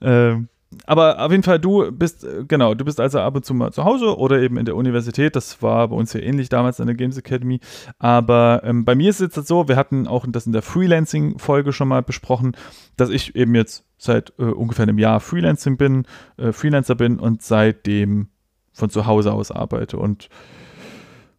Ähm, 0.00 0.48
aber 0.86 1.22
auf 1.22 1.30
jeden 1.30 1.42
Fall, 1.42 1.58
du 1.58 1.92
bist, 1.92 2.24
äh, 2.24 2.44
genau, 2.48 2.72
du 2.72 2.86
bist 2.86 2.98
also 3.00 3.20
ab 3.20 3.36
und 3.36 3.44
zu 3.44 3.52
mal 3.52 3.70
zu 3.70 3.84
Hause 3.84 4.16
oder 4.16 4.40
eben 4.40 4.56
in 4.56 4.64
der 4.64 4.76
Universität. 4.76 5.36
Das 5.36 5.60
war 5.60 5.88
bei 5.88 5.96
uns 5.96 6.14
ja 6.14 6.20
ähnlich 6.20 6.48
damals 6.48 6.80
in 6.80 6.86
der 6.86 6.96
Games 6.96 7.18
Academy. 7.18 7.60
Aber 7.98 8.62
ähm, 8.64 8.86
bei 8.86 8.94
mir 8.94 9.10
ist 9.10 9.20
es 9.20 9.36
jetzt 9.36 9.46
so, 9.46 9.68
wir 9.68 9.76
hatten 9.76 10.06
auch 10.06 10.24
das 10.26 10.46
in 10.46 10.52
der 10.52 10.62
Freelancing-Folge 10.62 11.74
schon 11.74 11.88
mal 11.88 12.02
besprochen, 12.02 12.56
dass 12.96 13.10
ich 13.10 13.36
eben 13.36 13.54
jetzt 13.54 13.84
seit 13.98 14.32
äh, 14.38 14.44
ungefähr 14.44 14.84
einem 14.84 14.98
Jahr 14.98 15.20
Freelancing 15.20 15.76
bin, 15.76 16.06
äh, 16.38 16.52
Freelancer 16.52 16.94
bin 16.94 17.18
und 17.18 17.42
seitdem 17.42 18.28
von 18.72 18.88
zu 18.88 19.04
Hause 19.04 19.34
aus 19.34 19.50
arbeite. 19.50 19.98
Und 19.98 20.30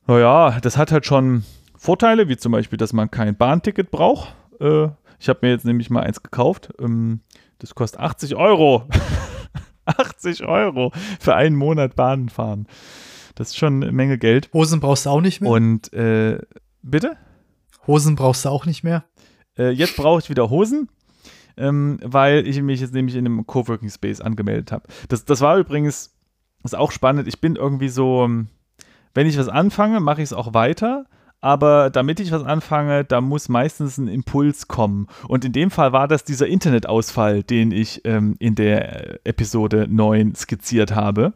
naja, 0.07 0.59
das 0.61 0.77
hat 0.77 0.91
halt 0.91 1.05
schon 1.05 1.43
Vorteile, 1.75 2.27
wie 2.27 2.37
zum 2.37 2.51
Beispiel, 2.51 2.77
dass 2.77 2.93
man 2.93 3.11
kein 3.11 3.35
Bahnticket 3.35 3.91
braucht. 3.91 4.35
Äh, 4.59 4.87
ich 5.19 5.29
habe 5.29 5.39
mir 5.41 5.49
jetzt 5.49 5.65
nämlich 5.65 5.89
mal 5.89 6.03
eins 6.03 6.23
gekauft. 6.23 6.73
Ähm, 6.79 7.21
das 7.59 7.75
kostet 7.75 7.99
80 7.99 8.35
Euro. 8.35 8.87
80 9.85 10.43
Euro 10.43 10.91
für 11.19 11.35
einen 11.35 11.55
Monat 11.55 11.95
Bahn 11.95 12.29
fahren. 12.29 12.67
Das 13.35 13.49
ist 13.49 13.57
schon 13.57 13.83
eine 13.83 13.91
Menge 13.91 14.17
Geld. 14.17 14.49
Hosen 14.53 14.79
brauchst 14.79 15.05
du 15.05 15.11
auch 15.11 15.21
nicht 15.21 15.41
mehr? 15.41 15.51
Und 15.51 15.93
äh, 15.93 16.39
bitte? 16.81 17.17
Hosen 17.85 18.15
brauchst 18.15 18.45
du 18.45 18.49
auch 18.49 18.65
nicht 18.65 18.83
mehr? 18.83 19.05
Äh, 19.57 19.69
jetzt 19.69 19.95
brauche 19.95 20.19
ich 20.19 20.29
wieder 20.29 20.49
Hosen. 20.49 20.89
Ähm, 21.55 21.99
weil 22.03 22.47
ich 22.47 22.61
mich 22.61 22.81
jetzt 22.81 22.93
nämlich 22.93 23.15
in 23.15 23.25
einem 23.25 23.47
Coworking 23.47 23.89
Space 23.89 24.21
angemeldet 24.21 24.71
habe. 24.71 24.87
Das, 25.09 25.25
das 25.25 25.41
war 25.41 25.57
übrigens, 25.57 26.15
ist 26.63 26.75
auch 26.75 26.91
spannend. 26.91 27.27
Ich 27.27 27.41
bin 27.41 27.55
irgendwie 27.55 27.89
so, 27.89 28.23
ähm, 28.23 28.49
wenn 29.17 29.25
ich 29.25 29.39
was 29.39 29.49
anfange, 29.49 29.99
mache 29.99 30.21
ich 30.21 30.27
es 30.27 30.33
auch 30.33 30.53
weiter. 30.53 31.07
Aber 31.41 31.89
damit 31.89 32.19
ich 32.19 32.31
was 32.31 32.43
anfange, 32.43 33.03
da 33.03 33.19
muss 33.19 33.49
meistens 33.49 33.97
ein 33.97 34.07
Impuls 34.07 34.67
kommen. 34.67 35.07
Und 35.27 35.43
in 35.43 35.53
dem 35.53 35.71
Fall 35.71 35.91
war 35.91 36.07
das 36.07 36.23
dieser 36.23 36.45
Internetausfall, 36.45 37.41
den 37.41 37.71
ich 37.71 38.05
ähm, 38.05 38.35
in 38.37 38.53
der 38.53 39.25
Episode 39.25 39.87
9 39.89 40.35
skizziert 40.35 40.93
habe. 40.93 41.33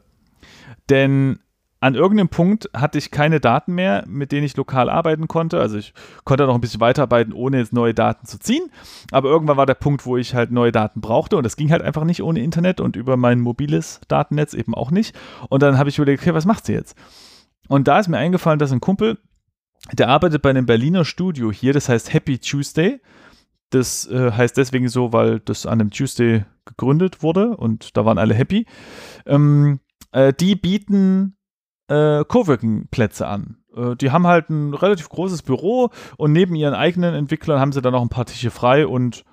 Denn 0.92 1.40
an 1.80 1.96
irgendeinem 1.96 2.30
Punkt 2.30 2.70
hatte 2.76 3.00
ich 3.00 3.10
keine 3.10 3.40
Daten 3.40 3.74
mehr, 3.74 4.04
mit 4.08 4.32
denen 4.32 4.46
ich 4.46 4.56
lokal 4.56 4.88
arbeiten 4.88 5.28
konnte. 5.28 5.60
Also 5.60 5.80
ich 5.80 5.96
konnte 6.24 6.46
noch 6.46 6.54
ein 6.54 6.62
bisschen 6.62 6.82
weiterarbeiten, 6.82 7.34
ohne 7.34 7.58
jetzt 7.58 7.74
neue 7.74 7.96
Daten 7.96 8.28
zu 8.28 8.38
ziehen. 8.38 8.70
Aber 9.10 9.30
irgendwann 9.30 9.58
war 9.58 9.66
der 9.66 9.74
Punkt, 9.74 10.06
wo 10.06 10.18
ich 10.18 10.36
halt 10.36 10.52
neue 10.52 10.72
Daten 10.72 11.02
brauchte 11.02 11.36
und 11.36 11.44
das 11.44 11.56
ging 11.56 11.72
halt 11.72 11.82
einfach 11.82 12.04
nicht 12.04 12.22
ohne 12.22 12.44
Internet 12.44 12.80
und 12.80 12.96
über 12.96 13.18
mein 13.18 13.40
mobiles 13.40 14.02
Datennetz 14.08 14.54
eben 14.54 14.76
auch 14.76 14.92
nicht. 14.92 15.18
Und 15.50 15.64
dann 15.64 15.80
habe 15.80 15.90
ich 15.90 15.98
überlegt, 15.98 16.22
okay, 16.22 16.36
was 16.36 16.46
macht 16.46 16.68
sie 16.68 16.74
jetzt? 16.74 16.96
Und 17.68 17.88
da 17.88 18.00
ist 18.00 18.08
mir 18.08 18.18
eingefallen, 18.18 18.60
dass 18.60 18.72
ein 18.72 18.82
Kumpel, 18.82 19.18
der 19.92 20.10
arbeitet 20.10 20.42
bei 20.42 20.50
einem 20.50 20.66
Berliner 20.66 21.06
Studio 21.06 21.52
hier, 21.52 21.74
das 21.74 21.90
heißt 21.90 22.14
Happy 22.14 22.40
Tuesday. 22.40 23.02
Das 23.70 24.06
äh, 24.08 24.32
heißt 24.32 24.58
deswegen 24.58 24.90
so, 24.90 25.14
weil 25.14 25.40
das 25.40 25.66
an 25.66 25.80
einem 25.80 25.92
Tuesday 25.92 26.46
gegründet 26.66 27.24
wurde 27.24 27.56
und 27.56 27.96
da 27.96 28.06
waren 28.06 28.18
alle 28.18 28.34
happy. 28.34 28.66
Ähm, 29.26 29.80
äh, 30.12 30.34
die 30.34 30.56
bieten 30.56 31.38
äh, 31.88 32.24
Coworking-Plätze 32.26 33.28
an. 33.28 33.58
Äh, 33.76 33.96
die 33.96 34.12
haben 34.12 34.28
halt 34.28 34.50
ein 34.50 34.74
relativ 34.74 35.10
großes 35.10 35.42
Büro 35.42 35.90
und 36.18 36.34
neben 36.34 36.56
ihren 36.56 36.74
eigenen 36.74 37.16
Entwicklern 37.16 37.60
haben 37.60 37.72
sie 37.72 37.82
dann 37.82 37.94
noch 37.94 38.02
ein 38.02 38.10
paar 38.10 38.26
Tische 38.26 38.52
frei 38.52 38.86
und 38.86 39.24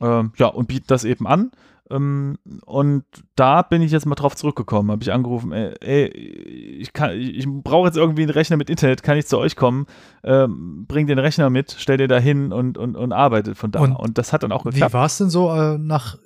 äh, 0.00 0.22
ja, 0.36 0.46
und 0.46 0.68
bieten 0.68 0.86
das 0.88 1.04
eben 1.04 1.26
an. 1.26 1.50
Ähm, 1.90 2.38
und 2.64 3.04
da 3.36 3.62
bin 3.62 3.82
ich 3.82 3.92
jetzt 3.92 4.06
mal 4.06 4.14
drauf 4.14 4.34
zurückgekommen. 4.34 4.90
Habe 4.90 5.02
ich 5.02 5.12
angerufen, 5.12 5.52
ey, 5.52 5.74
ey 5.80 6.08
ich, 6.08 6.92
ich 6.98 7.46
brauche 7.46 7.86
jetzt 7.86 7.96
irgendwie 7.96 8.22
einen 8.22 8.30
Rechner 8.30 8.56
mit 8.56 8.70
Internet, 8.70 9.02
kann 9.02 9.18
ich 9.18 9.26
zu 9.26 9.38
euch 9.38 9.54
kommen? 9.54 9.86
Ähm, 10.22 10.86
bring 10.86 11.06
den 11.06 11.18
Rechner 11.18 11.50
mit, 11.50 11.76
stell 11.78 11.98
dir 11.98 12.08
da 12.08 12.18
hin 12.18 12.52
und, 12.52 12.78
und, 12.78 12.96
und 12.96 13.12
arbeitet 13.12 13.58
von 13.58 13.70
da. 13.70 13.80
Und, 13.80 13.92
und 13.92 14.18
das 14.18 14.32
hat 14.32 14.42
dann 14.42 14.52
auch 14.52 14.64
geklappt. 14.64 14.92
Wie 14.92 14.94
war 14.94 15.06
es 15.06 15.18
denn 15.18 15.28
so 15.28 15.52
äh, 15.52 15.76
nach, 15.76 16.16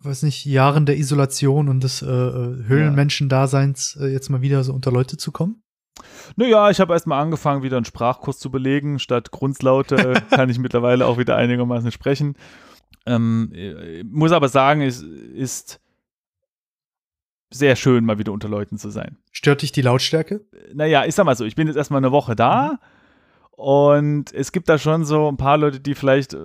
weiß 0.00 0.22
nicht, 0.22 0.46
Jahren 0.46 0.86
der 0.86 0.96
Isolation 0.96 1.68
und 1.68 1.84
des 1.84 2.00
äh, 2.00 2.06
äh 2.06 2.64
Höhlenmenschen-Daseins 2.66 3.98
äh, 4.00 4.06
jetzt 4.06 4.30
mal 4.30 4.40
wieder 4.40 4.64
so 4.64 4.72
unter 4.72 4.90
Leute 4.90 5.18
zu 5.18 5.32
kommen? 5.32 5.60
Naja, 6.36 6.70
ich 6.70 6.80
habe 6.80 6.92
erstmal 6.92 7.22
angefangen, 7.22 7.62
wieder 7.62 7.76
einen 7.76 7.84
Sprachkurs 7.84 8.38
zu 8.38 8.50
belegen. 8.50 8.98
Statt 8.98 9.30
Grundslaute 9.30 10.14
kann 10.30 10.48
ich 10.48 10.58
mittlerweile 10.58 11.06
auch 11.06 11.18
wieder 11.18 11.36
einigermaßen 11.36 11.92
sprechen. 11.92 12.36
Ähm, 13.06 13.52
äh, 13.54 14.02
muss 14.04 14.32
aber 14.32 14.48
sagen, 14.48 14.80
es 14.80 15.02
ist 15.02 15.80
sehr 17.50 17.76
schön, 17.76 18.04
mal 18.04 18.18
wieder 18.18 18.32
unter 18.32 18.48
Leuten 18.48 18.78
zu 18.78 18.90
sein. 18.90 19.16
Stört 19.30 19.62
dich 19.62 19.72
die 19.72 19.82
Lautstärke? 19.82 20.44
Naja, 20.72 21.04
ich 21.04 21.14
sag 21.14 21.24
mal 21.24 21.36
so, 21.36 21.44
ich 21.44 21.54
bin 21.54 21.66
jetzt 21.66 21.76
erstmal 21.76 21.98
eine 21.98 22.12
Woche 22.12 22.34
da. 22.34 22.72
Mhm. 22.72 22.78
Und 23.56 24.34
es 24.34 24.50
gibt 24.50 24.68
da 24.68 24.78
schon 24.78 25.04
so 25.04 25.28
ein 25.28 25.36
paar 25.36 25.56
Leute, 25.56 25.78
die 25.78 25.94
vielleicht 25.94 26.34
äh, 26.34 26.36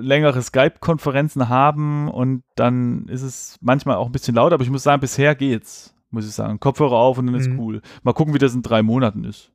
längere 0.00 0.40
Skype-Konferenzen 0.40 1.50
haben 1.50 2.08
und 2.08 2.42
dann 2.54 3.06
ist 3.08 3.20
es 3.20 3.58
manchmal 3.60 3.96
auch 3.96 4.06
ein 4.06 4.12
bisschen 4.12 4.34
laut, 4.34 4.54
aber 4.54 4.62
ich 4.62 4.70
muss 4.70 4.82
sagen, 4.82 5.00
bisher 5.00 5.34
geht's, 5.34 5.94
muss 6.10 6.26
ich 6.26 6.32
sagen. 6.32 6.58
Kopfhörer 6.58 6.96
auf 6.96 7.18
und 7.18 7.26
dann 7.26 7.34
mhm. 7.34 7.40
ist 7.40 7.50
cool. 7.58 7.82
Mal 8.02 8.14
gucken, 8.14 8.32
wie 8.32 8.38
das 8.38 8.54
in 8.54 8.62
drei 8.62 8.82
Monaten 8.82 9.24
ist. 9.24 9.52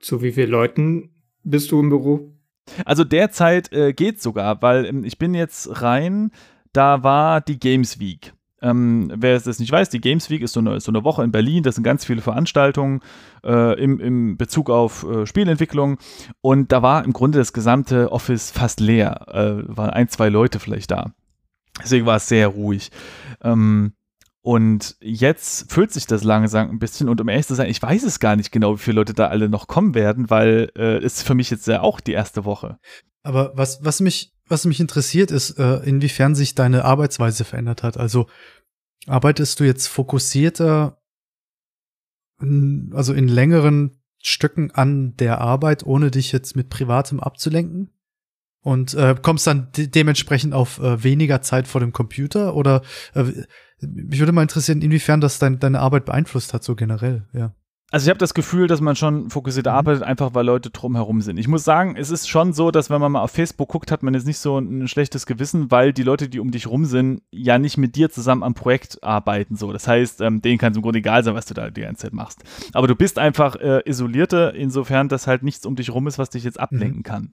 Zu 0.00 0.22
wie 0.22 0.32
vielen 0.32 0.50
Leuten 0.50 1.10
bist 1.44 1.70
du 1.70 1.80
im 1.80 1.90
Büro? 1.90 2.31
Also 2.84 3.04
derzeit 3.04 3.72
äh, 3.72 3.92
geht 3.92 4.22
sogar, 4.22 4.62
weil 4.62 4.86
ähm, 4.86 5.04
ich 5.04 5.18
bin 5.18 5.34
jetzt 5.34 5.82
rein, 5.82 6.30
da 6.72 7.02
war 7.02 7.40
die 7.40 7.58
Games 7.58 7.98
Week. 7.98 8.32
Ähm, 8.62 9.12
wer 9.16 9.34
es 9.34 9.58
nicht 9.58 9.72
weiß, 9.72 9.90
die 9.90 10.00
Games 10.00 10.30
Week 10.30 10.40
ist 10.40 10.52
so 10.52 10.60
eine, 10.60 10.78
so 10.80 10.92
eine 10.92 11.02
Woche 11.02 11.24
in 11.24 11.32
Berlin, 11.32 11.64
das 11.64 11.74
sind 11.74 11.84
ganz 11.84 12.04
viele 12.04 12.22
Veranstaltungen 12.22 13.00
äh, 13.44 13.78
im, 13.82 13.98
im 13.98 14.36
Bezug 14.36 14.70
auf 14.70 15.02
äh, 15.02 15.26
Spielentwicklung 15.26 15.98
und 16.40 16.70
da 16.70 16.80
war 16.80 17.04
im 17.04 17.12
Grunde 17.12 17.38
das 17.38 17.52
gesamte 17.52 18.12
Office 18.12 18.52
fast 18.52 18.78
leer, 18.78 19.26
äh, 19.28 19.76
waren 19.76 19.90
ein, 19.90 20.08
zwei 20.08 20.28
Leute 20.28 20.60
vielleicht 20.60 20.92
da. 20.92 21.12
Deswegen 21.82 22.06
war 22.06 22.16
es 22.16 22.28
sehr 22.28 22.48
ruhig. 22.48 22.90
Ähm, 23.42 23.94
und 24.42 24.96
jetzt 25.00 25.72
füllt 25.72 25.92
sich 25.92 26.06
das 26.06 26.24
langsam 26.24 26.68
ein 26.68 26.80
bisschen 26.80 27.08
und 27.08 27.20
um 27.20 27.28
ehrlich 27.28 27.46
zu 27.46 27.54
sein, 27.54 27.70
ich 27.70 27.80
weiß 27.80 28.02
es 28.02 28.18
gar 28.18 28.34
nicht 28.34 28.50
genau, 28.50 28.74
wie 28.74 28.82
viele 28.82 28.96
Leute 28.96 29.14
da 29.14 29.28
alle 29.28 29.48
noch 29.48 29.68
kommen 29.68 29.94
werden, 29.94 30.30
weil 30.30 30.72
äh, 30.76 30.98
es 30.98 31.22
für 31.22 31.34
mich 31.34 31.48
jetzt 31.50 31.68
ja 31.68 31.80
auch 31.80 32.00
die 32.00 32.12
erste 32.12 32.44
Woche. 32.44 32.78
Aber 33.22 33.52
was, 33.56 33.84
was 33.84 34.00
mich, 34.00 34.34
was 34.46 34.64
mich 34.64 34.80
interessiert, 34.80 35.30
ist, 35.30 35.58
äh, 35.60 35.76
inwiefern 35.84 36.34
sich 36.34 36.56
deine 36.56 36.84
Arbeitsweise 36.84 37.44
verändert 37.44 37.84
hat. 37.84 37.96
Also 37.96 38.26
arbeitest 39.06 39.60
du 39.60 39.64
jetzt 39.64 39.86
fokussierter, 39.86 41.00
also 42.40 43.14
in 43.14 43.28
längeren 43.28 44.02
Stücken 44.20 44.72
an 44.72 45.14
der 45.16 45.40
Arbeit, 45.40 45.84
ohne 45.84 46.10
dich 46.10 46.32
jetzt 46.32 46.56
mit 46.56 46.68
Privatem 46.68 47.20
abzulenken? 47.20 47.90
Und 48.62 48.94
äh, 48.94 49.16
kommst 49.20 49.46
dann 49.46 49.68
de 49.76 49.88
dementsprechend 49.88 50.54
auf 50.54 50.78
äh, 50.78 51.02
weniger 51.02 51.42
Zeit 51.42 51.66
vor 51.66 51.80
dem 51.80 51.92
Computer? 51.92 52.54
Oder 52.54 52.82
äh, 53.14 53.24
mich 53.86 54.20
würde 54.20 54.32
mal 54.32 54.42
interessieren, 54.42 54.82
inwiefern 54.82 55.20
das 55.20 55.38
dein, 55.38 55.58
deine 55.58 55.80
Arbeit 55.80 56.04
beeinflusst 56.04 56.54
hat, 56.54 56.62
so 56.62 56.74
generell, 56.74 57.26
ja. 57.32 57.54
also 57.90 58.04
ich 58.04 58.10
habe 58.10 58.18
das 58.18 58.34
Gefühl, 58.34 58.68
dass 58.68 58.80
man 58.80 58.96
schon 58.96 59.30
fokussiert 59.30 59.66
mhm. 59.66 59.72
arbeitet, 59.72 60.02
einfach 60.04 60.34
weil 60.34 60.46
Leute 60.46 60.70
drumherum 60.70 61.20
sind. 61.20 61.38
Ich 61.38 61.48
muss 61.48 61.64
sagen, 61.64 61.96
es 61.96 62.10
ist 62.10 62.28
schon 62.28 62.52
so, 62.52 62.70
dass 62.70 62.90
wenn 62.90 63.00
man 63.00 63.12
mal 63.12 63.22
auf 63.22 63.32
Facebook 63.32 63.68
guckt, 63.68 63.90
hat 63.90 64.02
man 64.02 64.14
jetzt 64.14 64.26
nicht 64.26 64.38
so 64.38 64.58
ein 64.58 64.86
schlechtes 64.88 65.26
Gewissen, 65.26 65.70
weil 65.70 65.92
die 65.92 66.04
Leute, 66.04 66.28
die 66.28 66.38
um 66.38 66.50
dich 66.50 66.68
rum 66.68 66.84
sind, 66.84 67.22
ja 67.32 67.58
nicht 67.58 67.76
mit 67.76 67.96
dir 67.96 68.10
zusammen 68.10 68.44
am 68.44 68.54
Projekt 68.54 69.02
arbeiten. 69.02 69.56
So, 69.56 69.72
das 69.72 69.88
heißt, 69.88 70.20
ähm, 70.20 70.40
denen 70.40 70.58
kann 70.58 70.72
es 70.72 70.76
im 70.76 70.82
Grunde 70.82 71.00
egal 71.00 71.24
sein, 71.24 71.34
was 71.34 71.46
du 71.46 71.54
da 71.54 71.70
die 71.70 71.82
ganze 71.82 72.02
Zeit 72.02 72.12
machst. 72.12 72.44
Aber 72.72 72.86
du 72.86 72.94
bist 72.94 73.18
einfach 73.18 73.56
äh, 73.56 73.82
isolierter, 73.84 74.54
insofern, 74.54 75.08
dass 75.08 75.26
halt 75.26 75.42
nichts 75.42 75.66
um 75.66 75.74
dich 75.74 75.90
rum 75.90 76.06
ist, 76.06 76.18
was 76.18 76.30
dich 76.30 76.44
jetzt 76.44 76.60
ablenken 76.60 76.98
mhm. 76.98 77.02
kann. 77.02 77.30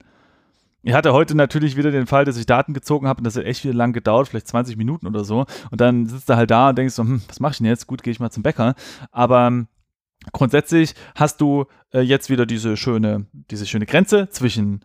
Ich 0.82 0.94
hatte 0.94 1.12
heute 1.12 1.36
natürlich 1.36 1.76
wieder 1.76 1.90
den 1.90 2.06
Fall, 2.06 2.24
dass 2.24 2.38
ich 2.38 2.46
Daten 2.46 2.72
gezogen 2.72 3.06
habe 3.06 3.18
und 3.18 3.24
das 3.24 3.36
hat 3.36 3.44
echt 3.44 3.64
wieder 3.64 3.74
lang 3.74 3.92
gedauert, 3.92 4.28
vielleicht 4.28 4.48
20 4.48 4.76
Minuten 4.76 5.06
oder 5.06 5.24
so. 5.24 5.44
Und 5.70 5.80
dann 5.80 6.06
sitzt 6.06 6.28
du 6.28 6.36
halt 6.36 6.50
da 6.50 6.70
und 6.70 6.78
denkst 6.78 6.94
so, 6.94 7.02
hm, 7.02 7.22
was 7.28 7.40
mache 7.40 7.52
ich 7.52 7.58
denn 7.58 7.66
jetzt? 7.66 7.86
Gut, 7.86 8.02
gehe 8.02 8.12
ich 8.12 8.20
mal 8.20 8.30
zum 8.30 8.42
Bäcker. 8.42 8.74
Aber 9.10 9.46
ähm, 9.46 9.68
grundsätzlich 10.32 10.94
hast 11.14 11.40
du 11.40 11.66
äh, 11.92 12.00
jetzt 12.00 12.30
wieder 12.30 12.46
diese 12.46 12.76
schöne, 12.76 13.26
diese 13.32 13.66
schöne 13.66 13.86
Grenze 13.86 14.28
zwischen 14.30 14.84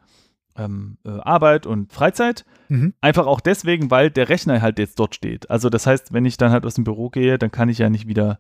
ähm, 0.58 0.98
äh, 1.06 1.10
Arbeit 1.10 1.66
und 1.66 1.94
Freizeit. 1.94 2.46
Mhm. 2.70 2.94
Einfach 3.02 3.26
auch 3.28 3.40
deswegen, 3.40 3.92
weil 3.92 4.10
der 4.10 4.30
Rechner 4.30 4.62
halt 4.62 4.80
jetzt 4.80 5.00
dort 5.00 5.16
steht. 5.16 5.50
Also 5.50 5.70
das 5.70 5.88
heißt, 5.88 6.14
wenn 6.14 6.26
ich 6.26 6.38
dann 6.38 6.52
halt 6.52 6.66
aus 6.66 6.76
dem 6.76 6.84
Büro 6.84 7.10
gehe, 7.10 7.38
dann 7.38 7.52
kann 7.52 7.70
ich 7.70 7.78
ja 7.78 7.90
nicht 7.90 8.08
wieder, 8.08 8.40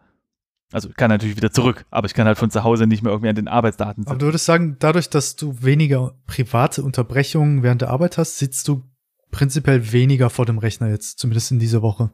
also 0.72 0.90
ich 0.90 0.96
kann 0.96 1.10
natürlich 1.10 1.38
wieder 1.38 1.52
zurück, 1.52 1.86
aber 1.92 2.08
ich 2.08 2.14
kann 2.14 2.28
halt 2.28 2.38
von 2.38 2.52
zu 2.52 2.64
Hause 2.64 2.88
nicht 2.88 3.04
mehr 3.04 3.12
irgendwie 3.12 3.30
an 3.30 3.36
den 3.36 3.48
Arbeitsdaten 3.48 4.04
sitzen. 4.04 4.10
Aber 4.10 4.20
du 4.20 4.26
würdest 4.26 4.46
sagen, 4.46 4.78
dadurch, 4.80 5.10
dass 5.10 5.36
du 5.36 5.62
weniger 5.62 6.16
private 6.28 6.84
Unterbrechungen 6.84 7.64
während 7.64 7.82
der 7.82 7.90
Arbeit 7.90 8.18
hast, 8.18 8.38
sitzt 8.38 8.68
du 8.68 8.84
prinzipiell 9.32 9.92
weniger 9.92 10.30
vor 10.30 10.46
dem 10.46 10.58
Rechner 10.58 10.90
jetzt, 10.90 11.20
zumindest 11.20 11.52
in 11.52 11.60
dieser 11.60 11.82
Woche. 11.82 12.12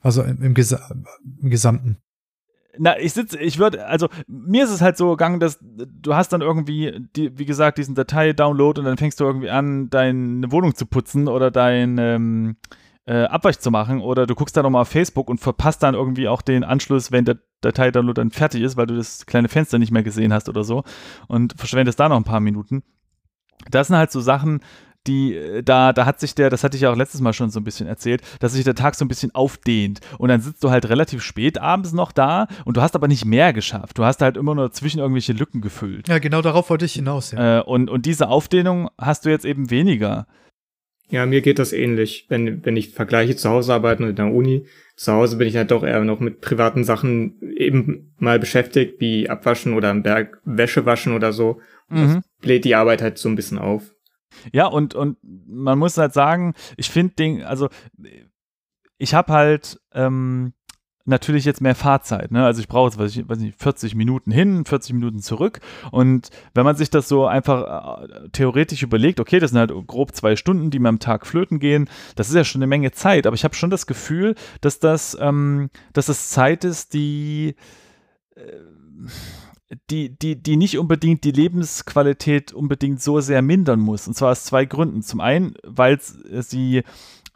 Also 0.00 0.22
im, 0.22 0.42
im, 0.42 0.54
Gesa 0.54 0.90
im 1.40 1.50
Gesamten 1.50 1.98
na, 2.78 2.98
ich 2.98 3.12
sitze, 3.12 3.38
ich 3.38 3.58
würde, 3.58 3.86
also 3.86 4.08
mir 4.26 4.64
ist 4.64 4.70
es 4.70 4.80
halt 4.80 4.96
so 4.96 5.10
gegangen, 5.10 5.40
dass 5.40 5.58
du 5.60 6.14
hast 6.14 6.32
dann 6.32 6.40
irgendwie, 6.40 7.06
die, 7.16 7.38
wie 7.38 7.44
gesagt, 7.44 7.78
diesen 7.78 7.94
Datei-Download 7.94 8.80
und 8.80 8.86
dann 8.86 8.96
fängst 8.96 9.20
du 9.20 9.24
irgendwie 9.24 9.50
an, 9.50 9.90
deine 9.90 10.50
Wohnung 10.50 10.74
zu 10.74 10.86
putzen 10.86 11.28
oder 11.28 11.50
dein 11.50 11.98
ähm, 11.98 12.56
äh, 13.04 13.24
Abwasch 13.24 13.58
zu 13.58 13.70
machen 13.70 14.00
oder 14.00 14.26
du 14.26 14.34
guckst 14.34 14.56
dann 14.56 14.62
nochmal 14.62 14.82
auf 14.82 14.88
Facebook 14.88 15.28
und 15.28 15.38
verpasst 15.38 15.82
dann 15.82 15.94
irgendwie 15.94 16.28
auch 16.28 16.42
den 16.42 16.64
Anschluss, 16.64 17.12
wenn 17.12 17.24
der 17.24 17.38
Datei-Download 17.62 18.20
dann 18.20 18.30
fertig 18.30 18.62
ist, 18.62 18.76
weil 18.76 18.86
du 18.86 18.96
das 18.96 19.26
kleine 19.26 19.48
Fenster 19.48 19.78
nicht 19.78 19.90
mehr 19.90 20.02
gesehen 20.02 20.32
hast 20.32 20.48
oder 20.48 20.64
so 20.64 20.84
und 21.28 21.54
verschwendest 21.56 21.98
da 21.98 22.08
noch 22.08 22.16
ein 22.16 22.24
paar 22.24 22.40
Minuten. 22.40 22.82
Das 23.70 23.86
sind 23.88 23.96
halt 23.96 24.10
so 24.10 24.20
Sachen, 24.20 24.60
die, 25.06 25.34
äh, 25.34 25.62
da, 25.62 25.92
da 25.92 26.06
hat 26.06 26.20
sich 26.20 26.34
der, 26.34 26.50
das 26.50 26.64
hatte 26.64 26.76
ich 26.76 26.82
ja 26.82 26.92
auch 26.92 26.96
letztes 26.96 27.20
Mal 27.20 27.32
schon 27.32 27.50
so 27.50 27.60
ein 27.60 27.64
bisschen 27.64 27.86
erzählt, 27.86 28.22
dass 28.40 28.52
sich 28.52 28.64
der 28.64 28.74
Tag 28.74 28.94
so 28.94 29.04
ein 29.04 29.08
bisschen 29.08 29.34
aufdehnt. 29.34 30.00
Und 30.18 30.28
dann 30.28 30.40
sitzt 30.40 30.62
du 30.62 30.70
halt 30.70 30.88
relativ 30.88 31.22
spät 31.22 31.58
abends 31.58 31.92
noch 31.92 32.12
da 32.12 32.46
und 32.64 32.76
du 32.76 32.82
hast 32.82 32.94
aber 32.94 33.08
nicht 33.08 33.24
mehr 33.24 33.52
geschafft. 33.52 33.98
Du 33.98 34.04
hast 34.04 34.22
halt 34.22 34.36
immer 34.36 34.54
nur 34.54 34.70
zwischen 34.72 35.00
irgendwelche 35.00 35.32
Lücken 35.32 35.60
gefüllt. 35.60 36.08
Ja, 36.08 36.18
genau 36.18 36.42
darauf 36.42 36.70
wollte 36.70 36.84
ich 36.84 36.94
hinaus, 36.94 37.32
ja. 37.32 37.58
Äh, 37.58 37.62
und, 37.62 37.90
und 37.90 38.06
diese 38.06 38.28
Aufdehnung 38.28 38.90
hast 38.98 39.24
du 39.24 39.30
jetzt 39.30 39.44
eben 39.44 39.70
weniger. 39.70 40.26
Ja, 41.12 41.26
mir 41.26 41.42
geht 41.42 41.58
das 41.58 41.74
ähnlich. 41.74 42.24
Wenn, 42.30 42.64
wenn 42.64 42.74
ich 42.74 42.88
vergleiche 42.88 43.36
zu 43.36 43.50
Hause 43.50 43.74
arbeiten 43.74 44.04
und 44.04 44.10
in 44.10 44.16
der 44.16 44.32
Uni, 44.32 44.66
zu 44.96 45.12
Hause 45.12 45.36
bin 45.36 45.46
ich 45.46 45.56
halt 45.56 45.70
doch 45.70 45.84
eher 45.84 46.02
noch 46.04 46.20
mit 46.20 46.40
privaten 46.40 46.84
Sachen 46.84 47.38
eben 47.54 48.14
mal 48.18 48.38
beschäftigt, 48.38 48.98
wie 48.98 49.28
Abwaschen 49.28 49.74
oder 49.74 49.90
am 49.90 50.02
Berg 50.02 50.40
Wäsche 50.46 50.86
waschen 50.86 51.12
oder 51.12 51.34
so. 51.34 51.60
Mhm. 51.90 51.96
Das 52.14 52.22
bläht 52.40 52.64
die 52.64 52.74
Arbeit 52.74 53.02
halt 53.02 53.18
so 53.18 53.28
ein 53.28 53.34
bisschen 53.34 53.58
auf. 53.58 53.94
Ja, 54.54 54.66
und, 54.66 54.94
und 54.94 55.18
man 55.22 55.78
muss 55.78 55.98
halt 55.98 56.14
sagen, 56.14 56.54
ich 56.78 56.88
finde 56.88 57.14
den, 57.16 57.42
also 57.42 57.68
ich 58.96 59.12
habe 59.12 59.34
halt 59.34 59.78
ähm, 59.92 60.54
natürlich 61.04 61.44
jetzt 61.44 61.60
mehr 61.60 61.74
Fahrzeit. 61.74 62.30
Ne? 62.30 62.44
Also 62.44 62.60
ich 62.60 62.68
brauche 62.68 62.88
jetzt, 62.88 62.98
weiß 62.98 63.16
ich, 63.16 63.28
weiß 63.28 63.38
nicht, 63.38 63.58
40 63.60 63.94
Minuten 63.94 64.30
hin, 64.30 64.64
40 64.64 64.94
Minuten 64.94 65.20
zurück. 65.20 65.60
Und 65.90 66.30
wenn 66.54 66.64
man 66.64 66.76
sich 66.76 66.90
das 66.90 67.08
so 67.08 67.26
einfach 67.26 68.02
äh, 68.02 68.28
theoretisch 68.30 68.82
überlegt, 68.82 69.20
okay, 69.20 69.38
das 69.38 69.50
sind 69.50 69.58
halt 69.58 69.72
grob 69.86 70.14
zwei 70.14 70.36
Stunden, 70.36 70.70
die 70.70 70.78
mir 70.78 70.88
am 70.88 70.98
Tag 70.98 71.26
flöten 71.26 71.58
gehen, 71.58 71.88
das 72.16 72.28
ist 72.28 72.34
ja 72.34 72.44
schon 72.44 72.60
eine 72.60 72.68
Menge 72.68 72.92
Zeit. 72.92 73.26
Aber 73.26 73.34
ich 73.34 73.44
habe 73.44 73.54
schon 73.54 73.70
das 73.70 73.86
Gefühl, 73.86 74.34
dass 74.60 74.78
das, 74.78 75.16
ähm, 75.20 75.70
dass 75.92 76.06
das 76.06 76.30
Zeit 76.30 76.64
ist, 76.64 76.94
die 76.94 77.56
äh, 78.36 78.42
die, 79.90 80.16
die, 80.18 80.36
die 80.36 80.56
nicht 80.56 80.78
unbedingt 80.78 81.24
die 81.24 81.30
Lebensqualität 81.30 82.52
unbedingt 82.52 83.00
so 83.00 83.20
sehr 83.20 83.42
mindern 83.42 83.80
muss. 83.80 84.06
Und 84.06 84.14
zwar 84.14 84.32
aus 84.32 84.44
zwei 84.44 84.66
Gründen. 84.66 85.02
Zum 85.02 85.20
einen, 85.20 85.54
weil 85.62 85.98
sie 86.00 86.82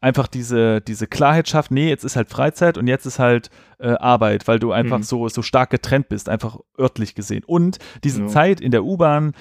einfach 0.06 0.28
diese, 0.28 0.80
diese 0.80 1.08
Klarheit 1.08 1.48
schafft, 1.48 1.72
nee, 1.72 1.88
jetzt 1.88 2.04
ist 2.04 2.14
halt 2.14 2.30
Freizeit 2.30 2.78
und 2.78 2.86
jetzt 2.86 3.06
ist 3.06 3.18
halt 3.18 3.50
äh, 3.80 3.88
Arbeit, 3.88 4.46
weil 4.46 4.60
du 4.60 4.70
einfach 4.70 4.98
mhm. 4.98 5.02
so, 5.02 5.28
so 5.28 5.42
stark 5.42 5.70
getrennt 5.70 6.08
bist, 6.08 6.28
einfach 6.28 6.60
örtlich 6.78 7.16
gesehen. 7.16 7.42
Und 7.44 7.78
diese 8.04 8.22
ja. 8.22 8.28
Zeit 8.28 8.60
in 8.60 8.70
der 8.70 8.84
U-Bahn 8.84 9.32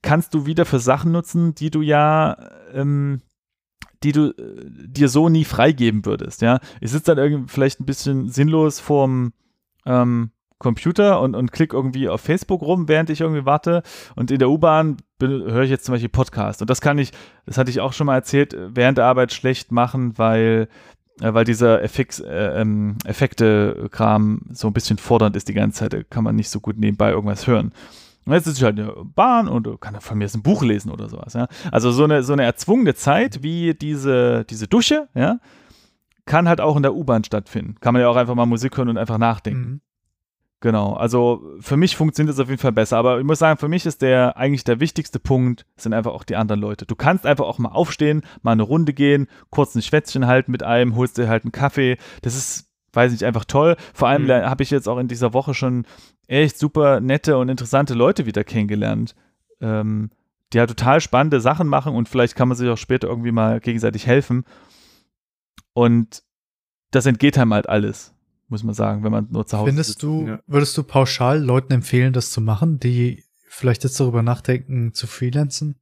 kannst 0.00 0.32
du 0.32 0.46
wieder 0.46 0.64
für 0.64 0.78
Sachen 0.78 1.10
nutzen, 1.10 1.56
die 1.56 1.70
du 1.70 1.82
ja 1.82 2.36
ähm, 2.72 3.22
die 4.04 4.12
du 4.12 4.28
äh, 4.28 4.64
dir 4.86 5.08
so 5.08 5.28
nie 5.28 5.44
freigeben 5.44 6.06
würdest, 6.06 6.40
ja. 6.40 6.60
Ich 6.80 6.92
sitze 6.92 7.14
dann 7.14 7.18
irgendwie 7.18 7.52
vielleicht 7.52 7.80
ein 7.80 7.86
bisschen 7.86 8.28
sinnlos 8.28 8.78
vorm 8.78 9.32
ähm, 9.86 10.30
Computer 10.62 11.20
und, 11.20 11.34
und 11.34 11.52
klicke 11.52 11.76
irgendwie 11.76 12.08
auf 12.08 12.20
Facebook 12.20 12.62
rum, 12.62 12.88
während 12.88 13.10
ich 13.10 13.20
irgendwie 13.20 13.44
warte. 13.44 13.82
Und 14.14 14.30
in 14.30 14.38
der 14.38 14.48
U-Bahn 14.48 14.96
höre 15.20 15.62
ich 15.62 15.70
jetzt 15.70 15.84
zum 15.84 15.94
Beispiel 15.94 16.08
Podcast. 16.08 16.62
Und 16.62 16.70
das 16.70 16.80
kann 16.80 16.98
ich, 16.98 17.10
das 17.44 17.58
hatte 17.58 17.70
ich 17.70 17.80
auch 17.80 17.92
schon 17.92 18.06
mal 18.06 18.14
erzählt, 18.14 18.56
während 18.56 18.98
der 18.98 19.06
Arbeit 19.06 19.32
schlecht 19.32 19.72
machen, 19.72 20.16
weil 20.18 20.68
äh, 21.20 21.34
weil 21.34 21.44
dieser 21.44 21.82
Effekt, 21.82 22.20
äh, 22.20 22.60
ähm, 22.60 22.96
Effekte-Kram 23.04 24.42
so 24.52 24.68
ein 24.68 24.72
bisschen 24.72 24.98
fordernd 24.98 25.36
ist 25.36 25.48
die 25.48 25.54
ganze 25.54 25.80
Zeit. 25.80 25.92
Da 25.92 26.02
kann 26.02 26.24
man 26.24 26.36
nicht 26.36 26.48
so 26.48 26.60
gut 26.60 26.78
nebenbei 26.78 27.10
irgendwas 27.10 27.46
hören. 27.46 27.72
Und 28.24 28.32
jetzt 28.32 28.44
sitze 28.44 28.58
ich 28.58 28.64
halt 28.64 28.78
in 28.78 28.86
der 28.86 28.94
Bahn 29.04 29.48
und 29.48 29.80
kann 29.80 30.00
von 30.00 30.16
mir 30.16 30.24
jetzt 30.24 30.36
ein 30.36 30.42
Buch 30.42 30.62
lesen 30.62 30.92
oder 30.92 31.08
sowas. 31.08 31.34
Ja? 31.34 31.48
Also 31.72 31.90
so 31.90 32.04
eine, 32.04 32.22
so 32.22 32.32
eine 32.32 32.44
erzwungene 32.44 32.94
Zeit 32.94 33.42
wie 33.42 33.74
diese, 33.74 34.44
diese 34.48 34.68
Dusche, 34.68 35.08
ja, 35.14 35.38
kann 36.24 36.48
halt 36.48 36.60
auch 36.60 36.76
in 36.76 36.82
der 36.82 36.94
U-Bahn 36.94 37.24
stattfinden. 37.24 37.74
Kann 37.80 37.94
man 37.94 38.02
ja 38.02 38.08
auch 38.08 38.16
einfach 38.16 38.36
mal 38.36 38.46
Musik 38.46 38.76
hören 38.76 38.88
und 38.88 38.96
einfach 38.96 39.18
nachdenken. 39.18 39.60
Mhm. 39.60 39.80
Genau, 40.62 40.92
also 40.92 41.42
für 41.58 41.76
mich 41.76 41.96
funktioniert 41.96 42.34
es 42.34 42.38
auf 42.38 42.48
jeden 42.48 42.60
Fall 42.60 42.70
besser, 42.70 42.96
aber 42.96 43.18
ich 43.18 43.24
muss 43.24 43.40
sagen, 43.40 43.58
für 43.58 43.66
mich 43.66 43.84
ist 43.84 44.00
der 44.00 44.36
eigentlich 44.36 44.62
der 44.62 44.78
wichtigste 44.78 45.18
Punkt, 45.18 45.66
sind 45.76 45.92
einfach 45.92 46.12
auch 46.12 46.22
die 46.22 46.36
anderen 46.36 46.60
Leute. 46.60 46.86
Du 46.86 46.94
kannst 46.94 47.26
einfach 47.26 47.46
auch 47.46 47.58
mal 47.58 47.70
aufstehen, 47.70 48.22
mal 48.42 48.52
eine 48.52 48.62
Runde 48.62 48.92
gehen, 48.92 49.26
kurz 49.50 49.74
ein 49.74 49.82
Schwätzchen 49.82 50.28
halten 50.28 50.52
mit 50.52 50.62
einem, 50.62 50.94
holst 50.94 51.18
dir 51.18 51.28
halt 51.28 51.42
einen 51.42 51.50
Kaffee. 51.50 51.98
Das 52.22 52.36
ist, 52.36 52.70
weiß 52.92 53.12
ich, 53.12 53.24
einfach 53.24 53.44
toll. 53.44 53.74
Vor 53.92 54.06
allem 54.06 54.26
mhm. 54.26 54.30
habe 54.30 54.62
ich 54.62 54.70
jetzt 54.70 54.88
auch 54.88 54.98
in 54.98 55.08
dieser 55.08 55.32
Woche 55.32 55.52
schon 55.52 55.84
echt 56.28 56.56
super 56.56 57.00
nette 57.00 57.38
und 57.38 57.48
interessante 57.48 57.94
Leute 57.94 58.24
wieder 58.26 58.44
kennengelernt, 58.44 59.16
ähm, 59.60 60.10
die 60.52 60.60
halt 60.60 60.70
total 60.70 61.00
spannende 61.00 61.40
Sachen 61.40 61.66
machen 61.66 61.92
und 61.92 62.08
vielleicht 62.08 62.36
kann 62.36 62.46
man 62.46 62.56
sich 62.56 62.68
auch 62.68 62.78
später 62.78 63.08
irgendwie 63.08 63.32
mal 63.32 63.58
gegenseitig 63.58 64.06
helfen. 64.06 64.44
Und 65.72 66.22
das 66.92 67.06
entgeht 67.06 67.36
einem 67.36 67.52
halt 67.52 67.68
alles 67.68 68.14
muss 68.52 68.62
man 68.62 68.74
sagen, 68.74 69.02
wenn 69.02 69.10
man 69.10 69.26
nur 69.30 69.46
zu 69.46 69.58
Hause 69.58 69.70
Findest 69.70 69.90
sitzt. 69.90 70.02
du, 70.02 70.26
ja. 70.28 70.40
würdest 70.46 70.76
du 70.78 70.84
pauschal 70.84 71.42
Leuten 71.42 71.72
empfehlen, 71.72 72.12
das 72.12 72.30
zu 72.30 72.40
machen, 72.40 72.78
die 72.78 73.24
vielleicht 73.48 73.82
jetzt 73.82 73.98
darüber 73.98 74.22
nachdenken, 74.22 74.94
zu 74.94 75.08
freelancen? 75.08 75.80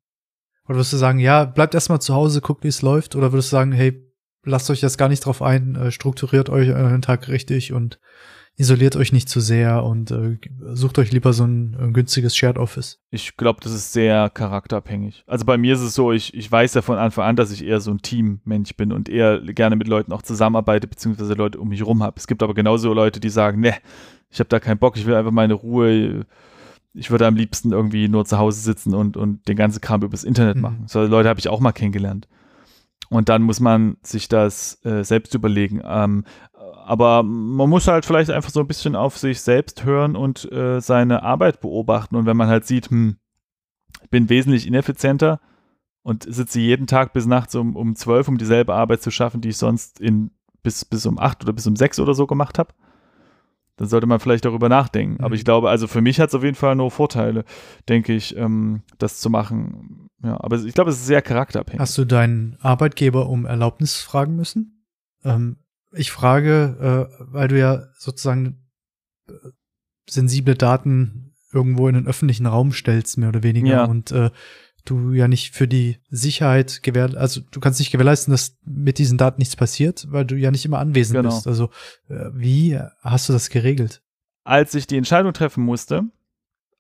Oder 0.65 0.77
würdest 0.77 0.93
du 0.93 0.97
sagen, 0.97 1.19
ja, 1.19 1.45
bleibt 1.45 1.75
erstmal 1.75 2.01
zu 2.01 2.15
Hause, 2.15 2.41
guckt, 2.41 2.65
wie 2.65 2.69
es 2.69 2.81
läuft? 2.81 3.17
Oder 3.17 3.33
würdest 3.33 3.51
du 3.51 3.57
sagen, 3.57 3.73
hey, 3.73 4.09
lasst 4.45 4.71
euch 4.71 4.81
das 4.81 4.97
gar 4.97 5.09
nicht 5.09 5.25
drauf 5.27 5.43
ein, 5.43 5.75
äh, 5.75 5.91
strukturiert 5.91 6.49
euch 6.49 6.71
euren 6.71 7.03
Tag 7.03 7.29
richtig 7.29 7.73
und 7.73 8.01
isoliert 8.61 8.95
euch 8.95 9.11
nicht 9.11 9.31
zu 9.31 9.41
sehr 9.41 9.85
und 9.85 10.11
äh, 10.11 10.37
sucht 10.75 10.99
euch 10.99 11.11
lieber 11.13 11.33
so 11.33 11.45
ein, 11.45 11.75
ein 11.81 11.95
günstiges 11.95 12.37
Shared 12.37 12.59
Office. 12.59 13.01
Ich 13.11 13.39
glaube, 13.39 13.61
das 13.63 13.73
ist 13.73 13.95
sehr 13.95 14.29
charakterabhängig. 14.29 15.25
Also 15.27 15.47
bei 15.47 15.57
mir 15.57 15.73
ist 15.73 15.81
es 15.81 15.95
so, 15.95 16.13
ich, 16.13 16.35
ich 16.35 16.53
weiß 16.53 16.75
ja 16.75 16.83
von 16.83 16.99
Anfang 16.99 17.25
an, 17.25 17.37
dass 17.37 17.51
ich 17.53 17.65
eher 17.65 17.81
so 17.81 17.91
ein 17.91 18.03
Teammensch 18.03 18.77
bin 18.77 18.93
und 18.93 19.09
eher 19.09 19.41
gerne 19.41 19.77
mit 19.77 19.89
Leuten 19.89 20.13
auch 20.13 20.21
zusammenarbeite, 20.21 20.87
beziehungsweise 20.87 21.33
Leute 21.33 21.59
um 21.59 21.71
mich 21.71 21.85
rum 21.87 22.03
habe. 22.03 22.19
Es 22.19 22.27
gibt 22.27 22.43
aber 22.43 22.53
genauso 22.53 22.93
Leute, 22.93 23.19
die 23.19 23.31
sagen, 23.31 23.61
ne, 23.61 23.75
ich 24.29 24.41
habe 24.41 24.49
da 24.49 24.61
keinen 24.61 24.79
Bock, 24.79 24.99
ich 24.99 25.07
will 25.07 25.15
einfach 25.15 25.33
meine 25.33 25.55
Ruhe. 25.55 26.27
Ich 26.93 27.11
würde 27.11 27.27
am 27.27 27.37
liebsten 27.37 27.73
irgendwie 27.73 28.09
nur 28.09 28.27
zu 28.27 28.37
Hause 28.37 28.61
sitzen 28.61 28.95
und, 28.95 29.17
und 29.17 29.49
den 29.49 29.57
ganzen 29.57 29.81
Kram 29.81 30.03
übers 30.03 30.23
Internet 30.23 30.57
mhm. 30.57 30.63
machen. 30.63 30.85
So 30.87 31.03
Leute 31.03 31.31
habe 31.31 31.41
ich 31.41 31.49
auch 31.49 31.61
mal 31.61 31.73
kennengelernt. 31.73 32.29
Und 33.11 33.29
dann 33.29 33.43
muss 33.43 33.59
man 33.59 33.97
sich 34.03 34.29
das 34.29 34.85
äh, 34.85 35.03
selbst 35.03 35.35
überlegen. 35.35 35.83
Ähm, 35.85 36.25
aber 36.91 37.23
man 37.23 37.71
muss 37.71 37.87
halt 37.87 38.05
vielleicht 38.05 38.31
einfach 38.31 38.51
so 38.51 38.59
ein 38.59 38.67
bisschen 38.67 38.97
auf 38.97 39.17
sich 39.17 39.43
selbst 39.43 39.85
hören 39.85 40.17
und 40.17 40.51
äh, 40.51 40.81
seine 40.81 41.23
Arbeit 41.23 41.61
beobachten. 41.61 42.17
Und 42.17 42.27
wenn 42.27 42.37
man 42.37 42.49
halt 42.49 42.67
sieht, 42.67 42.91
hm, 42.91 43.17
ich 44.03 44.11
bin 44.11 44.29
wesentlich 44.29 44.67
ineffizienter 44.67 45.39
und 46.03 46.27
sitze 46.29 46.59
jeden 46.59 46.89
Tag 46.89 47.13
bis 47.13 47.27
nachts 47.27 47.55
um, 47.55 47.77
um 47.77 47.95
12, 47.95 48.27
um 48.27 48.39
dieselbe 48.39 48.75
Arbeit 48.75 49.03
zu 49.03 49.13
schaffen, 49.13 49.41
die 49.41 49.51
ich 49.51 49.57
sonst 49.57 50.01
in, 50.01 50.33
bis, 50.65 50.85
bis 50.85 51.07
um 51.07 51.21
8 51.21 51.45
oder 51.45 51.53
bis 51.53 51.65
um 51.69 51.77
6 51.77 52.01
oder 52.01 52.13
so 52.13 52.27
gemacht 52.27 52.59
habe, 52.59 52.75
dann 53.77 53.87
sollte 53.87 54.09
man 54.09 54.19
vielleicht 54.19 54.45
darüber 54.45 54.69
nachdenken. 54.69 55.19
Mhm. 55.19 55.25
Aber 55.25 55.37
ich 55.37 55.45
glaube, 55.45 55.71
also 55.71 55.87
für 55.87 56.01
mich 56.01 56.19
hat 56.19 56.31
es 56.31 56.35
auf 56.35 56.43
jeden 56.43 56.57
Fall 56.57 56.75
nur 56.75 56.91
Vorteile, 56.91 57.45
denke 57.89 58.15
ich, 58.15 58.37
ähm, 58.37 58.83
das 58.99 59.21
zu 59.21 59.31
machen. 59.31 60.09
Ja, 60.25 60.41
aber 60.41 60.57
ich 60.57 60.75
glaube, 60.75 60.91
es 60.91 60.97
ist 60.97 61.07
sehr 61.07 61.23
charakterabhängig. 61.23 61.79
Hast 61.79 61.97
du 61.97 62.05
deinen 62.05 62.57
Arbeitgeber 62.61 63.29
um 63.29 63.47
Erlaubnis 63.47 64.01
fragen 64.01 64.35
müssen? 64.35 64.85
Ähm, 65.23 65.59
ich 65.93 66.11
frage, 66.11 67.09
äh, 67.21 67.25
weil 67.33 67.49
du 67.49 67.59
ja 67.59 67.85
sozusagen 67.99 68.69
äh, 69.29 69.33
sensible 70.09 70.55
Daten 70.55 71.35
irgendwo 71.53 71.89
in 71.89 71.95
den 71.95 72.07
öffentlichen 72.07 72.47
Raum 72.47 72.73
stellst, 72.73 73.19
mehr 73.19 73.29
oder 73.31 73.43
weniger. 73.43 73.69
Ja. 73.69 73.85
Und 73.85 74.13
äh, 74.13 74.31
du 74.85 75.13
ja 75.13 75.29
nicht 75.29 75.55
für 75.55 75.69
die 75.69 75.99
Sicherheit 76.09 76.83
gewähr, 76.83 77.11
also 77.17 77.41
du 77.51 77.61
kannst 77.61 77.81
nicht 77.81 77.91
gewährleisten, 77.91 78.33
dass 78.33 78.57
mit 78.65 78.99
diesen 78.99 79.19
Daten 79.19 79.41
nichts 79.41 79.57
passiert, 79.57 80.07
weil 80.11 80.25
du 80.25 80.37
ja 80.37 80.51
nicht 80.51 80.65
immer 80.65 80.79
anwesend 80.79 81.17
Genau. 81.17 81.29
bist. 81.35 81.47
Also 81.47 81.71
äh, 82.09 82.31
wie 82.33 82.79
hast 83.03 83.29
du 83.29 83.33
das 83.33 83.51
geregelt? 83.51 84.03
Als 84.45 84.75
ich 84.75 84.87
die 84.87 84.97
Entscheidung 84.97 85.33
treffen 85.33 85.65
musste, 85.65 86.05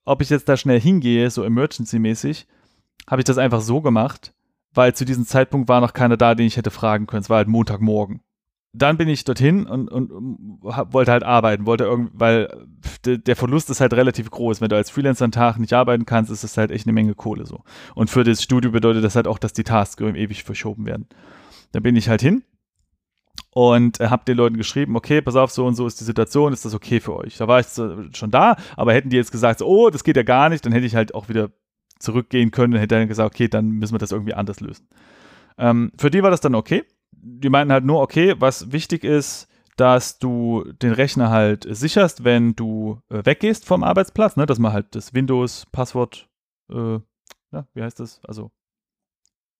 ob 0.04 0.22
ich 0.22 0.30
jetzt 0.30 0.48
da 0.48 0.56
schnell 0.56 0.80
hingehe, 0.80 1.30
so 1.30 1.44
emergency-mäßig, 1.44 2.46
habe 3.06 3.20
ich 3.20 3.24
das 3.24 3.38
einfach 3.38 3.60
so 3.60 3.80
gemacht, 3.80 4.34
weil 4.72 4.94
zu 4.94 5.04
diesem 5.04 5.26
Zeitpunkt 5.26 5.68
war 5.68 5.80
noch 5.80 5.92
keiner 5.92 6.16
da, 6.16 6.34
den 6.34 6.46
ich 6.46 6.56
hätte 6.56 6.70
fragen 6.70 7.06
können. 7.06 7.22
Es 7.22 7.30
war 7.30 7.38
halt 7.38 7.48
Montagmorgen. 7.48 8.22
Dann 8.72 8.96
bin 8.96 9.08
ich 9.08 9.24
dorthin 9.24 9.66
und, 9.66 9.88
und, 9.88 10.12
und 10.12 10.58
wollte 10.62 11.10
halt 11.10 11.24
arbeiten, 11.24 11.66
wollte 11.66 11.84
irgendwie, 11.84 12.12
weil 12.14 12.66
de, 13.04 13.18
der 13.18 13.34
Verlust 13.34 13.68
ist 13.68 13.80
halt 13.80 13.94
relativ 13.94 14.30
groß. 14.30 14.60
Wenn 14.60 14.68
du 14.68 14.76
als 14.76 14.90
Freelancer 14.90 15.24
einen 15.24 15.32
Tag 15.32 15.58
nicht 15.58 15.72
arbeiten 15.72 16.06
kannst, 16.06 16.30
ist 16.30 16.44
das 16.44 16.56
halt 16.56 16.70
echt 16.70 16.86
eine 16.86 16.92
Menge 16.92 17.14
Kohle 17.14 17.46
so. 17.46 17.64
Und 17.96 18.10
für 18.10 18.22
das 18.22 18.42
Studio 18.42 18.70
bedeutet 18.70 19.02
das 19.02 19.16
halt 19.16 19.26
auch, 19.26 19.38
dass 19.38 19.52
die 19.52 19.64
Tasks 19.64 20.00
ewig 20.00 20.44
verschoben 20.44 20.86
werden. 20.86 21.08
Dann 21.72 21.82
bin 21.82 21.96
ich 21.96 22.08
halt 22.08 22.22
hin 22.22 22.44
und 23.52 23.98
habe 23.98 24.24
den 24.24 24.36
Leuten 24.36 24.56
geschrieben, 24.56 24.96
okay, 24.96 25.20
pass 25.20 25.36
auf, 25.36 25.50
so 25.50 25.66
und 25.66 25.74
so 25.74 25.86
ist 25.86 26.00
die 26.00 26.04
Situation, 26.04 26.52
ist 26.52 26.64
das 26.64 26.74
okay 26.74 27.00
für 27.00 27.16
euch? 27.16 27.36
Da 27.36 27.48
war 27.48 27.60
ich 27.60 27.66
schon 28.16 28.30
da, 28.30 28.56
aber 28.76 28.92
hätten 28.92 29.10
die 29.10 29.16
jetzt 29.16 29.32
gesagt, 29.32 29.58
so, 29.58 29.66
oh, 29.66 29.90
das 29.90 30.04
geht 30.04 30.16
ja 30.16 30.22
gar 30.22 30.48
nicht, 30.48 30.64
dann 30.64 30.72
hätte 30.72 30.86
ich 30.86 30.94
halt 30.94 31.14
auch 31.14 31.28
wieder 31.28 31.50
zurückgehen 31.98 32.50
können 32.50 32.74
und 32.74 32.80
hätte 32.80 32.94
dann 32.94 33.08
gesagt, 33.08 33.34
okay, 33.34 33.48
dann 33.48 33.70
müssen 33.70 33.94
wir 33.94 33.98
das 33.98 34.12
irgendwie 34.12 34.34
anders 34.34 34.60
lösen. 34.60 34.86
Ähm, 35.58 35.92
für 35.98 36.10
die 36.10 36.22
war 36.22 36.30
das 36.30 36.40
dann 36.40 36.54
okay. 36.54 36.84
Die 37.22 37.48
meinten 37.50 37.72
halt 37.72 37.84
nur, 37.84 38.00
okay, 38.00 38.34
was 38.38 38.72
wichtig 38.72 39.04
ist, 39.04 39.46
dass 39.76 40.18
du 40.18 40.64
den 40.82 40.92
Rechner 40.92 41.30
halt 41.30 41.66
sicherst, 41.68 42.24
wenn 42.24 42.54
du 42.54 43.00
äh, 43.10 43.24
weggehst 43.24 43.64
vom 43.64 43.82
Arbeitsplatz, 43.82 44.36
ne, 44.36 44.46
dass 44.46 44.58
man 44.58 44.72
halt 44.72 44.94
das 44.94 45.14
Windows-Passwort, 45.14 46.28
äh, 46.70 46.98
na, 47.50 47.66
wie 47.74 47.82
heißt 47.82 47.98
das? 48.00 48.20
Also, 48.24 48.50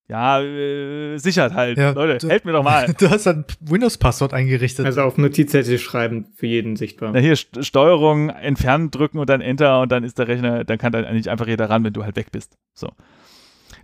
ja, 0.09 0.41
äh, 0.43 1.17
sichert 1.19 1.55
halt. 1.55 1.79
Ja, 1.79 1.93
Leute, 1.93 2.19
du- 2.19 2.29
helft 2.29 2.45
mir 2.45 2.53
doch 2.53 2.65
mal. 2.65 2.93
Du 2.99 3.09
hast 3.11 3.27
ein 3.29 3.45
Windows-Passwort 3.61 4.35
eingerichtet. 4.35 4.85
Also 4.85 5.03
auf 5.03 5.17
Notizzettel 5.19 5.79
schreiben, 5.79 6.27
für 6.35 6.47
jeden 6.47 6.75
sichtbar. 6.77 7.13
Na 7.13 7.21
hier 7.21 7.37
St 7.37 7.65
Steuerung 7.65 8.29
entfernen 8.29 8.91
drücken 8.91 9.19
und 9.19 9.29
dann 9.31 9.41
Enter 9.41 9.81
und 9.81 9.93
dann 9.93 10.03
ist 10.03 10.19
der 10.19 10.27
Rechner, 10.29 10.65
dann 10.65 10.79
kann 10.79 10.91
dann 10.93 11.05
eigentlich 11.05 11.31
einfach 11.31 11.47
jeder 11.47 11.71
ran, 11.71 11.85
wenn 11.85 11.93
du 11.93 12.03
halt 12.05 12.17
weg 12.17 12.33
bist. 12.33 12.57
So. 12.75 12.91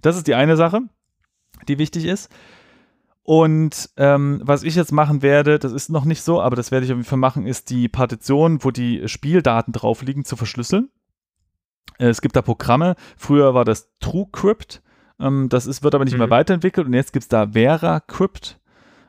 Das 0.02 0.16
ist 0.16 0.26
die 0.26 0.34
eine 0.34 0.56
Sache, 0.56 0.80
die 1.68 1.78
wichtig 1.78 2.04
ist. 2.06 2.30
Und 3.26 3.90
ähm, 3.96 4.40
was 4.44 4.62
ich 4.62 4.76
jetzt 4.76 4.92
machen 4.92 5.20
werde, 5.20 5.58
das 5.58 5.72
ist 5.72 5.90
noch 5.90 6.04
nicht 6.04 6.22
so, 6.22 6.40
aber 6.40 6.54
das 6.54 6.70
werde 6.70 6.86
ich 6.86 6.92
auf 6.92 6.96
jeden 6.96 7.08
Fall 7.08 7.18
machen, 7.18 7.44
ist 7.44 7.70
die 7.70 7.88
Partition, 7.88 8.62
wo 8.62 8.70
die 8.70 9.08
Spieldaten 9.08 9.72
drauf 9.72 10.02
liegen, 10.02 10.24
zu 10.24 10.36
verschlüsseln. 10.36 10.90
Äh, 11.98 12.06
Es 12.06 12.20
gibt 12.22 12.36
da 12.36 12.42
Programme. 12.42 12.94
Früher 13.16 13.52
war 13.52 13.64
das 13.64 13.90
TrueCrypt. 13.98 14.80
Ähm, 15.18 15.48
das 15.48 15.66
ist, 15.66 15.82
wird 15.82 15.96
aber 15.96 16.04
nicht 16.04 16.16
mehr 16.16 16.28
Mhm. 16.28 16.30
weiterentwickelt. 16.30 16.86
Und 16.86 16.92
jetzt 16.94 17.12
gibt 17.12 17.24
es 17.24 17.28
da 17.28 17.48
VeraCrypt. 17.52 18.60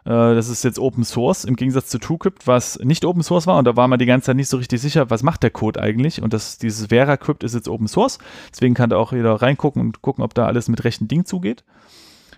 Äh, 0.05 0.09
Das 0.09 0.49
ist 0.49 0.63
jetzt 0.63 0.80
Open 0.80 1.03
Source 1.03 1.45
im 1.45 1.55
Gegensatz 1.55 1.89
zu 1.89 1.99
TrueCrypt, 1.99 2.47
was 2.47 2.80
nicht 2.80 3.05
Open 3.05 3.22
Source 3.22 3.45
war. 3.45 3.59
Und 3.59 3.65
da 3.65 3.76
war 3.76 3.88
man 3.88 3.99
die 3.99 4.07
ganze 4.07 4.26
Zeit 4.26 4.36
nicht 4.38 4.49
so 4.49 4.57
richtig 4.57 4.82
sicher, 4.82 5.11
was 5.11 5.22
macht 5.22 5.43
der 5.43 5.51
Code 5.51 5.80
eigentlich. 5.80 6.24
Und 6.24 6.34
das, 6.34 6.57
dieses 6.57 6.88
VeraCrypt 6.88 7.43
ist 7.43 7.53
jetzt 7.53 7.68
Open 7.70 7.88
Source. 7.88 8.18
Deswegen 8.51 8.74
kann 8.74 8.89
da 8.89 8.97
auch 8.97 9.11
jeder 9.11 9.36
reingucken 9.36 9.80
und 9.80 10.01
gucken, 10.01 10.24
ob 10.24 10.34
da 10.34 10.47
alles 10.47 10.70
mit 10.70 10.84
rechten 10.86 11.07
Dingen 11.07 11.26
zugeht. 11.26 11.63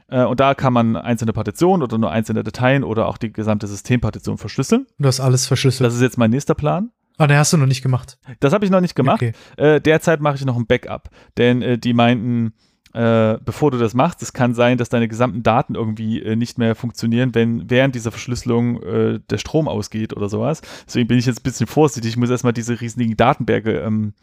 Äh, 0.10 0.24
Und 0.26 0.40
da 0.40 0.54
kann 0.56 0.74
man 0.74 0.96
einzelne 0.96 1.34
Partitionen 1.34 1.84
oder 1.84 1.98
nur 1.98 2.12
einzelne 2.12 2.44
Dateien 2.44 2.84
oder 2.84 3.08
auch 3.08 3.18
die 3.18 3.32
gesamte 3.32 3.68
Systempartition 3.68 4.38
verschlüsseln. 4.38 4.88
du 4.98 5.08
hast 5.08 5.20
alles 5.20 5.46
verschlüsselt. 5.46 5.86
Das 5.86 5.96
ist 5.96 6.02
jetzt 6.02 6.18
mein 6.18 6.32
nächster 6.32 6.56
Plan. 6.56 6.92
ah, 7.18 7.28
den 7.28 7.38
hast 7.38 7.54
du 7.54 7.58
noch 7.58 7.66
nicht 7.68 7.82
gemacht. 7.82 8.18
Das 8.40 8.54
habe 8.54 8.66
ich 8.66 8.72
noch 8.72 8.82
nicht 8.82 8.96
gemacht. 8.96 9.22
Okay. 9.22 9.34
Äh, 9.58 9.82
derzeit 9.82 10.22
mache 10.22 10.36
ich 10.36 10.46
noch 10.46 10.56
ein 10.58 10.66
Backup, 10.68 11.10
denn 11.38 11.62
äh, 11.62 11.78
die 11.78 11.94
meinten, 11.94 12.54
äh, 12.94 13.38
bevor 13.46 13.70
du 13.72 13.78
das 13.78 13.94
machst, 13.94 14.24
es 14.24 14.34
kann 14.34 14.54
sein, 14.56 14.78
dass 14.80 14.90
deine 14.90 15.08
gesamten 15.08 15.44
Daten 15.44 15.76
irgendwie 15.76 16.22
äh, 16.24 16.36
nicht 16.36 16.58
mehr 16.58 16.74
funktionieren, 16.76 17.36
wenn 17.36 17.70
während 17.70 17.94
dieser 17.94 18.10
Verschlüsselung 18.12 18.82
äh, 18.82 19.20
der 19.30 19.38
Strom 19.38 19.68
ausgeht 19.68 20.16
oder 20.16 20.28
sowas. 20.30 20.62
Deswegen 20.88 21.08
bin 21.08 21.20
ich 21.20 21.26
jetzt 21.28 21.42
ein 21.42 21.44
bisschen 21.44 21.68
vorsichtig. 21.68 22.12
Ich 22.12 22.18
muss 22.18 22.30
erstmal 22.32 22.54
diese 22.54 22.80
riesigen 22.82 23.16
Datenberge 23.16 23.80
ähm, 23.80 24.14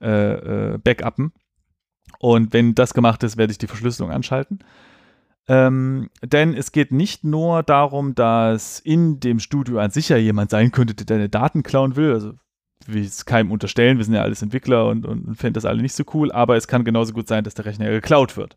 äh, 0.00 0.74
äh, 0.74 0.78
backuppen. 0.78 1.32
Und 2.20 2.52
wenn 2.52 2.74
das 2.76 2.94
gemacht 2.94 3.22
ist, 3.24 3.36
werde 3.38 3.50
ich 3.50 3.58
die 3.58 3.66
Verschlüsselung 3.66 4.12
anschalten. 4.12 4.60
Ähm, 5.48 6.08
denn 6.22 6.54
es 6.54 6.72
geht 6.72 6.92
nicht 6.92 7.24
nur 7.24 7.62
darum, 7.62 8.14
dass 8.14 8.78
in 8.78 9.18
dem 9.20 9.40
Studio 9.40 9.78
an 9.78 9.90
sich 9.90 10.08
ja 10.08 10.16
jemand 10.16 10.50
sein 10.50 10.70
könnte, 10.70 10.94
der 10.94 11.06
deine 11.06 11.28
Daten 11.28 11.62
klauen 11.62 11.96
will. 11.96 12.12
Also 12.12 12.32
ich 12.86 13.06
es 13.06 13.24
keinem 13.24 13.50
unterstellen, 13.50 13.98
wir 13.98 14.04
sind 14.04 14.14
ja 14.14 14.22
alles 14.22 14.42
Entwickler 14.42 14.86
und, 14.88 15.06
und, 15.06 15.26
und 15.26 15.34
finden 15.36 15.54
das 15.54 15.64
alle 15.64 15.82
nicht 15.82 15.94
so 15.94 16.04
cool, 16.14 16.32
aber 16.32 16.56
es 16.56 16.68
kann 16.68 16.84
genauso 16.84 17.12
gut 17.12 17.28
sein, 17.28 17.44
dass 17.44 17.54
der 17.54 17.64
Rechner 17.64 17.90
geklaut 17.90 18.36
wird. 18.36 18.56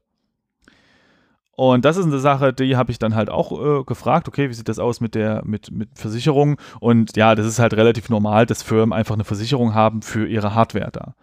Und 1.57 1.85
das 1.85 1.95
ist 1.95 2.05
eine 2.05 2.19
Sache, 2.19 2.51
die 2.51 2.75
habe 2.75 2.91
ich 2.91 2.99
dann 2.99 3.15
halt 3.15 3.29
auch 3.29 3.51
äh, 3.51 3.83
gefragt, 3.85 4.27
okay, 4.27 4.49
wie 4.49 4.53
sieht 4.53 4.67
das 4.67 4.77
aus 4.77 4.99
mit 4.99 5.15
der, 5.15 5.41
mit, 5.45 5.71
mit 5.71 5.89
Versicherung? 5.95 6.59
Und 6.81 7.15
ja, 7.15 7.33
das 7.33 7.45
ist 7.45 7.59
halt 7.59 7.73
relativ 7.75 8.09
normal, 8.09 8.45
dass 8.45 8.61
Firmen 8.61 8.91
einfach 8.91 9.15
eine 9.15 9.23
Versicherung 9.23 9.73
haben 9.73 10.01
für 10.01 10.27
ihre 10.27 10.53
Hardware 10.53 10.91
da. 10.91 11.15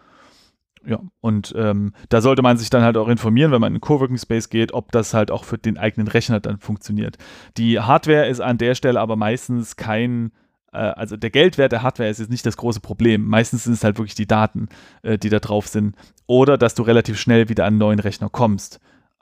Ja, 0.85 1.01
und 1.20 1.55
ähm, 1.57 1.93
da 2.09 2.20
sollte 2.20 2.43
man 2.43 2.57
sich 2.57 2.68
dann 2.68 2.83
halt 2.83 2.97
auch 2.97 3.09
informieren, 3.09 3.53
wenn 3.53 3.61
man 3.61 3.72
in 3.72 3.74
einen 3.74 3.80
Coworking 3.80 4.18
Space 4.18 4.49
geht, 4.49 4.74
ob 4.74 4.91
das 4.91 5.14
halt 5.14 5.30
auch 5.30 5.45
für 5.45 5.59
den 5.59 5.78
eigenen 5.78 6.09
Rechner 6.09 6.41
dann 6.41 6.59
funktioniert. 6.59 7.18
Die 7.57 7.78
Hardware 7.78 8.26
ist 8.26 8.41
an 8.41 8.59
der 8.59 8.74
Stelle 8.74 9.01
aber 9.01 9.14
meistens 9.14 9.76
kein, 9.76 10.33
äh, 10.72 10.78
also 10.78 11.16
der 11.16 11.30
Geldwert 11.30 11.70
der 11.70 11.83
Hardware 11.83 12.11
ist 12.11 12.18
jetzt 12.18 12.30
nicht 12.30 12.47
das 12.47 12.57
große 12.57 12.80
Problem. 12.80 13.24
Meistens 13.26 13.64
sind 13.64 13.74
es 13.74 13.85
halt 13.85 13.99
wirklich 13.99 14.16
die 14.16 14.26
Daten, 14.26 14.68
äh, 15.03 15.18
die 15.18 15.28
da 15.28 15.39
drauf 15.39 15.68
sind. 15.68 15.95
Oder 16.26 16.59
dass 16.59 16.74
du 16.74 16.83
relativ 16.83 17.18
schnell 17.18 17.49
wieder 17.49 17.64
an 17.64 17.74
einen 17.74 17.78
neuen 17.78 18.01
Rechner 18.01 18.28
kommst. 18.28 18.80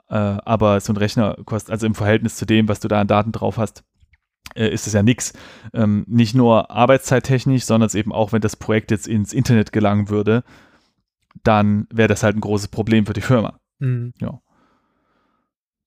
Äh, 0.09 0.15
aber 0.15 0.79
so 0.81 0.93
ein 0.93 0.97
Rechner 0.97 1.37
kostet, 1.45 1.71
also 1.71 1.85
im 1.85 1.95
Verhältnis 1.95 2.37
zu 2.37 2.45
dem, 2.45 2.67
was 2.69 2.79
du 2.79 2.87
da 2.87 2.99
an 3.01 3.07
Daten 3.07 3.31
drauf 3.31 3.57
hast, 3.57 3.83
äh, 4.55 4.67
ist 4.67 4.87
es 4.87 4.93
ja 4.93 5.03
nichts. 5.03 5.33
Ähm, 5.73 6.05
nicht 6.07 6.35
nur 6.35 6.71
arbeitszeittechnisch, 6.71 7.65
sondern 7.65 7.87
es 7.87 7.95
eben 7.95 8.11
auch, 8.11 8.31
wenn 8.33 8.41
das 8.41 8.55
Projekt 8.55 8.91
jetzt 8.91 9.07
ins 9.07 9.31
Internet 9.31 9.71
gelangen 9.71 10.09
würde, 10.09 10.43
dann 11.43 11.87
wäre 11.93 12.07
das 12.07 12.23
halt 12.23 12.35
ein 12.35 12.41
großes 12.41 12.67
Problem 12.69 13.05
für 13.05 13.13
die 13.13 13.21
Firma. 13.21 13.59
Mhm. 13.79 14.13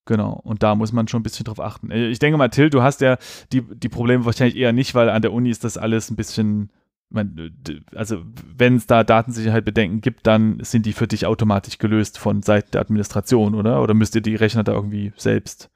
Genau, 0.06 0.38
und 0.44 0.62
da 0.62 0.74
muss 0.74 0.92
man 0.92 1.08
schon 1.08 1.20
ein 1.20 1.22
bisschen 1.22 1.44
drauf 1.44 1.60
achten. 1.60 1.90
Äh, 1.90 2.08
Ich 2.08 2.18
denke 2.18 2.36
mal, 2.36 2.48
Till, 2.48 2.68
du 2.68 2.82
hast 2.82 3.00
ja 3.00 3.16
die, 3.52 3.62
die 3.62 3.88
Probleme 3.88 4.26
wahrscheinlich 4.26 4.56
eher 4.56 4.72
nicht, 4.72 4.94
weil 4.94 5.08
an 5.08 5.22
der 5.22 5.32
Uni 5.32 5.48
ist 5.48 5.64
das 5.64 5.78
alles 5.78 6.10
ein 6.10 6.16
bisschen, 6.16 6.70
d- 7.10 7.80
also 7.94 8.22
wenn 8.54 8.76
es 8.76 8.86
da 8.86 9.02
Datensicherheit 9.02 9.64
Bedenken 9.64 10.02
gibt, 10.02 10.26
dann 10.26 10.58
sind 10.62 10.84
die 10.84 10.92
für 10.92 11.06
dich 11.06 11.24
automatisch 11.24 11.78
gelöst 11.78 12.18
von 12.18 12.42
Seiten 12.42 12.72
der 12.72 12.82
Administration, 12.82 13.54
oder? 13.54 13.82
Oder 13.82 13.94
müsst 13.94 14.14
ihr 14.14 14.20
die 14.20 14.34
Rechner 14.34 14.62
da 14.62 14.72
irgendwie 14.72 15.12
selbst? 15.16 15.70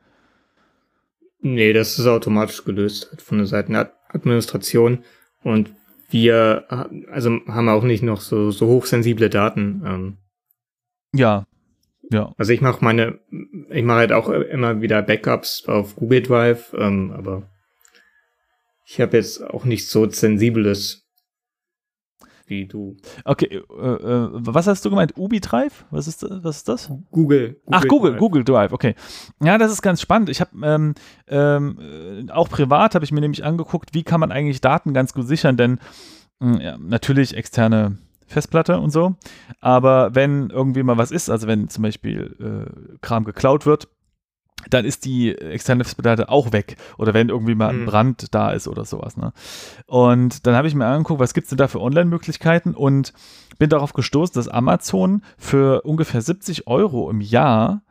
Nee, 1.40 1.72
das 1.72 1.98
ist 1.98 2.06
automatisch 2.06 2.64
gelöst 2.64 3.10
von 3.22 3.38
der 3.38 3.46
Seiten 3.46 3.72
der 3.72 3.94
Administration. 4.08 5.04
Und 5.42 5.70
wir, 6.10 6.66
also 7.10 7.40
haben 7.46 7.68
auch 7.68 7.84
nicht 7.84 8.02
noch 8.02 8.20
so, 8.20 8.50
so 8.50 8.66
hochsensible 8.66 9.30
Daten. 9.30 9.82
Ähm, 9.86 10.16
Ja, 11.14 11.46
ja, 12.10 12.32
also 12.38 12.52
ich 12.52 12.60
mache 12.60 12.82
meine, 12.82 13.18
ich 13.68 13.84
mache 13.84 13.98
halt 13.98 14.12
auch 14.12 14.28
immer 14.30 14.80
wieder 14.80 15.02
Backups 15.02 15.66
auf 15.66 15.96
Google 15.96 16.22
Drive, 16.22 16.74
ähm, 16.78 17.12
aber 17.12 17.50
ich 18.86 19.00
habe 19.00 19.18
jetzt 19.18 19.42
auch 19.42 19.64
nichts 19.64 19.90
so 19.90 20.08
sensibles 20.08 21.07
wie 22.48 22.66
du. 22.66 22.96
okay. 23.24 23.46
Äh, 23.46 23.60
äh, 23.60 24.28
was 24.32 24.66
hast 24.66 24.84
du 24.84 24.90
gemeint? 24.90 25.14
Ubi 25.16 25.40
Drive? 25.40 25.84
Was 25.90 26.06
ist, 26.08 26.22
das- 26.22 26.42
was 26.44 26.56
ist 26.58 26.68
das? 26.68 26.90
Google. 27.10 27.60
Ach, 27.70 27.84
Google, 27.86 28.12
Drive. 28.12 28.18
Google 28.20 28.44
Drive, 28.44 28.72
okay. 28.72 28.94
Ja, 29.42 29.58
das 29.58 29.72
ist 29.72 29.82
ganz 29.82 30.00
spannend. 30.00 30.28
Ich 30.28 30.40
habe 30.40 30.50
ähm, 30.62 30.94
ähm, 31.28 31.78
äh, 32.28 32.32
auch 32.32 32.48
privat 32.48 32.94
habe 32.94 33.04
ich 33.04 33.12
mir 33.12 33.20
nämlich 33.20 33.44
angeguckt, 33.44 33.94
wie 33.94 34.02
kann 34.02 34.20
man 34.20 34.32
eigentlich 34.32 34.60
Daten 34.60 34.94
ganz 34.94 35.14
gut 35.14 35.26
sichern, 35.26 35.56
denn 35.56 35.78
mh, 36.40 36.62
ja, 36.62 36.78
natürlich 36.78 37.36
externe 37.36 37.98
Festplatte 38.26 38.78
und 38.78 38.90
so, 38.90 39.14
aber 39.60 40.14
wenn 40.14 40.50
irgendwie 40.50 40.82
mal 40.82 40.98
was 40.98 41.10
ist, 41.10 41.30
also 41.30 41.46
wenn 41.46 41.70
zum 41.70 41.82
Beispiel 41.82 42.36
äh, 42.68 42.98
Kram 43.00 43.24
geklaut 43.24 43.64
wird, 43.64 43.88
dann 44.70 44.84
ist 44.84 45.04
die 45.04 45.34
externe 45.34 45.84
Festplatte 45.84 46.28
auch 46.28 46.52
weg. 46.52 46.76
Oder 46.98 47.14
wenn 47.14 47.28
irgendwie 47.28 47.54
mal 47.54 47.68
ein 47.70 47.82
Mhm. 47.82 47.86
Brand 47.86 48.34
da 48.34 48.50
ist 48.50 48.68
oder 48.68 48.84
sowas. 48.84 49.16
Ne? 49.16 49.32
Und 49.86 50.46
dann 50.46 50.54
habe 50.54 50.68
ich 50.68 50.74
mir 50.74 50.86
angeguckt, 50.86 51.20
was 51.20 51.34
gibt 51.34 51.44
es 51.46 51.50
denn 51.50 51.58
da 51.58 51.68
für 51.68 51.80
Online-Möglichkeiten 51.80 52.74
und 52.74 53.12
bin 53.58 53.70
darauf 53.70 53.92
gestoßen, 53.92 54.34
dass 54.34 54.48
Amazon 54.48 55.22
für 55.36 55.82
ungefähr 55.82 56.22
70 56.22 56.66
Euro 56.66 57.10
im 57.10 57.20
Jahr 57.20 57.82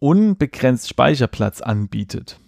unbegrenzt 0.00 0.88
Speicherplatz 0.88 1.60
anbietet. 1.60 2.38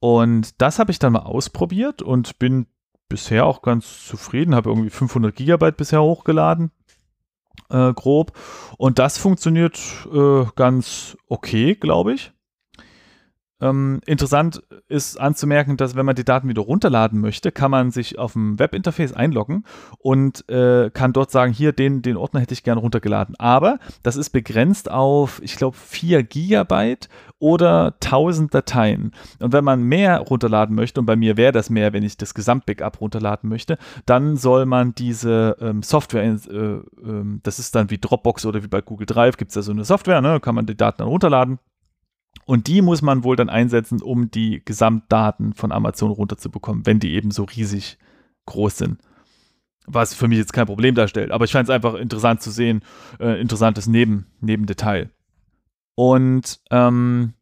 Und 0.00 0.60
das 0.60 0.78
habe 0.78 0.90
ich 0.90 0.98
dann 0.98 1.12
mal 1.12 1.20
ausprobiert 1.20 2.02
und 2.02 2.38
bin 2.38 2.66
bisher 3.08 3.44
auch 3.44 3.60
ganz 3.60 4.06
zufrieden, 4.06 4.54
habe 4.54 4.70
irgendwie 4.70 4.90
500 4.90 5.34
Gigabyte 5.34 5.76
bisher 5.76 6.02
hochgeladen, 6.02 6.70
äh, 7.70 7.92
grob. 7.92 8.32
Und 8.76 8.98
das 8.98 9.18
funktioniert 9.18 9.78
äh, 10.12 10.44
ganz 10.56 11.16
okay, 11.28 11.74
glaube 11.74 12.14
ich. 12.14 12.32
Ähm, 13.60 14.00
interessant 14.06 14.62
ist 14.88 15.20
anzumerken, 15.20 15.76
dass 15.76 15.94
wenn 15.94 16.06
man 16.06 16.16
die 16.16 16.24
Daten 16.24 16.48
wieder 16.48 16.62
runterladen 16.62 17.20
möchte, 17.20 17.52
kann 17.52 17.70
man 17.70 17.90
sich 17.90 18.18
auf 18.18 18.32
dem 18.32 18.58
Webinterface 18.58 19.12
einloggen 19.12 19.64
und 19.98 20.48
äh, 20.48 20.90
kann 20.90 21.12
dort 21.12 21.30
sagen, 21.30 21.52
hier, 21.52 21.72
den, 21.72 22.02
den 22.02 22.16
Ordner 22.16 22.40
hätte 22.40 22.54
ich 22.54 22.62
gerne 22.62 22.80
runtergeladen. 22.80 23.34
Aber 23.38 23.78
das 24.02 24.16
ist 24.16 24.30
begrenzt 24.30 24.90
auf, 24.90 25.40
ich 25.42 25.56
glaube, 25.56 25.76
4 25.76 26.22
Gigabyte 26.22 27.08
oder 27.38 27.94
1000 28.02 28.54
Dateien. 28.54 29.12
Und 29.38 29.52
wenn 29.52 29.64
man 29.64 29.82
mehr 29.82 30.18
runterladen 30.18 30.74
möchte, 30.74 31.00
und 31.00 31.06
bei 31.06 31.16
mir 31.16 31.36
wäre 31.36 31.52
das 31.52 31.70
mehr, 31.70 31.92
wenn 31.92 32.02
ich 32.02 32.16
das 32.16 32.34
Gesamtbackup 32.34 33.00
runterladen 33.00 33.48
möchte, 33.48 33.78
dann 34.06 34.36
soll 34.36 34.66
man 34.66 34.94
diese 34.94 35.56
ähm, 35.60 35.82
Software, 35.82 36.22
äh, 36.22 36.56
äh, 36.56 36.82
das 37.42 37.58
ist 37.58 37.74
dann 37.74 37.90
wie 37.90 37.98
Dropbox 37.98 38.46
oder 38.46 38.62
wie 38.62 38.68
bei 38.68 38.80
Google 38.80 39.06
Drive, 39.06 39.36
gibt 39.36 39.50
es 39.50 39.54
da 39.54 39.62
so 39.62 39.72
eine 39.72 39.84
Software, 39.84 40.20
ne, 40.20 40.40
kann 40.40 40.54
man 40.54 40.66
die 40.66 40.76
Daten 40.76 40.98
dann 40.98 41.08
runterladen 41.08 41.58
und 42.46 42.66
die 42.66 42.82
muss 42.82 43.02
man 43.02 43.22
wohl 43.22 43.36
dann 43.36 43.48
einsetzen, 43.48 44.02
um 44.02 44.30
die 44.30 44.62
Gesamtdaten 44.64 45.54
von 45.54 45.72
Amazon 45.72 46.10
runterzubekommen, 46.10 46.84
wenn 46.86 46.98
die 46.98 47.12
eben 47.12 47.30
so 47.30 47.44
riesig 47.44 47.98
groß 48.46 48.78
sind. 48.78 48.98
Was 49.86 50.14
für 50.14 50.28
mich 50.28 50.38
jetzt 50.38 50.52
kein 50.52 50.66
Problem 50.66 50.94
darstellt. 50.94 51.30
Aber 51.30 51.44
ich 51.44 51.52
fand 51.52 51.68
es 51.68 51.74
einfach 51.74 51.94
interessant 51.94 52.42
zu 52.42 52.50
sehen, 52.50 52.82
äh, 53.18 53.40
interessantes 53.40 53.86
Neben, 53.86 54.26
Nebendetail. 54.40 55.10
Und, 55.94 56.60
ähm, 56.70 57.34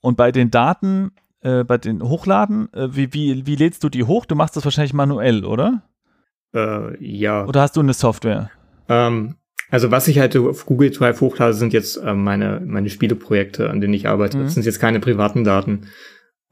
und 0.00 0.16
bei 0.16 0.32
den 0.32 0.50
Daten, 0.50 1.12
äh, 1.40 1.64
bei 1.64 1.78
den 1.78 2.02
Hochladen, 2.02 2.72
äh, 2.72 2.94
wie, 2.94 3.12
wie, 3.12 3.46
wie 3.46 3.56
lädst 3.56 3.84
du 3.84 3.88
die 3.88 4.04
hoch? 4.04 4.26
Du 4.26 4.34
machst 4.34 4.56
das 4.56 4.64
wahrscheinlich 4.64 4.94
manuell, 4.94 5.44
oder? 5.44 5.82
Äh, 6.54 7.04
ja. 7.04 7.44
Oder 7.46 7.62
hast 7.62 7.76
du 7.76 7.80
eine 7.80 7.94
Software? 7.94 8.50
Ähm, 8.88 9.36
also 9.74 9.90
was 9.90 10.06
ich 10.06 10.20
halt 10.20 10.36
auf 10.36 10.66
Google 10.66 10.92
Drive 10.92 11.20
hochlade, 11.20 11.52
sind 11.52 11.72
jetzt 11.72 11.96
äh, 11.96 12.14
meine, 12.14 12.62
meine 12.64 12.88
Spieleprojekte, 12.88 13.70
an 13.70 13.80
denen 13.80 13.92
ich 13.92 14.06
arbeite. 14.06 14.38
Mhm. 14.38 14.44
Das 14.44 14.54
sind 14.54 14.64
jetzt 14.64 14.78
keine 14.78 15.00
privaten 15.00 15.42
Daten. 15.42 15.88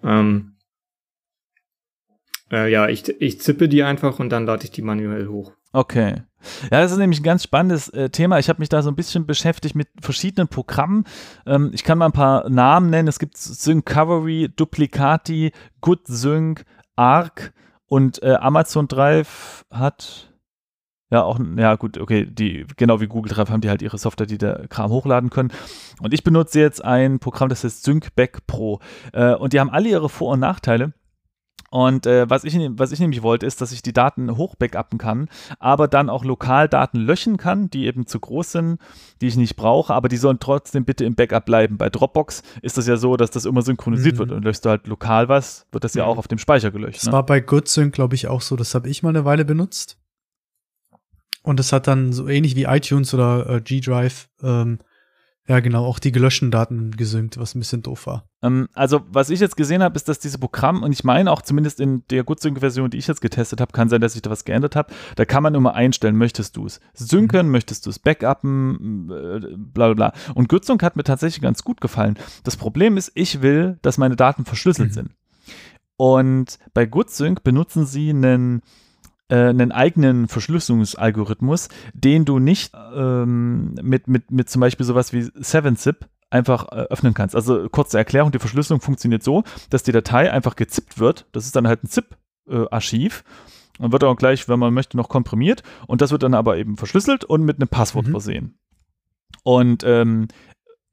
Ähm, 0.03 0.57
äh, 2.51 2.69
ja, 2.69 2.89
ich, 2.89 3.09
ich 3.21 3.41
zippe 3.41 3.69
die 3.69 3.85
einfach 3.85 4.19
und 4.19 4.31
dann 4.31 4.45
lade 4.45 4.65
ich 4.65 4.73
die 4.73 4.83
manuell 4.83 5.29
hoch. 5.29 5.53
Okay. 5.73 6.25
Ja, 6.65 6.81
das 6.81 6.91
ist 6.91 6.99
nämlich 6.99 7.21
ein 7.21 7.23
ganz 7.23 7.45
spannendes 7.45 7.91
äh, 7.91 8.11
Thema. 8.11 8.41
Ich 8.41 8.49
habe 8.49 8.59
mich 8.59 8.69
da 8.69 8.83
so 8.83 8.91
ein 8.91 8.97
bisschen 8.97 9.25
beschäftigt 9.25 9.77
mit 9.77 9.87
verschiedenen 10.01 10.49
Programmen. 10.49 11.05
Ähm, 11.47 11.71
ich 11.73 11.85
kann 11.85 11.99
mal 11.99 12.07
ein 12.07 12.13
paar 12.13 12.51
Namen 12.51 12.91
nennen. 12.91 13.07
Es 13.07 13.21
gibt 13.21 13.37
Syncovery, 13.37 14.49
Duplicati, 14.57 15.53
GoodSync, 15.81 16.65
Arc 16.97 17.53
und 17.87 18.21
äh, 18.25 18.35
Amazon 18.35 18.89
Drive 18.89 19.65
hat 19.71 20.32
ja, 21.13 21.25
auch, 21.25 21.39
ja 21.59 21.77
gut, 21.77 21.99
okay, 21.99 22.25
die, 22.25 22.65
genau 22.79 23.03
wie 23.03 23.07
Google 23.07 23.35
Drive 23.35 23.51
haben 23.51 23.61
die 23.61 23.69
halt 23.69 23.83
ihre 23.83 23.99
Software, 23.99 24.27
die 24.27 24.39
der 24.39 24.67
Kram 24.69 24.91
hochladen 24.91 25.29
können. 25.29 25.53
Und 26.01 26.15
ich 26.15 26.25
benutze 26.25 26.59
jetzt 26.59 26.83
ein 26.83 27.19
Programm, 27.19 27.51
das 27.51 27.65
heißt 27.65 27.85
SyncBack 27.85 28.47
Pro. 28.47 28.81
Äh, 29.13 29.35
und 29.35 29.53
die 29.53 29.61
haben 29.61 29.69
alle 29.69 29.91
ihre 29.91 30.09
Vor- 30.09 30.33
und 30.33 30.41
Nachteile. 30.41 30.95
Und 31.71 32.07
äh, 32.07 32.31
was, 32.31 32.45
ich, 32.45 32.59
was 32.77 32.93
ich 32.93 33.01
nämlich 33.01 33.23
wollte, 33.23 33.45
ist, 33.45 33.61
dass 33.61 33.73
ich 33.73 33.83
die 33.83 33.93
Daten 33.93 34.39
hochbackuppen 34.39 34.99
kann, 34.99 35.29
aber 35.59 35.87
dann 35.87 36.09
auch 36.09 36.25
lokal 36.25 36.67
Daten 36.67 36.99
löschen 36.99 37.37
kann, 37.37 37.69
die 37.69 37.85
eben 37.85 38.07
zu 38.07 38.19
groß 38.19 38.53
sind, 38.53 38.79
die 39.21 39.27
ich 39.27 39.37
nicht 39.37 39.57
brauche, 39.57 39.93
aber 39.93 40.09
die 40.09 40.17
sollen 40.17 40.39
trotzdem 40.41 40.87
bitte 40.87 41.05
im 41.05 41.15
Backup 41.15 41.45
bleiben. 41.45 41.77
Bei 41.77 41.91
Dropbox 41.91 42.43
ist 42.63 42.79
das 42.79 42.87
ja 42.87 42.97
so, 42.97 43.19
dass 43.19 43.31
das 43.31 43.45
immer 43.45 43.61
synchronisiert 43.61 44.15
mhm. 44.15 44.19
wird 44.19 44.33
und 44.33 44.45
löschst 44.45 44.65
du 44.65 44.71
halt 44.71 44.87
lokal 44.87 45.29
was, 45.29 45.67
wird 45.73 45.85
das 45.85 45.93
ja, 45.93 46.05
ja 46.05 46.11
auch 46.11 46.17
auf 46.17 46.29
dem 46.29 46.39
Speicher 46.39 46.71
gelöscht. 46.71 47.01
Das 47.01 47.07
ne? 47.07 47.13
war 47.13 47.27
bei 47.27 47.41
GoodSync, 47.41 47.95
glaube 47.95 48.15
ich, 48.15 48.29
auch 48.29 48.41
so. 48.41 48.57
Das 48.57 48.75
habe 48.75 48.89
ich 48.89 49.03
mal 49.03 49.11
eine 49.11 49.27
Weile 49.27 49.45
benutzt. 49.45 49.99
Und 51.43 51.59
es 51.61 51.73
hat 51.73 51.87
dann 51.87 52.13
so 52.13 52.29
ähnlich 52.29 52.57
wie 52.57 52.65
iTunes 52.65 53.13
oder 53.15 53.49
äh, 53.49 53.61
G-Drive, 53.61 54.29
ähm, 54.43 54.79
ja 55.49 55.59
genau, 55.59 55.85
auch 55.85 55.99
die 55.99 56.13
gelöschten 56.13 56.53
Daten 56.53 56.93
gesynkt, 56.93 57.37
was 57.37 57.55
ein 57.55 57.59
bisschen 57.59 57.83
doof 57.83 58.07
war. 58.07 58.29
Ähm, 58.43 58.69
also, 58.75 59.01
was 59.09 59.29
ich 59.29 59.41
jetzt 59.41 59.57
gesehen 59.57 59.83
habe, 59.83 59.97
ist, 59.97 60.09
dass 60.09 60.21
diese 60.21 60.39
Programm, 60.39 60.85
und 60.85 60.93
ich 60.93 61.03
meine 61.03 61.33
auch 61.33 61.43
zumindest 61.43 61.81
in 61.81 62.07
der 62.11 62.23
GoodSync-Version, 62.23 62.91
die 62.91 62.99
ich 62.99 63.09
jetzt 63.09 63.21
getestet 63.21 63.61
habe, 63.61 63.73
kann 63.73 63.89
sein, 63.89 64.01
dass 64.01 64.15
ich 64.15 64.23
da 64.23 64.31
was 64.31 64.45
geändert 64.45 64.77
habe, 64.77 64.93
da 65.17 65.25
kann 65.25 65.43
man 65.43 65.57
immer 65.57 65.75
einstellen, 65.75 66.17
möchtest 66.17 66.57
du 66.57 66.67
es 66.67 66.81
synken, 66.95 67.47
mhm. 67.47 67.53
möchtest 67.53 67.87
du 67.87 67.91
es 67.91 67.99
backuppen, 67.99 69.11
äh, 69.11 69.41
bla 69.57 69.93
bla 69.93 69.95
bla. 69.95 70.13
Und 70.37 70.49
GoodSync 70.49 70.81
hat 70.83 70.95
mir 70.95 71.05
tatsächlich 71.05 71.43
ganz 71.43 71.65
gut 71.65 71.81
gefallen. 71.81 72.19
Das 72.45 72.57
Problem 72.57 72.97
ist, 72.97 73.11
ich 73.15 73.43
will, 73.43 73.79
dass 73.83 73.99
meine 73.99 74.15
Daten 74.15 74.45
verschlüsselt 74.45 74.91
mhm. 74.91 74.95
sind. 74.95 75.11
Und 75.97 76.59
bei 76.73 76.87
GoodSync 76.87 77.43
benutzen 77.43 77.85
sie 77.85 78.11
einen 78.11 78.63
einen 79.35 79.73
eigenen 79.73 80.29
Verschlüsselungsalgorithmus, 80.29 81.69
den 81.95 82.25
du 82.25 82.39
nicht 82.39 82.73
ähm, 82.95 83.75
mit, 83.83 84.09
mit, 84.09 84.31
mit 84.31 84.51
zum 84.51 84.61
Beispiel 84.61 84.87
sowas 84.87 85.13
wie 85.13 85.23
7-Zip 85.23 86.07
einfach 86.31 86.69
äh, 86.73 86.87
öffnen 86.91 87.15
kannst. 87.15 87.37
Also 87.37 87.69
kurze 87.69 87.99
Erklärung, 87.99 88.33
die 88.33 88.39
Verschlüsselung 88.39 88.81
funktioniert 88.81 89.23
so, 89.23 89.45
dass 89.71 89.83
die 89.83 89.93
Datei 89.93 90.33
einfach 90.33 90.57
gezippt 90.57 90.99
wird. 90.99 91.27
Das 91.33 91.45
ist 91.45 91.55
dann 91.57 91.69
halt 91.69 91.85
ein 91.85 91.89
ZIP-Archiv. 91.89 93.25
Äh, 93.27 93.53
und 93.79 93.91
wird 93.91 94.05
auch 94.05 94.17
gleich, 94.17 94.49
wenn 94.49 94.59
man 94.59 94.75
möchte, 94.75 94.97
noch 94.97 95.09
komprimiert. 95.09 95.63
Und 95.87 96.03
das 96.03 96.11
wird 96.11 96.23
dann 96.23 96.35
aber 96.35 96.57
eben 96.57 96.77
verschlüsselt 96.77 97.25
und 97.25 97.43
mit 97.43 97.57
einem 97.57 97.69
Passwort 97.69 98.07
mhm. 98.07 98.11
versehen. 98.13 98.59
Und 99.45 99.83
ähm, 99.85 100.29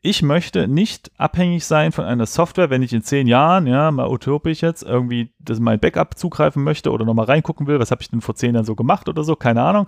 ich 0.02 0.22
möchte 0.22 0.68
nicht 0.68 1.12
abhängig 1.18 1.66
sein 1.66 1.92
von 1.92 2.06
einer 2.06 2.26
Software, 2.26 2.70
wenn 2.70 2.82
ich 2.82 2.94
in 2.94 3.02
zehn 3.02 3.28
Jahren, 3.28 3.68
ja, 3.68 3.92
mal 3.92 4.10
utopisch 4.10 4.62
jetzt, 4.62 4.84
irgendwie 4.84 5.34
das 5.40 5.60
mein 5.60 5.80
Backup 5.80 6.18
zugreifen 6.18 6.64
möchte 6.64 6.92
oder 6.92 7.04
nochmal 7.04 7.26
reingucken 7.26 7.68
will, 7.68 7.80
was 7.80 7.92
habe 7.92 8.02
ich 8.02 8.10
denn 8.10 8.22
vor 8.22 8.36
zehn 8.36 8.56
Jahren 8.56 8.66
so 8.66 8.76
gemacht 8.76 9.10
oder 9.10 9.24
so, 9.24 9.36
keine 9.36 9.62
Ahnung, 9.62 9.88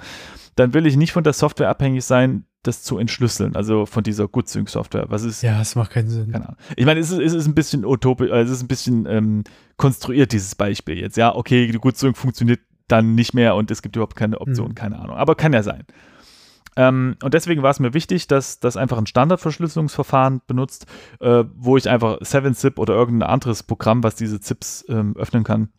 dann 0.56 0.74
will 0.74 0.86
ich 0.86 0.98
nicht 0.98 1.14
von 1.14 1.24
der 1.24 1.34
Software 1.34 1.70
abhängig 1.70 2.04
sein, 2.04 2.46
das 2.64 2.84
zu 2.84 2.98
entschlüsseln, 2.98 3.56
also 3.56 3.86
von 3.86 4.04
dieser 4.04 4.28
GoodSync-Software. 4.28 5.06
Was 5.10 5.24
ist? 5.24 5.42
Ja, 5.42 5.62
es 5.62 5.76
macht 5.76 5.92
keinen 5.92 6.10
Sinn. 6.10 6.32
Keine 6.32 6.46
Ahnung. 6.46 6.60
Ich 6.76 6.86
meine, 6.86 7.00
es 7.00 7.10
ist, 7.10 7.20
es 7.20 7.34
ist 7.34 7.48
ein 7.48 7.56
bisschen 7.56 7.86
utopisch, 7.86 8.30
also 8.30 8.52
es 8.52 8.58
ist 8.58 8.64
ein 8.64 8.68
bisschen 8.68 9.06
ähm, 9.08 9.44
konstruiert, 9.78 10.32
dieses 10.32 10.56
Beispiel 10.56 11.00
jetzt. 11.00 11.18
Ja, 11.18 11.34
okay, 11.34 11.66
die 11.66 11.78
GoodSync 11.80 12.16
funktioniert 12.18 12.60
dann 12.88 13.16
nicht 13.16 13.34
mehr 13.34 13.56
und 13.56 13.72
es 13.72 13.82
gibt 13.82 13.96
überhaupt 13.96 14.16
keine 14.16 14.40
Option, 14.42 14.70
hm. 14.70 14.76
keine 14.76 15.00
Ahnung. 15.00 15.16
Aber 15.16 15.36
kann 15.36 15.54
ja 15.54 15.64
sein. 15.64 15.86
Ähm, 16.78 17.18
und 17.22 17.34
deswegen 17.34 17.64
war 17.64 17.72
es 17.72 17.80
mir 17.80 17.94
wichtig, 17.94 18.28
dass 18.28 18.60
das 18.60 18.78
einfach 18.78 18.98
ein 18.98 19.06
Standardverschlüsselungsverfahren 19.06 20.42
benutzt, 20.48 20.86
äh, 21.20 21.44
wo 21.56 21.78
ich 21.78 21.90
einfach 21.90 22.20
7-Zip 22.20 22.80
oder 22.80 22.94
irgendein 22.94 23.30
anderes 23.30 23.64
Programm, 23.64 24.04
was 24.04 24.16
diese 24.16 24.40
Zips 24.40 24.86
ähm, 24.88 25.16
öffnen 25.18 25.44
kann, 25.44 25.70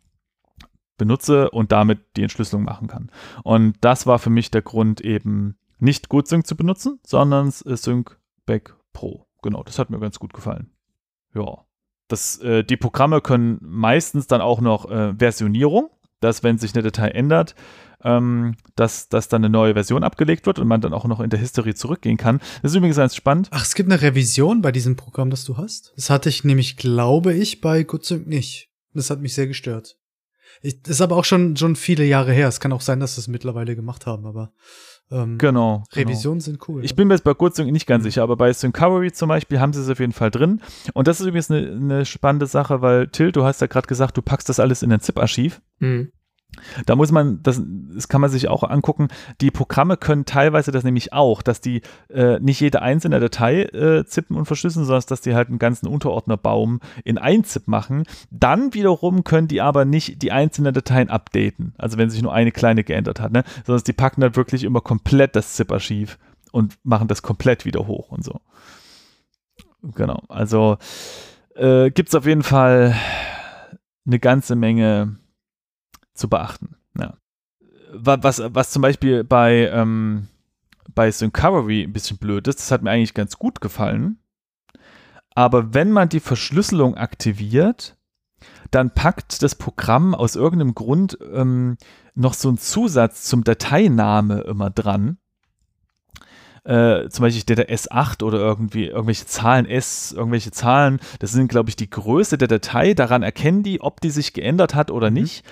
benutze 0.97 1.49
und 1.49 1.71
damit 1.71 2.15
die 2.15 2.23
Entschlüsselung 2.23 2.63
machen 2.63 2.87
kann. 2.87 3.11
Und 3.43 3.75
das 3.81 4.05
war 4.05 4.19
für 4.19 4.29
mich 4.29 4.51
der 4.51 4.61
Grund, 4.61 5.01
eben 5.01 5.57
nicht 5.79 6.09
GoodSync 6.09 6.45
zu 6.45 6.55
benutzen, 6.55 6.99
sondern 7.05 7.51
SyncBack 7.51 8.75
Pro. 8.93 9.27
Genau, 9.41 9.63
das 9.63 9.79
hat 9.79 9.89
mir 9.89 9.99
ganz 9.99 10.19
gut 10.19 10.33
gefallen. 10.33 10.71
Ja. 11.33 11.65
Das, 12.07 12.37
äh, 12.39 12.63
die 12.63 12.77
Programme 12.77 13.21
können 13.21 13.57
meistens 13.61 14.27
dann 14.27 14.41
auch 14.41 14.61
noch 14.61 14.89
äh, 14.89 15.13
Versionierung, 15.17 15.89
dass 16.19 16.43
wenn 16.43 16.57
sich 16.57 16.73
eine 16.73 16.83
Datei 16.83 17.09
ändert, 17.09 17.55
ähm, 18.03 18.55
dass, 18.75 19.09
dass 19.09 19.29
dann 19.29 19.43
eine 19.43 19.51
neue 19.51 19.73
Version 19.73 20.03
abgelegt 20.03 20.45
wird 20.45 20.59
und 20.59 20.67
man 20.67 20.81
dann 20.81 20.93
auch 20.93 21.05
noch 21.05 21.19
in 21.19 21.29
der 21.29 21.39
History 21.39 21.73
zurückgehen 21.73 22.17
kann. 22.17 22.39
Das 22.61 22.71
ist 22.71 22.77
übrigens 22.77 22.97
ganz 22.97 23.15
spannend. 23.15 23.49
Ach, 23.51 23.63
es 23.63 23.75
gibt 23.75 23.91
eine 23.91 24.01
Revision 24.01 24.61
bei 24.61 24.71
diesem 24.71 24.95
Programm, 24.95 25.29
das 25.29 25.45
du 25.45 25.57
hast? 25.57 25.93
Das 25.95 26.09
hatte 26.09 26.29
ich 26.29 26.43
nämlich, 26.43 26.77
glaube 26.77 27.33
ich, 27.33 27.61
bei 27.61 27.83
GoodSync 27.83 28.27
nicht. 28.27 28.69
Das 28.93 29.09
hat 29.09 29.21
mich 29.21 29.33
sehr 29.33 29.47
gestört. 29.47 29.97
Ich, 30.61 30.81
das 30.81 30.91
ist 30.91 31.01
aber 31.01 31.17
auch 31.17 31.25
schon, 31.25 31.57
schon 31.57 31.75
viele 31.75 32.05
Jahre 32.05 32.31
her. 32.31 32.47
Es 32.47 32.59
kann 32.59 32.73
auch 32.73 32.81
sein, 32.81 32.99
dass 32.99 33.15
sie 33.15 33.21
es 33.21 33.27
mittlerweile 33.27 33.75
gemacht 33.75 34.05
haben, 34.05 34.25
aber 34.25 34.53
ähm, 35.11 35.37
genau, 35.37 35.83
genau. 35.83 35.83
Revisionen 35.93 36.39
genau. 36.39 36.45
sind 36.45 36.69
cool. 36.69 36.85
Ich 36.85 36.95
bin 36.95 37.07
mir 37.07 37.15
jetzt 37.15 37.23
bei 37.23 37.33
GoodSync 37.33 37.71
nicht 37.71 37.87
ganz 37.87 38.03
mhm. 38.03 38.09
sicher, 38.09 38.23
aber 38.23 38.35
bei 38.35 38.53
Syncovery 38.53 39.11
zum 39.11 39.29
Beispiel 39.29 39.59
haben 39.59 39.73
sie 39.73 39.81
es 39.81 39.89
auf 39.89 39.99
jeden 39.99 40.13
Fall 40.13 40.31
drin. 40.31 40.61
Und 40.93 41.07
das 41.07 41.19
ist 41.19 41.25
übrigens 41.25 41.51
eine, 41.51 41.71
eine 41.71 42.05
spannende 42.05 42.45
Sache, 42.45 42.81
weil 42.81 43.07
Till, 43.07 43.31
du 43.31 43.43
hast 43.43 43.61
ja 43.61 43.67
gerade 43.67 43.87
gesagt, 43.87 44.17
du 44.17 44.21
packst 44.21 44.49
das 44.49 44.59
alles 44.59 44.83
in 44.83 44.91
ein 44.91 45.01
ZIP-Archiv. 45.01 45.61
Mhm. 45.79 46.11
Da 46.85 46.95
muss 46.95 47.11
man, 47.11 47.41
das, 47.43 47.61
das 47.93 48.07
kann 48.07 48.21
man 48.21 48.29
sich 48.29 48.47
auch 48.47 48.63
angucken, 48.63 49.07
die 49.41 49.51
Programme 49.51 49.97
können 49.97 50.25
teilweise 50.25 50.71
das 50.71 50.83
nämlich 50.83 51.13
auch, 51.13 51.41
dass 51.41 51.61
die 51.61 51.81
äh, 52.09 52.39
nicht 52.39 52.59
jede 52.59 52.81
einzelne 52.81 53.19
Datei 53.19 53.63
äh, 53.63 54.05
zippen 54.05 54.37
und 54.37 54.45
verschlüsseln, 54.45 54.85
sondern 54.85 55.03
dass 55.07 55.21
die 55.21 55.35
halt 55.35 55.49
einen 55.49 55.59
ganzen 55.59 55.87
Unterordnerbaum 55.87 56.79
in 57.03 57.17
ein 57.17 57.43
ZIP 57.43 57.67
machen. 57.67 58.03
Dann 58.31 58.73
wiederum 58.73 59.23
können 59.23 59.47
die 59.47 59.61
aber 59.61 59.85
nicht 59.85 60.21
die 60.21 60.31
einzelnen 60.31 60.73
Dateien 60.73 61.09
updaten, 61.09 61.73
also 61.77 61.97
wenn 61.97 62.09
sich 62.09 62.21
nur 62.21 62.33
eine 62.33 62.51
kleine 62.51 62.83
geändert 62.83 63.19
hat, 63.19 63.31
ne? 63.31 63.43
sondern 63.65 63.83
die 63.83 63.93
packen 63.93 64.21
dann 64.21 64.35
wirklich 64.35 64.63
immer 64.63 64.81
komplett 64.81 65.35
das 65.35 65.55
ZIP-Archiv 65.55 66.17
und 66.51 66.77
machen 66.83 67.07
das 67.07 67.21
komplett 67.21 67.65
wieder 67.65 67.87
hoch 67.87 68.11
und 68.11 68.23
so. 68.23 68.39
Genau, 69.81 70.21
also 70.29 70.77
äh, 71.55 71.91
gibt 71.91 72.09
es 72.09 72.15
auf 72.15 72.25
jeden 72.25 72.43
Fall 72.43 72.95
eine 74.05 74.19
ganze 74.19 74.55
Menge 74.55 75.17
zu 76.13 76.29
beachten. 76.29 76.75
Ja. 76.97 77.17
Was, 77.91 78.41
was 78.43 78.71
zum 78.71 78.81
Beispiel 78.81 79.23
bei, 79.23 79.69
ähm, 79.71 80.27
bei 80.93 81.11
Syncovery 81.11 81.83
ein 81.83 81.93
bisschen 81.93 82.17
blöd 82.17 82.47
ist, 82.47 82.59
das 82.59 82.71
hat 82.71 82.81
mir 82.81 82.91
eigentlich 82.91 83.13
ganz 83.13 83.37
gut 83.37 83.61
gefallen. 83.61 84.17
Aber 85.35 85.73
wenn 85.73 85.91
man 85.91 86.09
die 86.09 86.19
Verschlüsselung 86.19 86.95
aktiviert, 86.95 87.97
dann 88.71 88.93
packt 88.93 89.41
das 89.41 89.55
Programm 89.55 90.15
aus 90.15 90.35
irgendeinem 90.35 90.75
Grund 90.75 91.17
ähm, 91.33 91.77
noch 92.15 92.33
so 92.33 92.49
einen 92.49 92.57
Zusatz 92.57 93.23
zum 93.23 93.43
Dateiname 93.43 94.41
immer 94.41 94.69
dran. 94.69 95.17
äh, 96.65 97.09
zum 97.09 97.23
Beispiel 97.23 97.55
der 97.55 97.69
S8 97.69 98.23
oder 98.23 98.39
irgendwie 98.39 98.85
irgendwelche 98.85 99.25
Zahlen 99.25 99.65
S, 99.65 100.13
irgendwelche 100.13 100.51
Zahlen, 100.51 100.99
das 101.19 101.31
sind, 101.31 101.49
glaube 101.49 101.69
ich, 101.69 101.75
die 101.75 101.89
Größe 101.89 102.37
der 102.37 102.47
Datei. 102.47 102.93
Daran 102.93 103.23
erkennen 103.23 103.63
die, 103.63 103.81
ob 103.81 104.01
die 104.01 104.11
sich 104.11 104.33
geändert 104.33 104.73
hat 104.75 104.89
oder 104.91 105.09
mhm. 105.09 105.15
nicht. 105.15 105.45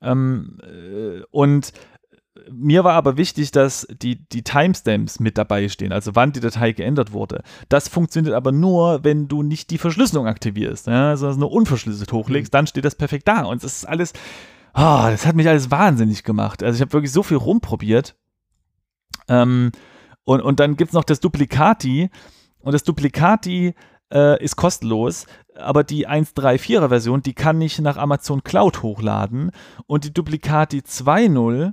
Ähm, 0.00 0.58
äh, 0.62 1.22
und 1.30 1.72
mir 2.50 2.84
war 2.84 2.94
aber 2.94 3.16
wichtig, 3.16 3.50
dass 3.50 3.86
die, 3.90 4.28
die 4.28 4.42
Timestamps 4.42 5.20
mit 5.20 5.38
dabei 5.38 5.68
stehen, 5.68 5.92
also 5.92 6.14
wann 6.14 6.32
die 6.32 6.40
Datei 6.40 6.72
geändert 6.72 7.12
wurde. 7.12 7.42
Das 7.68 7.88
funktioniert 7.88 8.34
aber 8.34 8.52
nur, 8.52 9.04
wenn 9.04 9.28
du 9.28 9.42
nicht 9.42 9.70
die 9.70 9.78
Verschlüsselung 9.78 10.26
aktivierst, 10.26 10.86
ja, 10.86 11.16
sondern 11.16 11.40
nur 11.40 11.52
unverschlüsselt 11.52 12.12
hochlegst, 12.12 12.52
mhm. 12.52 12.56
dann 12.56 12.66
steht 12.66 12.84
das 12.84 12.94
perfekt 12.94 13.28
da. 13.28 13.44
Und 13.44 13.64
das 13.64 13.78
ist 13.78 13.88
alles, 13.88 14.12
oh, 14.74 15.06
das 15.10 15.26
hat 15.26 15.36
mich 15.36 15.48
alles 15.48 15.70
wahnsinnig 15.70 16.24
gemacht. 16.24 16.62
Also 16.62 16.76
ich 16.76 16.80
habe 16.80 16.92
wirklich 16.92 17.12
so 17.12 17.22
viel 17.22 17.36
rumprobiert. 17.36 18.16
Ähm, 19.28 19.72
und, 20.24 20.40
und 20.40 20.60
dann 20.60 20.76
gibt 20.76 20.90
es 20.90 20.94
noch 20.94 21.04
das 21.04 21.20
Duplicati. 21.20 22.10
Und 22.60 22.72
das 22.72 22.82
Duplicati 22.82 23.74
äh, 24.12 24.42
ist 24.42 24.56
kostenlos, 24.56 25.26
aber 25.56 25.84
die 25.84 26.08
1.3.4er 26.08 26.88
Version, 26.88 27.22
die 27.22 27.34
kann 27.34 27.58
nicht 27.58 27.80
nach 27.80 27.96
Amazon 27.96 28.42
Cloud 28.44 28.82
hochladen. 28.82 29.50
Und 29.86 30.04
die 30.04 30.12
Duplicati 30.12 30.78
2.0 30.78 31.72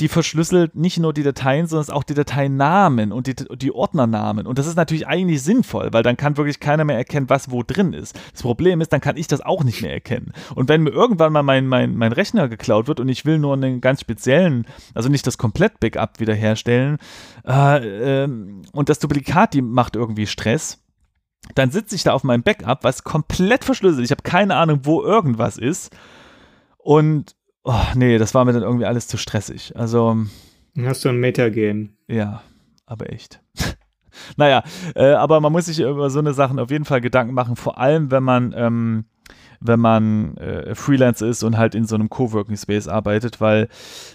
die 0.00 0.08
verschlüsselt 0.08 0.76
nicht 0.76 0.98
nur 0.98 1.12
die 1.12 1.22
Dateien, 1.22 1.66
sondern 1.66 1.94
auch 1.94 2.04
die 2.04 2.14
Dateinamen 2.14 3.12
und 3.12 3.26
die, 3.26 3.34
die 3.34 3.72
Ordnernamen. 3.72 4.46
Und 4.46 4.58
das 4.58 4.66
ist 4.66 4.76
natürlich 4.76 5.08
eigentlich 5.08 5.42
sinnvoll, 5.42 5.88
weil 5.92 6.02
dann 6.02 6.16
kann 6.16 6.36
wirklich 6.36 6.60
keiner 6.60 6.84
mehr 6.84 6.96
erkennen, 6.96 7.28
was 7.28 7.50
wo 7.50 7.62
drin 7.62 7.92
ist. 7.92 8.18
Das 8.32 8.42
Problem 8.42 8.80
ist, 8.80 8.92
dann 8.92 9.00
kann 9.00 9.16
ich 9.16 9.26
das 9.26 9.40
auch 9.40 9.64
nicht 9.64 9.82
mehr 9.82 9.92
erkennen. 9.92 10.32
Und 10.54 10.68
wenn 10.68 10.82
mir 10.82 10.90
irgendwann 10.90 11.32
mal 11.32 11.42
mein, 11.42 11.66
mein, 11.66 11.96
mein 11.96 12.12
Rechner 12.12 12.48
geklaut 12.48 12.86
wird 12.86 13.00
und 13.00 13.08
ich 13.08 13.24
will 13.24 13.38
nur 13.38 13.54
einen 13.54 13.80
ganz 13.80 14.00
speziellen, 14.00 14.66
also 14.94 15.08
nicht 15.08 15.26
das 15.26 15.38
Komplett-Backup 15.38 16.20
wiederherstellen, 16.20 16.98
äh, 17.46 18.24
äh, 18.24 18.28
und 18.72 18.88
das 18.88 19.00
Duplikat, 19.00 19.54
die 19.54 19.62
macht 19.62 19.96
irgendwie 19.96 20.26
Stress, 20.26 20.78
dann 21.54 21.70
sitze 21.70 21.94
ich 21.94 22.04
da 22.04 22.12
auf 22.12 22.24
meinem 22.24 22.42
Backup, 22.42 22.84
was 22.84 23.04
komplett 23.04 23.64
verschlüsselt. 23.64 24.04
Ich 24.04 24.10
habe 24.10 24.22
keine 24.22 24.56
Ahnung, 24.56 24.80
wo 24.82 25.02
irgendwas 25.02 25.56
ist. 25.56 25.94
Und 26.78 27.36
oh, 27.64 27.74
nee, 27.94 28.18
das 28.18 28.34
war 28.34 28.44
mir 28.44 28.52
dann 28.52 28.62
irgendwie 28.62 28.86
alles 28.86 29.08
zu 29.08 29.16
stressig. 29.16 29.76
Also. 29.76 30.16
Hast 30.80 31.04
du 31.04 31.08
ein 31.08 31.18
Metagame? 31.18 31.90
Ja, 32.06 32.42
aber 32.86 33.12
echt. 33.12 33.40
naja, 34.36 34.62
äh, 34.94 35.12
aber 35.12 35.40
man 35.40 35.52
muss 35.52 35.66
sich 35.66 35.80
über 35.80 36.10
so 36.10 36.18
eine 36.18 36.34
Sachen 36.34 36.58
auf 36.58 36.70
jeden 36.70 36.84
Fall 36.84 37.00
Gedanken 37.00 37.34
machen, 37.34 37.56
vor 37.56 37.78
allem 37.78 38.10
wenn 38.10 38.22
man, 38.22 38.54
ähm, 38.56 39.04
wenn 39.60 39.80
man 39.80 40.36
äh, 40.36 40.74
Freelancer 40.74 41.26
ist 41.26 41.42
und 41.42 41.58
halt 41.58 41.74
in 41.74 41.84
so 41.84 41.96
einem 41.96 42.08
Coworking 42.10 42.56
Space 42.56 42.86
arbeitet, 42.86 43.40
weil 43.40 43.68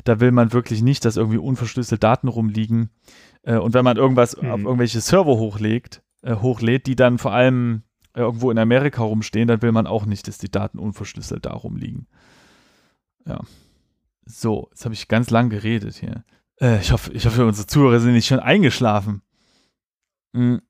da 0.05 0.19
will 0.19 0.31
man 0.31 0.53
wirklich 0.53 0.81
nicht, 0.81 1.03
dass 1.03 1.17
irgendwie 1.17 1.37
unverschlüsselte 1.37 1.99
Daten 1.99 2.27
rumliegen. 2.27 2.89
Äh, 3.43 3.57
und 3.57 3.73
wenn 3.73 3.83
man 3.83 3.97
irgendwas 3.97 4.41
mhm. 4.41 4.51
auf 4.51 4.61
irgendwelche 4.61 5.01
Server 5.01 5.35
hochlegt, 5.35 6.01
äh, 6.23 6.35
hochlädt, 6.35 6.87
die 6.87 6.95
dann 6.95 7.17
vor 7.17 7.33
allem 7.33 7.83
irgendwo 8.15 8.51
in 8.51 8.57
Amerika 8.57 9.01
rumstehen, 9.03 9.47
dann 9.47 9.61
will 9.61 9.71
man 9.71 9.87
auch 9.87 10.05
nicht, 10.05 10.27
dass 10.27 10.37
die 10.37 10.51
Daten 10.51 10.79
unverschlüsselt 10.79 11.45
da 11.45 11.53
rumliegen. 11.53 12.07
Ja. 13.25 13.41
So, 14.25 14.67
jetzt 14.71 14.85
habe 14.85 14.93
ich 14.93 15.07
ganz 15.07 15.29
lang 15.29 15.49
geredet 15.49 15.95
hier. 15.95 16.23
Äh, 16.61 16.79
ich, 16.79 16.91
hoffe, 16.91 17.11
ich 17.13 17.25
hoffe, 17.25 17.45
unsere 17.45 17.67
Zuhörer 17.67 17.99
sind 17.99 18.13
nicht 18.13 18.27
schon 18.27 18.39
eingeschlafen. 18.39 19.21
Hm. 20.35 20.61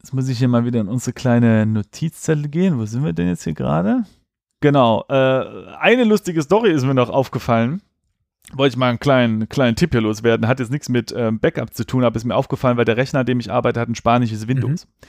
Jetzt 0.00 0.12
muss 0.12 0.28
ich 0.28 0.38
hier 0.38 0.48
mal 0.48 0.64
wieder 0.64 0.80
in 0.80 0.88
unsere 0.88 1.12
kleine 1.12 1.66
Notizzettel 1.66 2.48
gehen. 2.48 2.78
Wo 2.78 2.86
sind 2.86 3.04
wir 3.04 3.12
denn 3.12 3.28
jetzt 3.28 3.44
hier 3.44 3.54
gerade? 3.54 4.04
Genau. 4.60 5.04
Äh, 5.08 5.74
eine 5.78 6.04
lustige 6.04 6.42
Story 6.42 6.70
ist 6.70 6.84
mir 6.84 6.94
noch 6.94 7.10
aufgefallen. 7.10 7.82
Wollte 8.52 8.74
ich 8.74 8.76
mal 8.76 8.90
einen 8.90 9.00
kleinen, 9.00 9.48
kleinen 9.48 9.76
Tipp 9.76 9.92
hier 9.92 10.00
loswerden. 10.00 10.46
Hat 10.46 10.60
jetzt 10.60 10.70
nichts 10.70 10.88
mit 10.88 11.12
ähm, 11.16 11.40
Backup 11.40 11.74
zu 11.74 11.84
tun, 11.84 12.04
aber 12.04 12.16
ist 12.16 12.24
mir 12.24 12.36
aufgefallen, 12.36 12.76
weil 12.76 12.84
der 12.84 12.96
Rechner, 12.96 13.20
an 13.20 13.26
dem 13.26 13.40
ich 13.40 13.50
arbeite, 13.50 13.80
hat 13.80 13.88
ein 13.88 13.94
spanisches 13.94 14.46
Windows. 14.46 14.86
Mhm. 14.86 15.08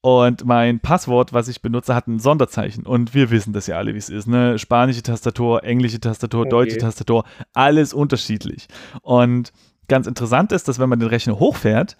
Und 0.00 0.44
mein 0.44 0.78
Passwort, 0.78 1.32
was 1.32 1.48
ich 1.48 1.60
benutze, 1.60 1.94
hat 1.94 2.06
ein 2.06 2.20
Sonderzeichen. 2.20 2.86
Und 2.86 3.14
wir 3.14 3.30
wissen 3.30 3.52
das 3.52 3.66
ja 3.66 3.78
alle, 3.78 3.94
wie 3.94 3.98
es 3.98 4.10
ist. 4.10 4.28
Ne? 4.28 4.58
Spanische 4.58 5.02
Tastatur, 5.02 5.64
englische 5.64 5.98
Tastatur, 5.98 6.42
okay. 6.42 6.50
deutsche 6.50 6.78
Tastatur, 6.78 7.24
alles 7.52 7.92
unterschiedlich. 7.92 8.68
Und 9.02 9.52
ganz 9.88 10.06
interessant 10.06 10.52
ist, 10.52 10.68
dass 10.68 10.78
wenn 10.78 10.88
man 10.88 11.00
den 11.00 11.08
Rechner 11.08 11.38
hochfährt, 11.38 11.96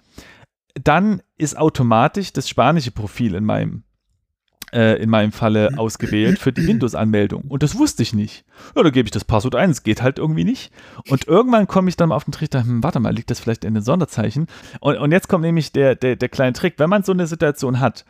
dann 0.85 1.23
ist 1.37 1.59
automatisch 1.59 2.33
das 2.33 2.49
spanische 2.49 2.93
Profil 2.93 3.35
in 3.35 3.45
meinem 3.45 3.83
äh, 4.73 5.01
in 5.03 5.11
meinem 5.11 5.33
Falle 5.33 5.71
ausgewählt 5.77 6.39
für 6.39 6.53
die 6.53 6.67
Windows-Anmeldung. 6.67 7.43
Und 7.49 7.63
das 7.63 7.79
wusste 7.79 8.03
ich 8.03 8.13
nicht. 8.13 8.45
Ja, 8.77 8.83
da 8.83 8.91
gebe 8.91 9.07
ich 9.07 9.13
das 9.13 9.25
Passwort 9.25 9.55
ein, 9.55 9.71
es 9.71 9.83
geht 9.83 10.03
halt 10.03 10.19
irgendwie 10.19 10.45
nicht. 10.45 10.73
Und 11.09 11.27
irgendwann 11.27 11.67
komme 11.67 11.89
ich 11.89 11.97
dann 11.97 12.11
mal 12.11 12.17
auf 12.17 12.25
den 12.25 12.33
Trichter, 12.33 12.63
hm, 12.63 12.83
warte 12.83 13.01
mal, 13.01 13.15
liegt 13.15 13.31
das 13.31 13.41
vielleicht 13.41 13.65
in 13.65 13.75
den 13.75 13.83
Sonderzeichen? 13.83 14.47
Und, 14.81 14.97
und 14.97 15.13
jetzt 15.13 15.29
kommt 15.29 15.43
nämlich 15.43 15.73
der, 15.73 15.95
der, 15.95 16.17
der 16.17 16.29
kleine 16.29 16.53
Trick, 16.53 16.75
wenn 16.79 16.91
man 16.91 17.03
so 17.03 17.13
eine 17.13 17.27
Situation 17.27 17.81
hat, 17.81 18.05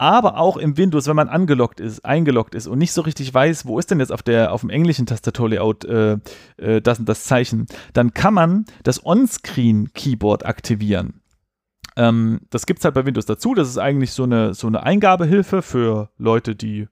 aber 0.00 0.38
auch 0.38 0.56
im 0.56 0.78
Windows, 0.78 1.06
wenn 1.08 1.16
man 1.16 1.28
angeloggt 1.28 1.78
ist, 1.78 2.06
eingeloggt 2.06 2.54
ist 2.54 2.66
und 2.66 2.78
nicht 2.78 2.92
so 2.92 3.02
richtig 3.02 3.34
weiß, 3.34 3.66
wo 3.66 3.78
ist 3.78 3.90
denn 3.90 4.00
jetzt 4.00 4.12
auf 4.12 4.22
der 4.22 4.50
auf 4.54 4.62
dem 4.62 4.70
englischen 4.70 5.04
Tastaturlayout 5.04 5.84
äh, 5.84 6.16
äh, 6.56 6.80
das 6.80 7.00
und 7.00 7.06
das 7.06 7.24
Zeichen, 7.24 7.66
dann 7.92 8.14
kann 8.14 8.32
man 8.32 8.64
das 8.82 9.04
On-Screen 9.04 9.92
Keyboard 9.92 10.46
aktivieren. 10.46 11.19
Ähm, 11.96 12.40
das 12.50 12.66
gibt 12.66 12.80
es 12.80 12.84
halt 12.84 12.94
bei 12.94 13.04
Windows 13.04 13.26
dazu. 13.26 13.54
Das 13.54 13.68
ist 13.68 13.78
eigentlich 13.78 14.12
so 14.12 14.24
eine, 14.24 14.54
so 14.54 14.66
eine 14.66 14.82
Eingabehilfe 14.82 15.62
für 15.62 16.10
Leute, 16.18 16.54
die 16.54 16.88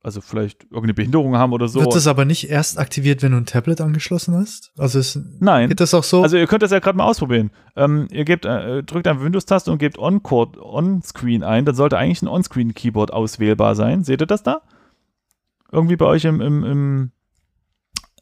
also 0.00 0.20
vielleicht 0.20 0.64
irgendeine 0.64 0.94
Behinderung 0.94 1.36
haben 1.36 1.52
oder 1.52 1.68
so. 1.68 1.80
Wird 1.80 1.94
das 1.94 2.06
aber 2.06 2.24
nicht 2.24 2.48
erst 2.48 2.78
aktiviert, 2.78 3.22
wenn 3.22 3.32
du 3.32 3.38
ein 3.38 3.46
Tablet 3.46 3.80
angeschlossen 3.80 4.34
hast? 4.34 4.72
Also 4.78 5.00
ist, 5.00 5.18
Nein. 5.40 5.68
Geht 5.68 5.80
das 5.80 5.92
auch 5.92 6.04
so? 6.04 6.22
Also 6.22 6.36
ihr 6.36 6.46
könnt 6.46 6.62
das 6.62 6.70
ja 6.70 6.78
gerade 6.78 6.96
mal 6.96 7.04
ausprobieren. 7.04 7.50
Ähm, 7.74 8.06
ihr 8.10 8.24
gebt, 8.24 8.44
äh, 8.44 8.82
drückt 8.84 9.08
einfach 9.08 9.24
Windows-Taste 9.24 9.72
und 9.72 9.78
gebt 9.78 9.98
On-Screen 9.98 11.42
ein. 11.42 11.64
Dann 11.64 11.74
sollte 11.74 11.98
eigentlich 11.98 12.22
ein 12.22 12.28
On-Screen-Keyboard 12.28 13.12
auswählbar 13.12 13.74
sein. 13.74 14.04
Seht 14.04 14.20
ihr 14.22 14.26
das 14.26 14.42
da? 14.42 14.62
Irgendwie 15.72 15.96
bei 15.96 16.06
euch 16.06 16.24
im, 16.24 16.40
im, 16.40 16.64
im 16.64 17.12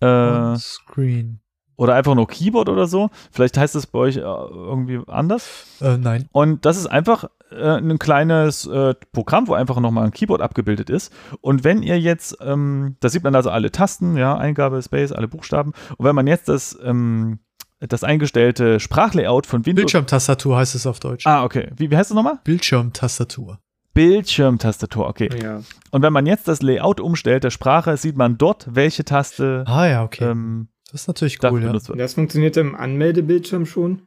äh, 0.01 0.07
On-Screen. 0.07 1.41
Oder 1.77 1.95
einfach 1.95 2.15
nur 2.15 2.27
Keyboard 2.27 2.69
oder 2.69 2.87
so. 2.87 3.11
Vielleicht 3.31 3.59
heißt 3.59 3.75
es 3.77 3.87
bei 3.87 3.99
euch 3.99 4.17
äh, 4.17 4.21
irgendwie 4.21 5.01
anders. 5.07 5.67
Äh, 5.81 5.99
nein. 5.99 6.29
Und 6.33 6.65
das 6.65 6.79
ist 6.79 6.87
einfach 6.87 7.29
äh, 7.51 7.77
ein 7.77 7.99
kleines 7.99 8.67
äh, 8.67 8.95
Programm, 9.13 9.49
wo 9.49 9.55
einfach 9.55 9.79
nochmal 9.81 10.05
ein 10.05 10.11
Keyboard 10.11 10.41
abgebildet 10.41 10.91
ist. 10.91 11.13
Und 11.41 11.65
wenn 11.65 11.83
ihr 11.83 12.01
jetzt, 12.01 12.39
ähm, 12.41 12.97
da 13.01 13.09
sieht 13.09 13.25
man 13.25 13.35
also 13.35 13.51
alle 13.51 13.71
Tasten, 13.71 14.17
ja, 14.17 14.37
Eingabe, 14.37 14.83
Space, 14.83 15.13
alle 15.13 15.29
Buchstaben. 15.29 15.73
Und 15.97 16.07
wenn 16.07 16.15
man 16.15 16.27
jetzt 16.27 16.49
das, 16.49 16.79
ähm, 16.83 17.41
das 17.81 18.05
eingestellte 18.05 18.81
Sprachlayout 18.81 19.47
von 19.47 19.67
Windows. 19.67 19.83
Bildschirmtastatur 19.83 20.57
heißt 20.57 20.75
es 20.75 20.87
auf 20.87 20.99
Deutsch. 20.99 21.27
Ah, 21.27 21.45
okay. 21.45 21.71
Wie, 21.77 21.91
wie 21.91 21.97
heißt 21.97 22.11
es 22.11 22.15
nochmal? 22.15 22.39
Bildschirmtastatur. 22.43 23.59
Bildschirmtastatur, 23.93 25.09
okay. 25.09 25.31
Ja. 25.43 25.61
Und 25.91 26.03
wenn 26.03 26.13
man 26.13 26.27
jetzt 26.27 26.49
das 26.49 26.63
Layout 26.63 27.01
umstellt 27.01 27.45
der 27.45 27.51
Sprache, 27.51 27.97
sieht 27.97 28.17
man 28.17 28.37
dort, 28.37 28.67
welche 28.71 29.05
Taste 29.05 29.65
ah, 29.67 29.87
ja, 29.87 30.05
okay. 30.05 30.25
ähm, 30.25 30.69
das 30.93 31.03
ist 31.03 31.09
natürlich 31.09 31.39
cool, 31.43 31.63
ja. 31.63 31.73
Das 31.73 32.15
funktioniert 32.15 32.57
im 32.57 32.75
Anmeldebildschirm 32.75 33.67
schon? 33.67 34.03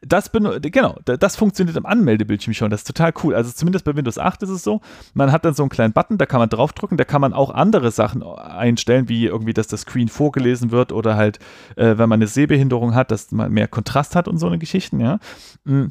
Das 0.00 0.30
genau, 0.32 0.98
das 1.04 1.36
funktioniert 1.36 1.76
im 1.76 1.84
Anmeldebildschirm 1.84 2.54
schon. 2.54 2.70
Das 2.70 2.80
ist 2.80 2.86
total 2.86 3.12
cool. 3.22 3.34
Also 3.34 3.50
zumindest 3.50 3.84
bei 3.84 3.94
Windows 3.94 4.16
8 4.16 4.42
ist 4.42 4.48
es 4.48 4.62
so. 4.62 4.80
Man 5.12 5.32
hat 5.32 5.44
dann 5.44 5.54
so 5.54 5.62
einen 5.62 5.70
kleinen 5.70 5.92
Button, 5.92 6.18
da 6.18 6.24
kann 6.26 6.40
man 6.40 6.48
draufdrücken, 6.48 6.96
da 6.96 7.04
kann 7.04 7.20
man 7.20 7.32
auch 7.32 7.50
andere 7.50 7.90
Sachen 7.90 8.22
einstellen, 8.22 9.08
wie 9.08 9.26
irgendwie, 9.26 9.52
dass 9.52 9.66
das 9.66 9.82
Screen 9.82 10.08
vorgelesen 10.08 10.70
wird 10.70 10.92
oder 10.92 11.16
halt, 11.16 11.38
äh, 11.76 11.98
wenn 11.98 12.08
man 12.08 12.18
eine 12.18 12.26
Sehbehinderung 12.26 12.94
hat, 12.94 13.10
dass 13.10 13.32
man 13.32 13.52
mehr 13.52 13.68
Kontrast 13.68 14.16
hat 14.16 14.28
und 14.28 14.38
so 14.38 14.46
eine 14.46 14.58
Geschichten, 14.58 15.00
ja. 15.00 15.18
Mm. 15.64 15.86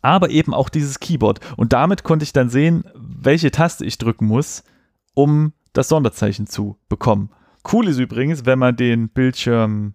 Aber 0.00 0.30
eben 0.30 0.52
auch 0.52 0.68
dieses 0.68 1.00
Keyboard. 1.00 1.40
Und 1.56 1.72
damit 1.72 2.02
konnte 2.02 2.24
ich 2.24 2.32
dann 2.32 2.50
sehen, 2.50 2.84
welche 2.94 3.50
Taste 3.50 3.84
ich 3.84 3.96
drücken 3.96 4.26
muss, 4.26 4.62
um 5.14 5.52
das 5.72 5.88
Sonderzeichen 5.88 6.46
zu 6.46 6.76
bekommen. 6.88 7.30
Cool 7.70 7.88
ist 7.88 7.98
übrigens, 7.98 8.44
wenn 8.46 8.58
man 8.58 8.76
den 8.76 9.08
Bildschirm, 9.08 9.94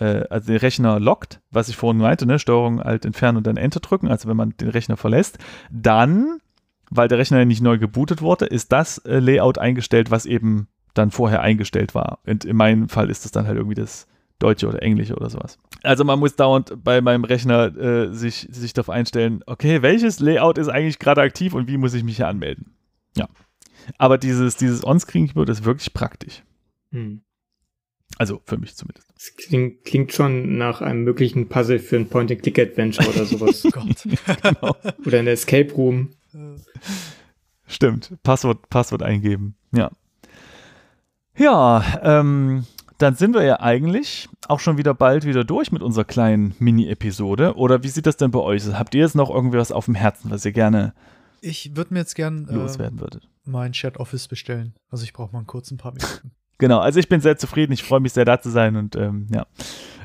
äh, 0.00 0.24
also 0.30 0.48
den 0.48 0.56
Rechner 0.56 0.98
lockt, 0.98 1.40
was 1.50 1.68
ich 1.68 1.76
vorhin 1.76 2.00
meinte, 2.00 2.26
ne, 2.26 2.38
Steuerung 2.38 2.80
Alt 2.80 3.04
entfernen 3.04 3.38
und 3.38 3.46
dann 3.46 3.56
Enter 3.56 3.80
drücken, 3.80 4.08
also 4.08 4.28
wenn 4.28 4.36
man 4.36 4.56
den 4.56 4.68
Rechner 4.68 4.96
verlässt, 4.96 5.38
dann, 5.70 6.40
weil 6.90 7.08
der 7.08 7.18
Rechner 7.18 7.44
nicht 7.44 7.62
neu 7.62 7.78
gebootet 7.78 8.22
wurde, 8.22 8.46
ist 8.46 8.72
das 8.72 8.98
äh, 8.98 9.18
Layout 9.20 9.58
eingestellt, 9.58 10.10
was 10.10 10.26
eben 10.26 10.68
dann 10.94 11.10
vorher 11.10 11.42
eingestellt 11.42 11.94
war. 11.94 12.18
Und 12.26 12.44
in 12.44 12.56
meinem 12.56 12.88
Fall 12.88 13.10
ist 13.10 13.24
das 13.24 13.32
dann 13.32 13.46
halt 13.46 13.56
irgendwie 13.56 13.76
das 13.76 14.08
Deutsche 14.38 14.68
oder 14.68 14.82
Englische 14.82 15.16
oder 15.16 15.30
sowas. 15.30 15.58
Also 15.82 16.04
man 16.04 16.18
muss 16.18 16.36
dauernd 16.36 16.82
bei 16.82 17.00
meinem 17.00 17.24
Rechner 17.24 17.76
äh, 17.76 18.12
sich, 18.12 18.48
sich 18.50 18.72
darauf 18.72 18.90
einstellen, 18.90 19.42
okay, 19.46 19.82
welches 19.82 20.20
Layout 20.20 20.58
ist 20.58 20.68
eigentlich 20.68 20.98
gerade 20.98 21.22
aktiv 21.22 21.54
und 21.54 21.68
wie 21.68 21.76
muss 21.76 21.94
ich 21.94 22.04
mich 22.04 22.16
hier 22.16 22.28
anmelden? 22.28 22.74
Ja. 23.16 23.28
Aber 23.96 24.18
dieses, 24.18 24.56
dieses 24.56 24.84
On-Screen-Keyboard 24.84 25.48
ist 25.48 25.64
wirklich 25.64 25.92
praktisch. 25.94 26.42
Hm. 26.92 27.22
Also 28.16 28.40
für 28.44 28.56
mich 28.56 28.74
zumindest. 28.74 29.06
Das 29.14 29.36
klingt, 29.36 29.84
klingt 29.84 30.12
schon 30.12 30.56
nach 30.56 30.80
einem 30.80 31.04
möglichen 31.04 31.48
Puzzle 31.48 31.78
für 31.78 31.96
ein 31.96 32.08
Point-and-Click-Adventure 32.08 33.08
oder 33.08 33.24
sowas. 33.24 33.64
oh 33.66 33.70
Gott. 33.70 34.06
genau. 34.42 34.76
Oder 35.04 35.18
ein 35.18 35.26
Escape 35.26 35.72
Room. 35.72 36.10
Stimmt. 37.66 38.16
Passwort, 38.22 38.68
Passwort 38.70 39.02
eingeben. 39.02 39.56
Ja. 39.72 39.90
Ja, 41.36 42.00
ähm, 42.02 42.64
dann 42.96 43.14
sind 43.14 43.34
wir 43.34 43.44
ja 43.44 43.60
eigentlich 43.60 44.28
auch 44.48 44.58
schon 44.58 44.78
wieder 44.78 44.94
bald 44.94 45.24
wieder 45.24 45.44
durch 45.44 45.70
mit 45.70 45.82
unserer 45.82 46.04
kleinen 46.04 46.54
Mini-Episode. 46.58 47.54
Oder 47.56 47.82
wie 47.82 47.88
sieht 47.88 48.06
das 48.06 48.16
denn 48.16 48.30
bei 48.30 48.40
euch? 48.40 48.64
Habt 48.72 48.94
ihr 48.94 49.02
jetzt 49.02 49.14
noch 49.14 49.30
irgendwie 49.30 49.58
was 49.58 49.70
auf 49.70 49.84
dem 49.84 49.94
Herzen, 49.94 50.30
was 50.30 50.44
ihr 50.44 50.52
gerne 50.52 50.94
ich 51.40 51.76
würde 51.76 51.94
mir 51.94 52.00
jetzt 52.00 52.14
gern 52.14 52.48
äh, 52.48 52.54
loswerden 52.54 53.00
würdet? 53.00 53.28
mein 53.44 53.72
Chat 53.72 53.96
Office 53.96 54.28
bestellen. 54.28 54.74
Also 54.90 55.04
ich 55.04 55.12
brauche 55.12 55.32
mal 55.32 55.38
einen 55.38 55.46
kurzen 55.46 55.78
paar 55.78 55.92
Minuten. 55.92 56.32
Genau, 56.58 56.78
also 56.80 56.98
ich 56.98 57.08
bin 57.08 57.20
sehr 57.20 57.38
zufrieden. 57.38 57.72
Ich 57.72 57.82
freue 57.82 58.00
mich 58.00 58.12
sehr, 58.12 58.24
da 58.24 58.40
zu 58.40 58.50
sein 58.50 58.76
und 58.76 58.96
ähm, 58.96 59.28
ja, 59.32 59.46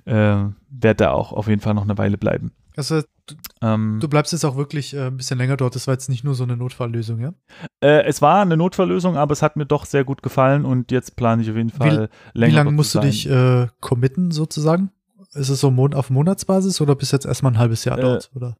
äh, 0.05 0.49
werde 0.69 0.95
da 0.97 1.11
auch 1.11 1.33
auf 1.33 1.47
jeden 1.47 1.61
Fall 1.61 1.73
noch 1.73 1.83
eine 1.83 1.97
Weile 1.97 2.17
bleiben. 2.17 2.51
Also 2.75 3.01
du, 3.27 3.35
ähm, 3.61 3.99
du 3.99 4.07
bleibst 4.07 4.33
jetzt 4.33 4.45
auch 4.45 4.55
wirklich 4.55 4.93
äh, 4.93 5.07
ein 5.07 5.17
bisschen 5.17 5.37
länger 5.37 5.57
dort. 5.57 5.75
Das 5.75 5.87
war 5.87 5.93
jetzt 5.93 6.09
nicht 6.09 6.23
nur 6.23 6.35
so 6.35 6.43
eine 6.43 6.57
Notfalllösung, 6.57 7.19
ja? 7.19 7.33
Äh, 7.81 8.03
es 8.05 8.21
war 8.21 8.41
eine 8.41 8.57
Notfalllösung, 8.57 9.17
aber 9.17 9.33
es 9.33 9.41
hat 9.41 9.55
mir 9.55 9.65
doch 9.65 9.85
sehr 9.85 10.03
gut 10.03 10.23
gefallen 10.23 10.65
und 10.65 10.91
jetzt 10.91 11.15
plane 11.15 11.41
ich 11.41 11.49
auf 11.49 11.55
jeden 11.55 11.69
Fall 11.69 12.09
wie, 12.33 12.39
länger. 12.39 12.51
Wie 12.51 12.55
lange 12.55 12.71
musst 12.71 12.95
du 12.95 12.99
dich 12.99 13.29
äh, 13.29 13.67
committen 13.79 14.31
sozusagen? 14.31 14.91
Ist 15.33 15.49
es 15.49 15.59
so 15.59 15.73
auf 15.93 16.09
Monatsbasis 16.09 16.79
oder 16.81 16.95
bist 16.95 17.11
du 17.11 17.15
jetzt 17.15 17.25
erstmal 17.25 17.53
ein 17.53 17.57
halbes 17.57 17.85
Jahr 17.85 17.97
äh, 17.97 18.01
dort? 18.01 18.31
Oder? 18.35 18.55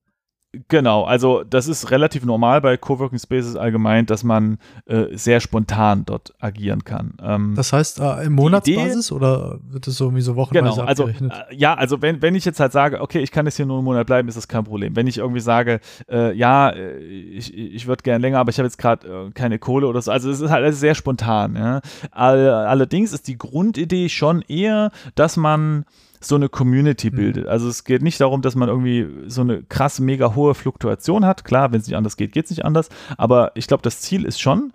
Genau, 0.68 1.04
also 1.04 1.44
das 1.44 1.68
ist 1.68 1.90
relativ 1.90 2.26
normal 2.26 2.62
bei 2.62 2.78
Coworking 2.78 3.18
Spaces 3.18 3.56
allgemein, 3.56 4.06
dass 4.06 4.24
man 4.24 4.60
äh, 4.86 5.06
sehr 5.14 5.40
spontan 5.40 6.06
dort 6.06 6.36
agieren 6.40 6.84
kann. 6.84 7.18
Ähm, 7.24 7.54
das 7.56 7.74
heißt 7.74 8.00
äh, 8.00 8.26
im 8.26 8.34
Monatsbasis 8.34 9.08
Idee, 9.08 9.16
oder 9.16 9.60
wird 9.68 9.88
es 9.88 9.98
so 9.98 10.06
irgendwie 10.06 10.22
so 10.22 10.36
wochenweise 10.36 10.76
genau, 10.76 10.88
also? 10.88 11.08
Äh, 11.08 11.56
ja, 11.56 11.74
also 11.74 12.04
wenn, 12.04 12.22
wenn 12.22 12.36
ich 12.36 12.46
jetzt 12.46 12.60
halt 12.60 12.72
sage, 12.72 13.02
okay, 13.02 13.20
ich 13.22 13.32
kann 13.32 13.48
jetzt 13.48 13.56
hier 13.56 13.66
nur 13.66 13.78
einen 13.78 13.86
Monat 13.86 14.06
bleiben, 14.06 14.28
ist 14.28 14.38
das 14.38 14.48
kein 14.48 14.64
Problem. 14.64 14.96
Wenn 14.96 15.08
ich 15.08 15.18
irgendwie 15.18 15.40
sage, 15.40 15.80
äh, 16.08 16.38
ja, 16.38 16.70
äh, 16.70 17.00
ich, 17.00 17.52
ich 17.58 17.88
würde 17.88 18.04
gerne 18.04 18.20
länger, 18.20 18.38
aber 18.38 18.52
ich 18.52 18.60
habe 18.60 18.68
jetzt 18.68 18.78
gerade 18.78 19.08
äh, 19.08 19.32
keine 19.32 19.58
Kohle 19.58 19.88
oder 19.88 20.04
so, 20.04 20.12
also 20.12 20.30
es 20.30 20.40
ist 20.40 20.52
halt 20.52 20.76
sehr 20.76 20.94
spontan. 20.94 21.56
Ja? 21.56 21.82
All, 22.12 22.48
allerdings 22.48 23.12
ist 23.12 23.28
die 23.28 23.40
Grundidee 23.40 24.08
schon 24.08 24.44
eher, 24.44 24.92
dass 25.16 25.36
man 25.36 25.86
so 26.26 26.36
eine 26.36 26.50
Community 26.50 27.12
mhm. 27.12 27.16
bildet. 27.16 27.48
Also 27.48 27.68
es 27.68 27.84
geht 27.84 28.02
nicht 28.02 28.20
darum, 28.20 28.42
dass 28.42 28.56
man 28.56 28.70
irgendwie 28.70 29.08
so 29.30 29.42
eine 29.42 29.64
krass 29.64 30.00
mega 30.00 30.36
hohe 30.36 30.56
Fluktuation 30.56 31.26
hat. 31.26 31.44
Klar, 31.44 31.72
wenn 31.72 31.80
es 31.80 31.88
nicht 31.88 31.96
anders 31.96 32.18
geht, 32.18 32.32
geht 32.32 32.46
es 32.46 32.52
nicht 32.52 32.66
anders. 32.66 32.90
Aber 33.18 33.52
ich 33.56 33.68
glaube, 33.68 33.84
das 33.84 34.02
Ziel 34.02 34.26
ist 34.26 34.42
schon, 34.42 34.74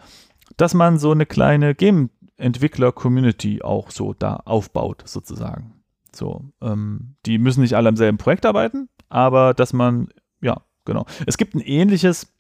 dass 0.57 0.75
man 0.75 0.99
so 0.99 1.11
eine 1.11 1.27
kleine 1.27 1.75
Game-Entwickler-Community 1.75 3.63
auch 3.63 3.91
so 3.91 4.15
da 4.15 4.37
aufbaut, 4.45 5.03
sozusagen. 5.07 5.75
So, 6.15 6.45
ähm, 6.61 7.15
die 7.27 7.39
müssen 7.39 7.61
nicht 7.61 7.75
alle 7.75 7.89
am 7.89 7.97
selben 7.97 8.19
Projekt 8.19 8.47
arbeiten, 8.47 8.89
aber 9.09 9.55
dass 9.55 9.73
man, 9.73 10.09
ja, 10.41 10.63
genau. 10.85 11.07
Es 11.27 11.37
gibt 11.37 11.55
ein 11.55 11.61
ähnliches 11.61 12.33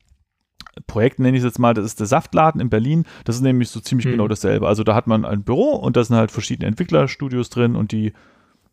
Projekt, 0.87 1.19
nenne 1.19 1.37
ich 1.37 1.43
es 1.43 1.49
jetzt 1.49 1.59
mal, 1.59 1.75
das 1.75 1.85
ist 1.85 2.01
der 2.01 2.07
Saftladen 2.07 2.61
in 2.61 2.71
Berlin. 2.71 3.05
Das 3.25 3.37
ist 3.37 3.43
nämlich 3.43 3.69
so 3.69 3.81
ziemlich 3.81 4.07
hm. 4.07 4.13
genau 4.13 4.29
dasselbe. 4.29 4.67
Also 4.67 4.85
da 4.85 4.95
hat 4.95 5.07
man 5.07 5.25
ein 5.25 5.43
Büro 5.45 5.73
und 5.73 5.97
da 5.97 6.05
sind 6.05 6.17
halt 6.17 6.31
verschiedene 6.31 6.69
Entwicklerstudios 6.69 7.51
drin 7.51 7.77
und 7.77 7.93
die 7.93 8.13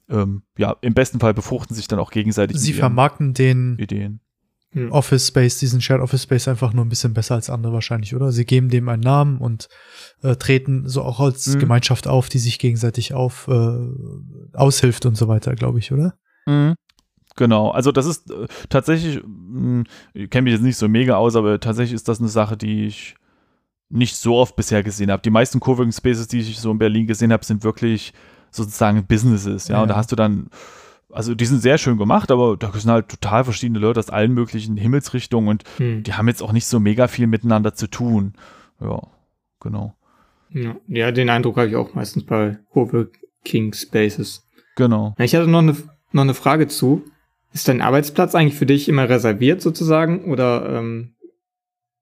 ähm, 0.10 0.44
ja, 0.58 0.76
im 0.82 0.94
besten 0.94 1.20
Fall 1.20 1.34
befruchten 1.34 1.76
sich 1.76 1.88
dann 1.88 2.00
auch 2.00 2.12
gegenseitig. 2.12 2.58
Sie 2.58 2.74
vermarkten 2.74 3.34
den 3.34 3.78
Ideen. 3.78 4.22
Hm. 4.72 4.92
Office 4.92 5.28
Space, 5.28 5.58
diesen 5.58 5.82
Shared 5.82 6.02
Office 6.02 6.24
Space 6.24 6.48
einfach 6.50 6.74
nur 6.74 6.84
ein 6.84 6.90
bisschen 6.90 7.14
besser 7.14 7.36
als 7.36 7.50
andere 7.50 7.72
wahrscheinlich, 7.72 8.14
oder? 8.14 8.34
Sie 8.34 8.46
geben 8.46 8.70
dem 8.70 8.90
einen 8.90 9.02
Namen 9.02 9.38
und 9.38 9.70
äh, 10.22 10.36
treten 10.36 10.88
so 10.90 11.02
auch 11.02 11.22
als 11.22 11.48
mhm. 11.48 11.60
Gemeinschaft 11.60 12.08
auf, 12.08 12.28
die 12.28 12.40
sich 12.40 12.60
gegenseitig 12.60 13.14
auf 13.14 13.48
äh, 13.48 13.78
aushilft 14.54 15.06
und 15.06 15.16
so 15.16 15.30
weiter, 15.30 15.56
glaube 15.56 15.80
ich, 15.80 15.94
oder? 15.94 16.16
Mhm. 16.46 16.76
Genau, 17.38 17.70
also 17.72 17.92
das 17.94 18.06
ist 18.06 18.30
äh, 18.32 18.48
tatsächlich, 18.70 19.22
mh, 19.24 19.26
hm, 19.26 19.84
ich 20.14 20.30
kenne 20.30 20.44
mich 20.44 20.54
jetzt 20.54 20.64
nicht 20.64 20.78
so 20.78 20.90
mega 20.90 21.16
aus, 21.16 21.38
aber 21.38 21.60
tatsächlich 21.60 21.96
ist 21.96 22.10
das 22.10 22.20
eine 22.20 22.30
Sache, 22.30 22.58
die 22.58 22.86
ich 22.86 23.16
nicht 23.90 24.18
so 24.18 24.36
oft 24.36 24.56
bisher 24.58 24.84
gesehen 24.84 25.12
habe. 25.12 25.22
Die 25.22 25.30
meisten 25.30 25.60
Coworking 25.60 25.92
Spaces, 25.92 26.28
die 26.28 26.40
ich 26.40 26.60
so 26.60 26.72
in 26.72 26.80
Berlin 26.80 27.08
gesehen 27.08 27.32
habe, 27.32 27.46
sind 27.46 27.64
wirklich 27.64 28.14
sozusagen 28.56 29.06
Businesses, 29.06 29.68
ja? 29.68 29.76
ja. 29.76 29.82
Und 29.82 29.90
da 29.90 29.96
hast 29.96 30.12
du 30.12 30.16
dann, 30.16 30.50
also 31.12 31.36
die 31.36 31.46
sind 31.46 31.62
sehr 31.62 31.78
schön 31.78 31.98
gemacht, 31.98 32.32
aber 32.32 32.58
da 32.58 32.72
sind 32.74 32.92
halt 32.92 33.10
total 33.10 33.44
verschiedene 33.44 33.80
Leute 33.80 34.00
aus 34.00 34.10
allen 34.10 34.34
möglichen 34.34 34.78
Himmelsrichtungen 34.78 35.50
und 35.50 35.64
hm. 35.78 36.04
die 36.04 36.14
haben 36.14 36.28
jetzt 36.28 36.42
auch 36.42 36.52
nicht 36.52 36.66
so 36.66 36.80
mega 36.80 37.08
viel 37.08 37.28
miteinander 37.28 37.74
zu 37.74 37.88
tun. 37.88 38.34
Ja, 38.82 39.02
genau. 39.60 39.96
Ja, 40.50 40.76
ja 40.88 41.12
den 41.12 41.30
Eindruck 41.30 41.58
habe 41.58 41.68
ich 41.68 41.76
auch 41.76 41.94
meistens 41.94 42.26
bei 42.26 42.58
King 43.44 43.74
Spaces. 43.74 44.48
Genau. 44.76 45.16
Ich 45.18 45.36
hatte 45.36 45.48
noch 45.48 45.60
eine, 45.60 45.76
noch 46.12 46.24
eine 46.24 46.34
Frage 46.34 46.68
zu. 46.68 47.04
Ist 47.54 47.68
dein 47.68 47.82
Arbeitsplatz 47.82 48.36
eigentlich 48.36 48.56
für 48.56 48.66
dich 48.66 48.90
immer 48.90 49.08
reserviert 49.08 49.62
sozusagen 49.62 50.26
oder 50.26 50.78
ähm, 50.78 51.16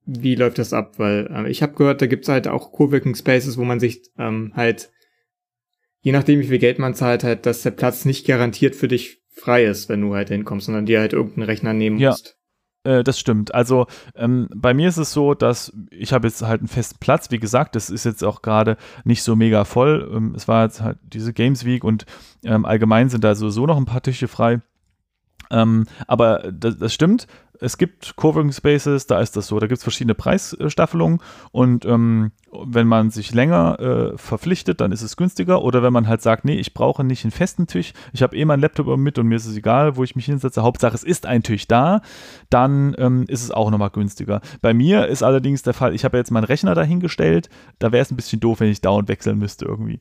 wie 0.06 0.36
läuft 0.36 0.58
das 0.58 0.74
ab? 0.74 0.94
Weil 0.98 1.28
äh, 1.32 1.50
ich 1.50 1.62
habe 1.62 1.74
gehört, 1.74 2.02
da 2.02 2.08
gibt's 2.08 2.28
halt 2.28 2.48
auch 2.48 2.72
Coworking 2.72 3.16
Spaces, 3.16 3.58
wo 3.58 3.64
man 3.64 3.80
sich 3.80 4.02
ähm, 4.18 4.54
halt 4.56 4.92
je 6.04 6.12
nachdem, 6.12 6.40
wie 6.40 6.48
viel 6.48 6.60
Geld 6.60 6.78
man 6.78 6.94
zahlt, 6.94 7.24
halt, 7.24 7.46
dass 7.46 7.64
der 7.64 7.72
Platz 7.72 8.06
nicht 8.06 8.28
garantiert 8.28 8.76
für 8.76 8.88
dich 8.88 9.24
frei 9.32 9.66
ist, 9.66 9.90
wenn 9.90 10.02
du 10.02 10.14
halt 10.14 10.30
hinkommst, 10.30 10.68
sondern 10.68 10.86
dir 10.86 11.00
halt 11.00 11.14
irgendeinen 11.14 11.46
Rechner 11.46 11.74
nehmen 11.74 11.98
ja. 11.98 12.12
musst. 12.12 12.38
Äh, 12.84 13.04
das 13.04 13.20
stimmt. 13.20 13.56
Also 13.56 13.88
ähm, 14.16 14.50
bei 14.54 14.74
mir 14.74 14.90
ist 14.90 14.98
es 14.98 15.14
so, 15.14 15.34
dass 15.34 15.74
ich 15.90 16.12
habe 16.12 16.28
jetzt 16.28 16.42
halt 16.42 16.60
einen 16.60 16.68
festen 16.68 17.00
Platz. 17.00 17.32
Wie 17.32 17.40
gesagt, 17.40 17.76
das 17.76 17.90
ist 17.90 18.04
jetzt 18.04 18.24
auch 18.24 18.42
gerade 18.42 18.78
nicht 19.06 19.24
so 19.24 19.36
mega 19.36 19.64
voll. 19.64 20.12
Ähm, 20.14 20.34
es 20.36 20.48
war 20.48 20.66
jetzt 20.66 20.82
halt 20.82 20.98
diese 21.02 21.34
Games 21.34 21.66
Week 21.66 21.84
und 21.84 22.06
ähm, 22.44 22.66
allgemein 22.66 23.10
sind 23.10 23.24
da 23.24 23.34
sowieso 23.34 23.66
noch 23.66 23.78
ein 23.78 23.86
paar 23.86 24.02
Tische 24.02 24.28
frei. 24.28 24.62
Ähm, 25.52 25.86
aber 26.08 26.52
das, 26.52 26.78
das, 26.78 26.94
stimmt. 26.94 27.28
Es 27.64 27.78
gibt 27.78 28.16
Coworking 28.16 28.52
Spaces, 28.52 29.08
da 29.08 29.20
ist 29.20 29.36
das 29.36 29.48
so. 29.48 29.60
Da 29.60 29.68
gibt 29.68 29.78
es 29.78 29.84
verschiedene 29.84 30.16
Preisstaffelungen 30.16 31.20
und 31.52 31.86
ähm, 31.86 32.32
wenn 32.52 32.88
man 32.88 33.10
sich 33.10 33.34
länger 33.34 33.80
äh, 33.80 34.18
verpflichtet, 34.18 34.82
dann 34.82 34.92
ist 34.92 35.02
es 35.02 35.18
günstiger. 35.18 35.64
Oder 35.64 35.82
wenn 35.82 35.94
man 35.94 36.08
halt 36.08 36.22
sagt, 36.22 36.46
nee, 36.46 36.56
ich 36.56 36.74
brauche 36.74 37.04
nicht 37.04 37.24
einen 37.24 37.32
festen 37.32 37.68
Tisch, 37.68 37.94
ich 38.12 38.22
habe 38.22 38.36
eh 38.36 38.46
meinen 38.46 38.60
Laptop 38.60 38.96
mit 38.98 39.18
und 39.18 39.28
mir 39.28 39.36
ist 39.36 39.46
es 39.46 39.58
egal, 39.58 39.96
wo 39.96 40.04
ich 40.04 40.16
mich 40.16 40.26
hinsetze. 40.26 40.62
Hauptsache, 40.62 40.96
es 40.96 41.04
ist 41.04 41.26
ein 41.26 41.44
Tisch 41.44 41.68
da, 41.68 42.02
dann 42.50 42.96
ähm, 42.98 43.26
ist 43.28 43.44
es 43.44 43.52
auch 43.52 43.72
nochmal 43.72 43.90
günstiger. 43.90 44.42
Bei 44.62 44.74
mir 44.74 45.08
ist 45.08 45.24
allerdings 45.24 45.64
der 45.64 45.74
Fall, 45.74 45.96
ich 45.96 46.06
habe 46.06 46.18
jetzt 46.18 46.32
meinen 46.32 46.44
Rechner 46.44 46.76
dahingestellt, 46.76 47.50
da 47.80 47.92
wäre 47.92 48.02
es 48.02 48.12
ein 48.12 48.16
bisschen 48.16 48.40
doof, 48.40 48.60
wenn 48.60 48.70
ich 48.70 48.82
dauernd 48.82 49.08
wechseln 49.08 49.40
müsste 49.40 49.66
irgendwie. 49.66 50.00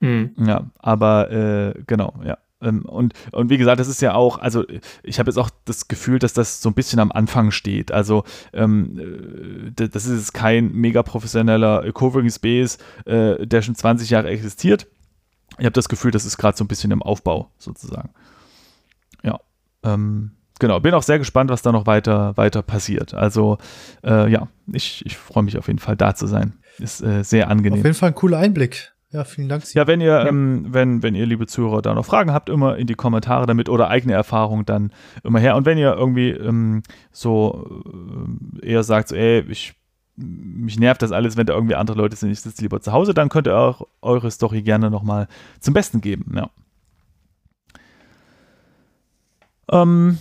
Mhm. 0.00 0.32
Ja, 0.36 0.66
aber 0.78 1.30
äh, 1.30 1.74
genau, 1.86 2.14
ja. 2.24 2.38
Ähm, 2.62 2.84
und, 2.84 3.12
und 3.32 3.50
wie 3.50 3.58
gesagt, 3.58 3.80
das 3.80 3.88
ist 3.88 4.00
ja 4.00 4.14
auch, 4.14 4.38
also 4.38 4.64
ich 5.02 5.18
habe 5.18 5.30
jetzt 5.30 5.38
auch 5.38 5.50
das 5.64 5.88
Gefühl, 5.88 6.18
dass 6.18 6.32
das 6.32 6.62
so 6.62 6.70
ein 6.70 6.74
bisschen 6.74 7.00
am 7.00 7.12
Anfang 7.12 7.50
steht. 7.50 7.92
Also 7.92 8.24
ähm, 8.52 9.72
äh, 9.78 9.88
das 9.88 10.06
ist 10.06 10.18
jetzt 10.18 10.34
kein 10.34 10.72
mega 10.72 11.02
professioneller 11.02 11.90
Coworking 11.92 12.30
Space, 12.30 12.78
äh, 13.04 13.46
der 13.46 13.62
schon 13.62 13.74
20 13.74 14.10
Jahre 14.10 14.28
existiert. 14.28 14.86
Ich 15.58 15.64
habe 15.64 15.72
das 15.72 15.88
Gefühl, 15.88 16.10
das 16.10 16.24
ist 16.24 16.38
gerade 16.38 16.56
so 16.56 16.64
ein 16.64 16.68
bisschen 16.68 16.90
im 16.92 17.02
Aufbau 17.02 17.50
sozusagen. 17.58 18.10
Ja. 19.22 19.40
Ähm, 19.82 20.32
genau, 20.58 20.80
bin 20.80 20.94
auch 20.94 21.02
sehr 21.02 21.18
gespannt, 21.18 21.50
was 21.50 21.62
da 21.62 21.72
noch 21.72 21.86
weiter, 21.86 22.36
weiter 22.36 22.62
passiert. 22.62 23.12
Also 23.12 23.58
äh, 24.02 24.30
ja, 24.30 24.48
ich, 24.72 25.04
ich 25.04 25.16
freue 25.16 25.42
mich 25.42 25.58
auf 25.58 25.66
jeden 25.66 25.78
Fall 25.78 25.96
da 25.96 26.14
zu 26.14 26.26
sein. 26.26 26.54
Ist 26.78 27.02
äh, 27.02 27.22
sehr 27.22 27.50
angenehm. 27.50 27.80
Auf 27.80 27.84
jeden 27.84 27.96
Fall 27.96 28.10
ein 28.10 28.14
cooler 28.14 28.38
Einblick. 28.38 28.92
Ja, 29.12 29.24
vielen 29.24 29.50
Dank. 29.50 29.62
Ja, 29.74 29.86
wenn 29.86 30.00
ihr, 30.00 30.06
ja. 30.06 30.26
Ähm, 30.26 30.66
wenn, 30.70 31.02
wenn 31.02 31.14
ihr, 31.14 31.26
liebe 31.26 31.46
Zuhörer, 31.46 31.82
da 31.82 31.92
noch 31.92 32.06
Fragen 32.06 32.32
habt, 32.32 32.48
immer 32.48 32.78
in 32.78 32.86
die 32.86 32.94
Kommentare 32.94 33.44
damit 33.46 33.68
oder 33.68 33.88
eigene 33.88 34.14
Erfahrungen 34.14 34.64
dann 34.64 34.90
immer 35.22 35.38
her. 35.38 35.54
Und 35.54 35.66
wenn 35.66 35.76
ihr 35.76 35.92
irgendwie 35.92 36.30
ähm, 36.30 36.82
so 37.10 37.82
äh, 38.62 38.66
eher 38.66 38.82
sagt, 38.82 39.08
so, 39.08 39.14
ey, 39.14 39.44
ich, 39.50 39.74
mich 40.16 40.78
nervt 40.78 41.02
das 41.02 41.12
alles, 41.12 41.36
wenn 41.36 41.46
da 41.46 41.52
irgendwie 41.52 41.74
andere 41.74 41.98
Leute 41.98 42.16
sind, 42.16 42.30
ich 42.30 42.40
sitze 42.40 42.62
lieber 42.62 42.80
zu 42.80 42.92
Hause, 42.92 43.12
dann 43.12 43.28
könnt 43.28 43.46
ihr 43.46 43.56
auch 43.56 43.86
eure 44.00 44.30
Story 44.30 44.62
gerne 44.62 44.90
nochmal 44.90 45.28
zum 45.60 45.74
Besten 45.74 46.00
geben. 46.00 46.34
Ja. 46.34 46.50
Ähm, 49.70 50.18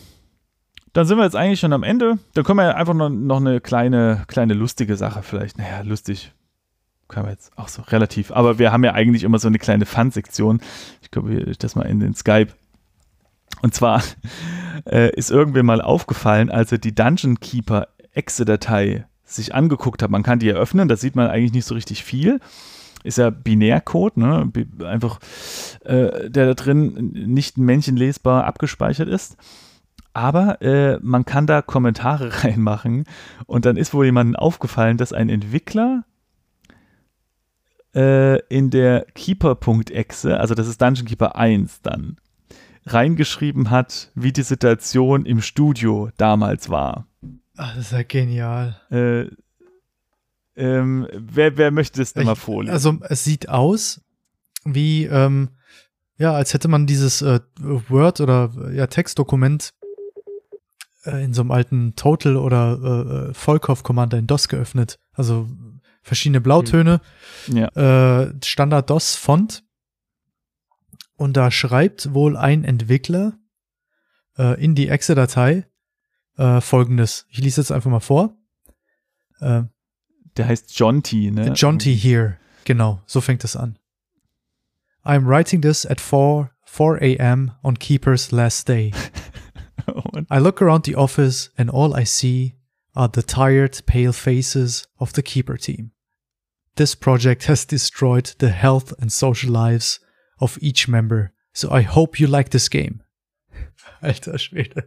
dann 0.91 1.05
sind 1.05 1.17
wir 1.17 1.23
jetzt 1.23 1.37
eigentlich 1.37 1.61
schon 1.61 1.71
am 1.71 1.83
Ende. 1.83 2.19
Dann 2.33 2.43
können 2.43 2.57
wir 2.57 2.75
einfach 2.75 2.93
noch, 2.93 3.09
noch 3.09 3.37
eine 3.37 3.61
kleine, 3.61 4.25
kleine 4.27 4.53
lustige 4.53 4.97
Sache 4.97 5.23
vielleicht. 5.23 5.57
Naja, 5.57 5.79
lustig 5.81 6.33
man 7.23 7.31
jetzt 7.31 7.51
auch 7.57 7.67
so 7.67 7.81
relativ, 7.83 8.31
aber 8.31 8.59
wir 8.59 8.71
haben 8.71 8.83
ja 8.83 8.93
eigentlich 8.93 9.23
immer 9.23 9.39
so 9.39 9.47
eine 9.47 9.59
kleine 9.59 9.85
Fun-Sektion. 9.85 10.61
Ich 11.01 11.11
glaube, 11.11 11.53
das 11.57 11.75
mal 11.75 11.83
in 11.83 11.99
den 11.99 12.15
Skype. 12.15 12.49
Und 13.61 13.73
zwar 13.73 14.01
äh, 14.85 15.13
ist 15.15 15.31
irgendwer 15.31 15.63
mal 15.63 15.81
aufgefallen, 15.81 16.49
als 16.49 16.71
er 16.71 16.77
die 16.77 16.95
Dungeon 16.95 17.39
Keeper 17.39 17.87
Exe-Datei 18.13 19.05
sich 19.23 19.55
angeguckt 19.55 20.03
hat. 20.03 20.11
Man 20.11 20.23
kann 20.23 20.39
die 20.39 20.49
eröffnen, 20.49 20.87
da 20.87 20.97
sieht 20.97 21.15
man 21.15 21.27
eigentlich 21.27 21.53
nicht 21.53 21.65
so 21.65 21.75
richtig 21.75 22.03
viel. 22.03 22.39
Ist 23.03 23.17
ja 23.17 23.29
Binärcode, 23.29 24.17
ne? 24.17 24.51
einfach 24.85 25.19
äh, 25.83 26.29
der 26.29 26.47
da 26.47 26.53
drin 26.53 27.11
nicht 27.13 27.57
menschenlesbar 27.57 28.45
abgespeichert 28.45 29.07
ist. 29.07 29.37
Aber 30.13 30.61
äh, 30.61 30.99
man 31.01 31.25
kann 31.25 31.47
da 31.47 31.61
Kommentare 31.61 32.29
reinmachen 32.43 33.05
und 33.45 33.65
dann 33.65 33.77
ist 33.77 33.93
wohl 33.93 34.05
jemandem 34.05 34.35
aufgefallen, 34.35 34.97
dass 34.97 35.13
ein 35.13 35.29
Entwickler 35.29 36.03
äh, 37.95 38.39
in 38.47 38.69
der 38.69 39.05
Keeper.exe, 39.13 40.39
also 40.39 40.55
das 40.55 40.67
ist 40.67 40.81
Dungeon 40.81 41.07
Keeper 41.07 41.35
1 41.35 41.81
dann, 41.81 42.17
reingeschrieben 42.85 43.69
hat, 43.69 44.11
wie 44.15 44.31
die 44.31 44.43
Situation 44.43 45.25
im 45.25 45.41
Studio 45.41 46.09
damals 46.17 46.69
war. 46.69 47.07
Ach, 47.57 47.75
das 47.75 47.87
ist 47.87 47.91
ja 47.91 48.03
genial. 48.03 48.79
Äh, 48.89 49.27
ähm, 50.55 51.07
wer, 51.13 51.57
wer 51.57 51.71
möchte 51.71 51.99
das 51.99 52.13
denn 52.13 52.25
mal 52.25 52.35
vorlesen? 52.35 52.73
Also 52.73 52.97
es 53.09 53.23
sieht 53.23 53.49
aus, 53.49 54.01
wie, 54.65 55.05
ähm, 55.05 55.49
ja, 56.17 56.33
als 56.33 56.53
hätte 56.53 56.67
man 56.67 56.87
dieses 56.87 57.21
äh, 57.21 57.39
Word- 57.59 58.21
oder 58.21 58.51
ja, 58.73 58.87
Textdokument 58.87 59.73
äh, 61.05 61.23
in 61.23 61.33
so 61.33 61.41
einem 61.41 61.51
alten 61.51 61.95
Total 61.95 62.37
oder 62.37 62.79
äh, 62.83 63.29
äh 63.29 63.33
Vollkauf 63.33 63.83
Commander 63.83 64.17
in 64.17 64.27
DOS 64.27 64.47
geöffnet. 64.47 64.99
Also 65.13 65.47
verschiedene 66.01 66.41
Blautöne, 66.41 67.01
hm. 67.45 67.57
ja. 67.57 68.21
äh, 68.23 68.33
Standard 68.43 68.89
DOS 68.89 69.15
Font. 69.15 69.63
Und 71.15 71.37
da 71.37 71.51
schreibt 71.51 72.13
wohl 72.13 72.35
ein 72.35 72.63
Entwickler 72.63 73.33
äh, 74.37 74.61
in 74.63 74.73
die 74.73 74.89
Exe-Datei 74.89 75.67
äh, 76.37 76.61
folgendes. 76.61 77.25
Ich 77.29 77.39
lese 77.39 77.61
jetzt 77.61 77.71
einfach 77.71 77.91
mal 77.91 77.99
vor. 77.99 78.35
Äh, 79.39 79.63
Der 80.37 80.47
heißt 80.47 80.77
John 80.77 81.03
T, 81.03 81.29
ne? 81.29 81.53
John 81.55 81.77
T 81.77 81.93
here. 81.93 82.37
Genau, 82.65 83.01
so 83.05 83.21
fängt 83.21 83.43
es 83.43 83.55
an. 83.55 83.77
I'm 85.03 85.27
writing 85.27 85.61
this 85.61 85.85
at 85.85 85.99
4, 85.99 86.51
4 86.65 87.01
a.m. 87.01 87.51
on 87.63 87.77
Keeper's 87.77 88.31
last 88.31 88.67
day. 88.67 88.91
I 90.29 90.39
look 90.39 90.61
around 90.61 90.85
the 90.85 90.95
office 90.95 91.51
and 91.57 91.69
all 91.69 91.95
I 91.95 92.05
see 92.05 92.55
are 92.95 93.07
the 93.07 93.23
tired, 93.23 93.81
pale 93.85 94.13
faces 94.13 94.87
of 94.99 95.13
the 95.13 95.21
Keeper 95.21 95.57
team. 95.57 95.91
This 96.75 96.95
project 96.95 97.45
has 97.45 97.65
destroyed 97.65 98.33
the 98.39 98.49
health 98.49 98.93
and 98.99 99.11
social 99.11 99.51
lives 99.51 99.99
of 100.39 100.57
each 100.61 100.87
member, 100.87 101.33
so 101.53 101.69
I 101.71 101.81
hope 101.81 102.19
you 102.19 102.27
like 102.27 102.49
this 102.49 102.69
game. 102.69 103.03
Alter 104.03 104.33
Schwede. 104.33 104.83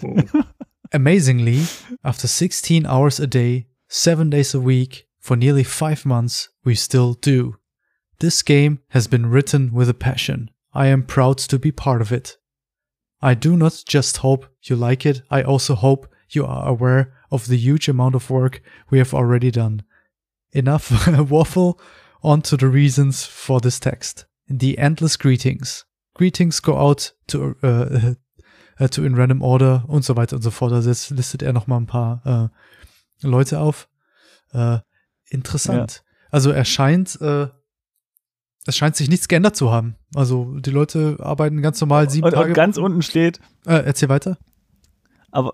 Amazingly, 0.92 1.62
after 2.04 2.28
16 2.28 2.86
hours 2.86 3.18
a 3.18 3.26
day, 3.26 3.66
7 3.88 4.30
days 4.30 4.54
a 4.54 4.60
week, 4.60 5.06
for 5.20 5.36
nearly 5.36 5.64
5 5.64 6.06
months, 6.06 6.48
we 6.64 6.74
still 6.74 7.14
do. 7.14 7.56
This 8.20 8.42
game 8.42 8.80
has 8.90 9.06
been 9.08 9.26
written 9.26 9.72
with 9.72 9.88
a 9.88 9.94
passion. 9.94 10.50
I 10.72 10.86
am 10.86 11.02
proud 11.02 11.38
to 11.38 11.58
be 11.58 11.72
part 11.72 12.00
of 12.00 12.12
it. 12.12 12.36
I 13.26 13.34
do 13.34 13.56
not 13.56 13.82
just 13.88 14.18
hope 14.18 14.46
you 14.62 14.76
like 14.76 15.04
it, 15.04 15.22
I 15.32 15.42
also 15.42 15.74
hope 15.74 16.06
you 16.30 16.46
are 16.46 16.68
aware 16.68 17.12
of 17.32 17.48
the 17.48 17.56
huge 17.56 17.88
amount 17.88 18.14
of 18.14 18.30
work 18.30 18.62
we 18.88 18.98
have 18.98 19.12
already 19.12 19.50
done. 19.50 19.82
Enough 20.52 21.08
waffle 21.30 21.80
on 22.22 22.42
to 22.42 22.56
the 22.56 22.68
reasons 22.68 23.24
for 23.24 23.60
this 23.60 23.80
text. 23.80 24.26
The 24.48 24.78
endless 24.78 25.16
greetings. 25.16 25.84
Greetings 26.14 26.60
go 26.60 26.78
out 26.78 27.10
to, 27.26 27.56
uh, 27.64 28.14
uh, 28.80 28.86
to 28.86 29.04
in 29.04 29.16
random 29.16 29.42
order 29.42 29.82
und 29.88 30.04
so 30.04 30.14
weiter 30.14 30.36
und 30.36 30.42
so 30.42 30.52
fort. 30.52 30.72
Also 30.72 30.90
jetzt 30.90 31.10
listet 31.10 31.42
er 31.42 31.52
noch 31.52 31.66
mal 31.66 31.78
ein 31.78 31.86
paar 31.86 32.52
äh, 33.22 33.26
Leute 33.26 33.58
auf. 33.58 33.88
Äh, 34.52 34.78
interessant. 35.30 36.04
Ja. 36.06 36.12
Also 36.30 36.52
er 36.52 36.64
scheint 36.64 37.20
äh, 37.20 37.48
es 38.66 38.76
scheint 38.76 38.96
sich 38.96 39.08
nichts 39.08 39.28
geändert 39.28 39.56
zu 39.56 39.70
haben. 39.70 39.96
Also 40.14 40.58
die 40.58 40.70
Leute 40.70 41.16
arbeiten 41.20 41.62
ganz 41.62 41.80
normal 41.80 42.10
sieben 42.10 42.26
und, 42.26 42.34
Tage. 42.34 42.48
Und 42.48 42.54
ganz 42.54 42.76
unten 42.76 43.02
steht. 43.02 43.38
Äh, 43.64 43.84
erzähl 43.84 44.08
weiter. 44.08 44.38
Aber 45.30 45.52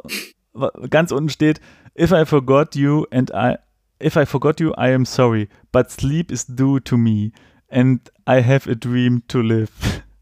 ganz 0.88 1.12
unten 1.12 1.28
steht, 1.28 1.60
if 1.98 2.12
I 2.12 2.24
forgot 2.24 2.74
you 2.74 3.04
and 3.10 3.30
I, 3.30 3.56
if 4.02 4.16
I 4.16 4.26
forgot 4.26 4.60
you, 4.60 4.70
I 4.70 4.92
am 4.94 5.04
sorry, 5.04 5.48
but 5.72 5.90
sleep 5.90 6.30
is 6.30 6.46
due 6.46 6.80
to 6.80 6.96
me 6.96 7.32
and 7.68 8.00
I 8.28 8.42
have 8.42 8.70
a 8.70 8.74
dream 8.74 9.22
to 9.28 9.40
live. 9.40 9.70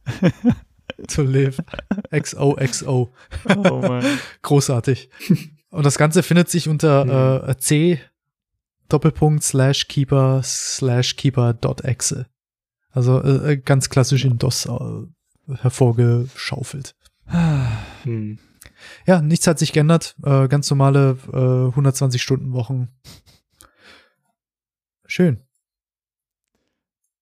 to 1.09 1.23
live. 1.23 1.63
XOXO. 2.13 3.13
Oh 3.57 3.81
Mann. 3.81 4.05
Großartig. 4.43 5.11
Und 5.71 5.87
das 5.87 5.99
Ganze 5.99 6.23
findet 6.23 6.49
sich 6.49 6.69
unter 6.69 7.49
äh, 7.49 7.57
C 7.59 8.01
Doppelpunkt 8.89 9.45
slash 9.45 9.87
keeper 9.87 10.41
slash 10.43 11.17
keeper 11.17 11.55
dot 11.55 11.85
exe. 11.85 12.27
Also 12.93 13.23
äh, 13.23 13.53
äh, 13.53 13.57
ganz 13.57 13.89
klassisch 13.89 14.25
in 14.25 14.39
DOS 14.39 14.67
äh, 14.67 15.55
hervorgeschaufelt. 15.57 16.95
Hm. 18.03 18.39
Ja, 19.07 19.23
nichts 19.23 19.47
hat 19.47 19.59
sich 19.59 19.73
geändert. 19.73 20.17
Äh, 20.25 20.49
ganz 20.49 20.69
normale 20.71 21.17
120 21.33 22.21
Stunden 22.21 22.53
Wochen. 22.53 22.89
Schön. 25.07 25.41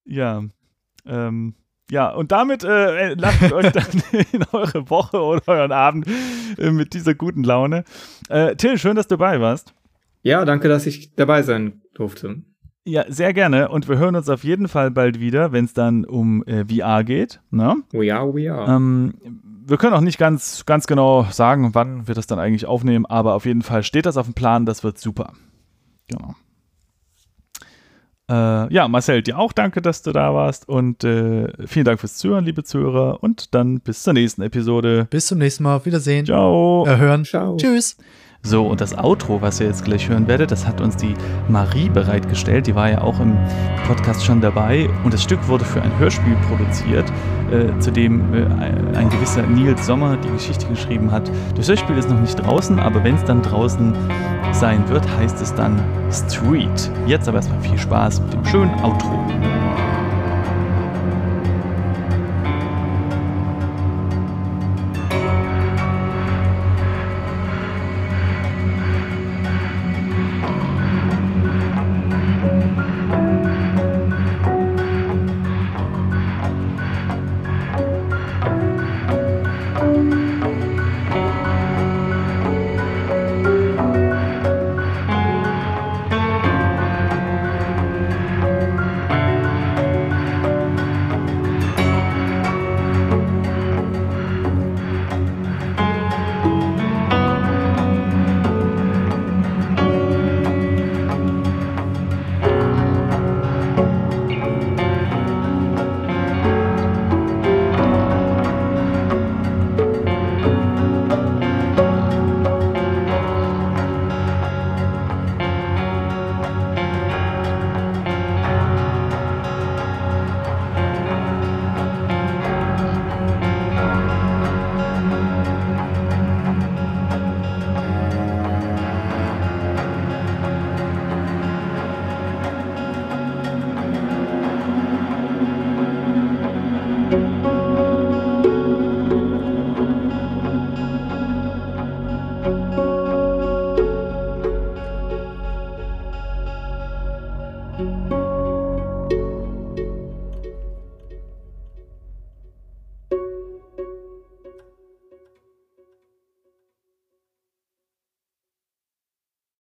Ja. 0.04 0.44
Ähm, 1.06 1.54
ja, 1.90 2.10
und 2.10 2.32
damit 2.32 2.64
äh, 2.64 3.14
lasst 3.14 3.50
euch 3.52 3.72
dann 3.72 3.86
in 4.32 4.44
eure 4.52 4.90
Woche 4.90 5.20
oder 5.22 5.42
euren 5.46 5.72
Abend 5.72 6.06
äh, 6.58 6.70
mit 6.70 6.92
dieser 6.92 7.14
guten 7.14 7.42
Laune. 7.42 7.84
Äh, 8.28 8.56
Till, 8.56 8.78
schön, 8.78 8.96
dass 8.96 9.08
du 9.08 9.16
dabei 9.16 9.40
warst. 9.40 9.74
Ja, 10.22 10.44
danke, 10.44 10.68
dass 10.68 10.86
ich 10.86 11.14
dabei 11.14 11.42
sein 11.42 11.80
durfte. 11.94 12.42
Ja, 12.88 13.04
sehr 13.06 13.34
gerne. 13.34 13.68
Und 13.68 13.86
wir 13.86 13.98
hören 13.98 14.16
uns 14.16 14.30
auf 14.30 14.44
jeden 14.44 14.66
Fall 14.66 14.90
bald 14.90 15.20
wieder, 15.20 15.52
wenn 15.52 15.66
es 15.66 15.74
dann 15.74 16.06
um 16.06 16.42
äh, 16.44 16.64
VR 16.64 17.04
geht. 17.04 17.40
Ne? 17.50 17.76
Oh 17.92 18.00
ja, 18.00 18.22
oh 18.22 18.38
ja. 18.38 18.76
Ähm, 18.76 19.12
wir 19.66 19.76
können 19.76 19.92
auch 19.92 20.00
nicht 20.00 20.16
ganz, 20.16 20.64
ganz 20.64 20.86
genau 20.86 21.26
sagen, 21.30 21.74
wann 21.74 22.08
wir 22.08 22.14
das 22.14 22.26
dann 22.26 22.38
eigentlich 22.38 22.64
aufnehmen, 22.64 23.04
aber 23.04 23.34
auf 23.34 23.44
jeden 23.44 23.60
Fall 23.60 23.82
steht 23.82 24.06
das 24.06 24.16
auf 24.16 24.24
dem 24.24 24.32
Plan. 24.32 24.64
Das 24.64 24.84
wird 24.84 24.98
super. 24.98 25.34
Genau. 26.08 26.34
Äh, 28.30 28.72
ja, 28.72 28.88
Marcel, 28.88 29.22
dir 29.22 29.38
auch 29.38 29.52
danke, 29.52 29.82
dass 29.82 30.00
du 30.00 30.12
da 30.12 30.32
warst 30.32 30.66
und 30.66 31.04
äh, 31.04 31.48
vielen 31.66 31.84
Dank 31.84 32.00
fürs 32.00 32.16
Zuhören, 32.16 32.46
liebe 32.46 32.64
Zuhörer. 32.64 33.22
Und 33.22 33.54
dann 33.54 33.80
bis 33.80 34.02
zur 34.02 34.14
nächsten 34.14 34.40
Episode. 34.40 35.06
Bis 35.10 35.26
zum 35.26 35.36
nächsten 35.36 35.62
Mal. 35.62 35.76
Auf 35.76 35.84
Wiedersehen. 35.84 36.24
Ciao. 36.24 36.86
Äh, 36.86 36.96
hören. 36.96 37.26
Ciao. 37.26 37.58
Tschüss. 37.58 37.98
So, 38.42 38.66
und 38.66 38.80
das 38.80 38.96
Outro, 38.96 39.42
was 39.42 39.60
ihr 39.60 39.66
jetzt 39.66 39.84
gleich 39.84 40.08
hören 40.08 40.26
werdet, 40.28 40.50
das 40.52 40.66
hat 40.66 40.80
uns 40.80 40.96
die 40.96 41.14
Marie 41.48 41.88
bereitgestellt. 41.88 42.66
Die 42.66 42.74
war 42.74 42.88
ja 42.88 43.00
auch 43.02 43.20
im 43.20 43.36
Podcast 43.86 44.24
schon 44.24 44.40
dabei. 44.40 44.88
Und 45.04 45.12
das 45.12 45.22
Stück 45.22 45.46
wurde 45.48 45.64
für 45.64 45.82
ein 45.82 45.98
Hörspiel 45.98 46.36
produziert, 46.48 47.12
äh, 47.50 47.78
zu 47.80 47.90
dem 47.90 48.32
äh, 48.32 48.46
ein 48.96 49.10
gewisser 49.10 49.42
Nils 49.42 49.84
Sommer 49.84 50.16
die 50.16 50.30
Geschichte 50.30 50.66
geschrieben 50.66 51.10
hat. 51.10 51.30
Das 51.56 51.68
Hörspiel 51.68 51.98
ist 51.98 52.08
noch 52.08 52.20
nicht 52.20 52.36
draußen, 52.36 52.78
aber 52.78 53.02
wenn 53.04 53.16
es 53.16 53.24
dann 53.24 53.42
draußen 53.42 53.92
sein 54.52 54.88
wird, 54.88 55.06
heißt 55.18 55.42
es 55.42 55.52
dann 55.54 55.82
Street. 56.10 56.90
Jetzt 57.06 57.28
aber 57.28 57.38
erstmal 57.38 57.60
viel 57.60 57.78
Spaß 57.78 58.20
mit 58.22 58.32
dem 58.32 58.44
schönen 58.44 58.72
Outro. 58.82 59.57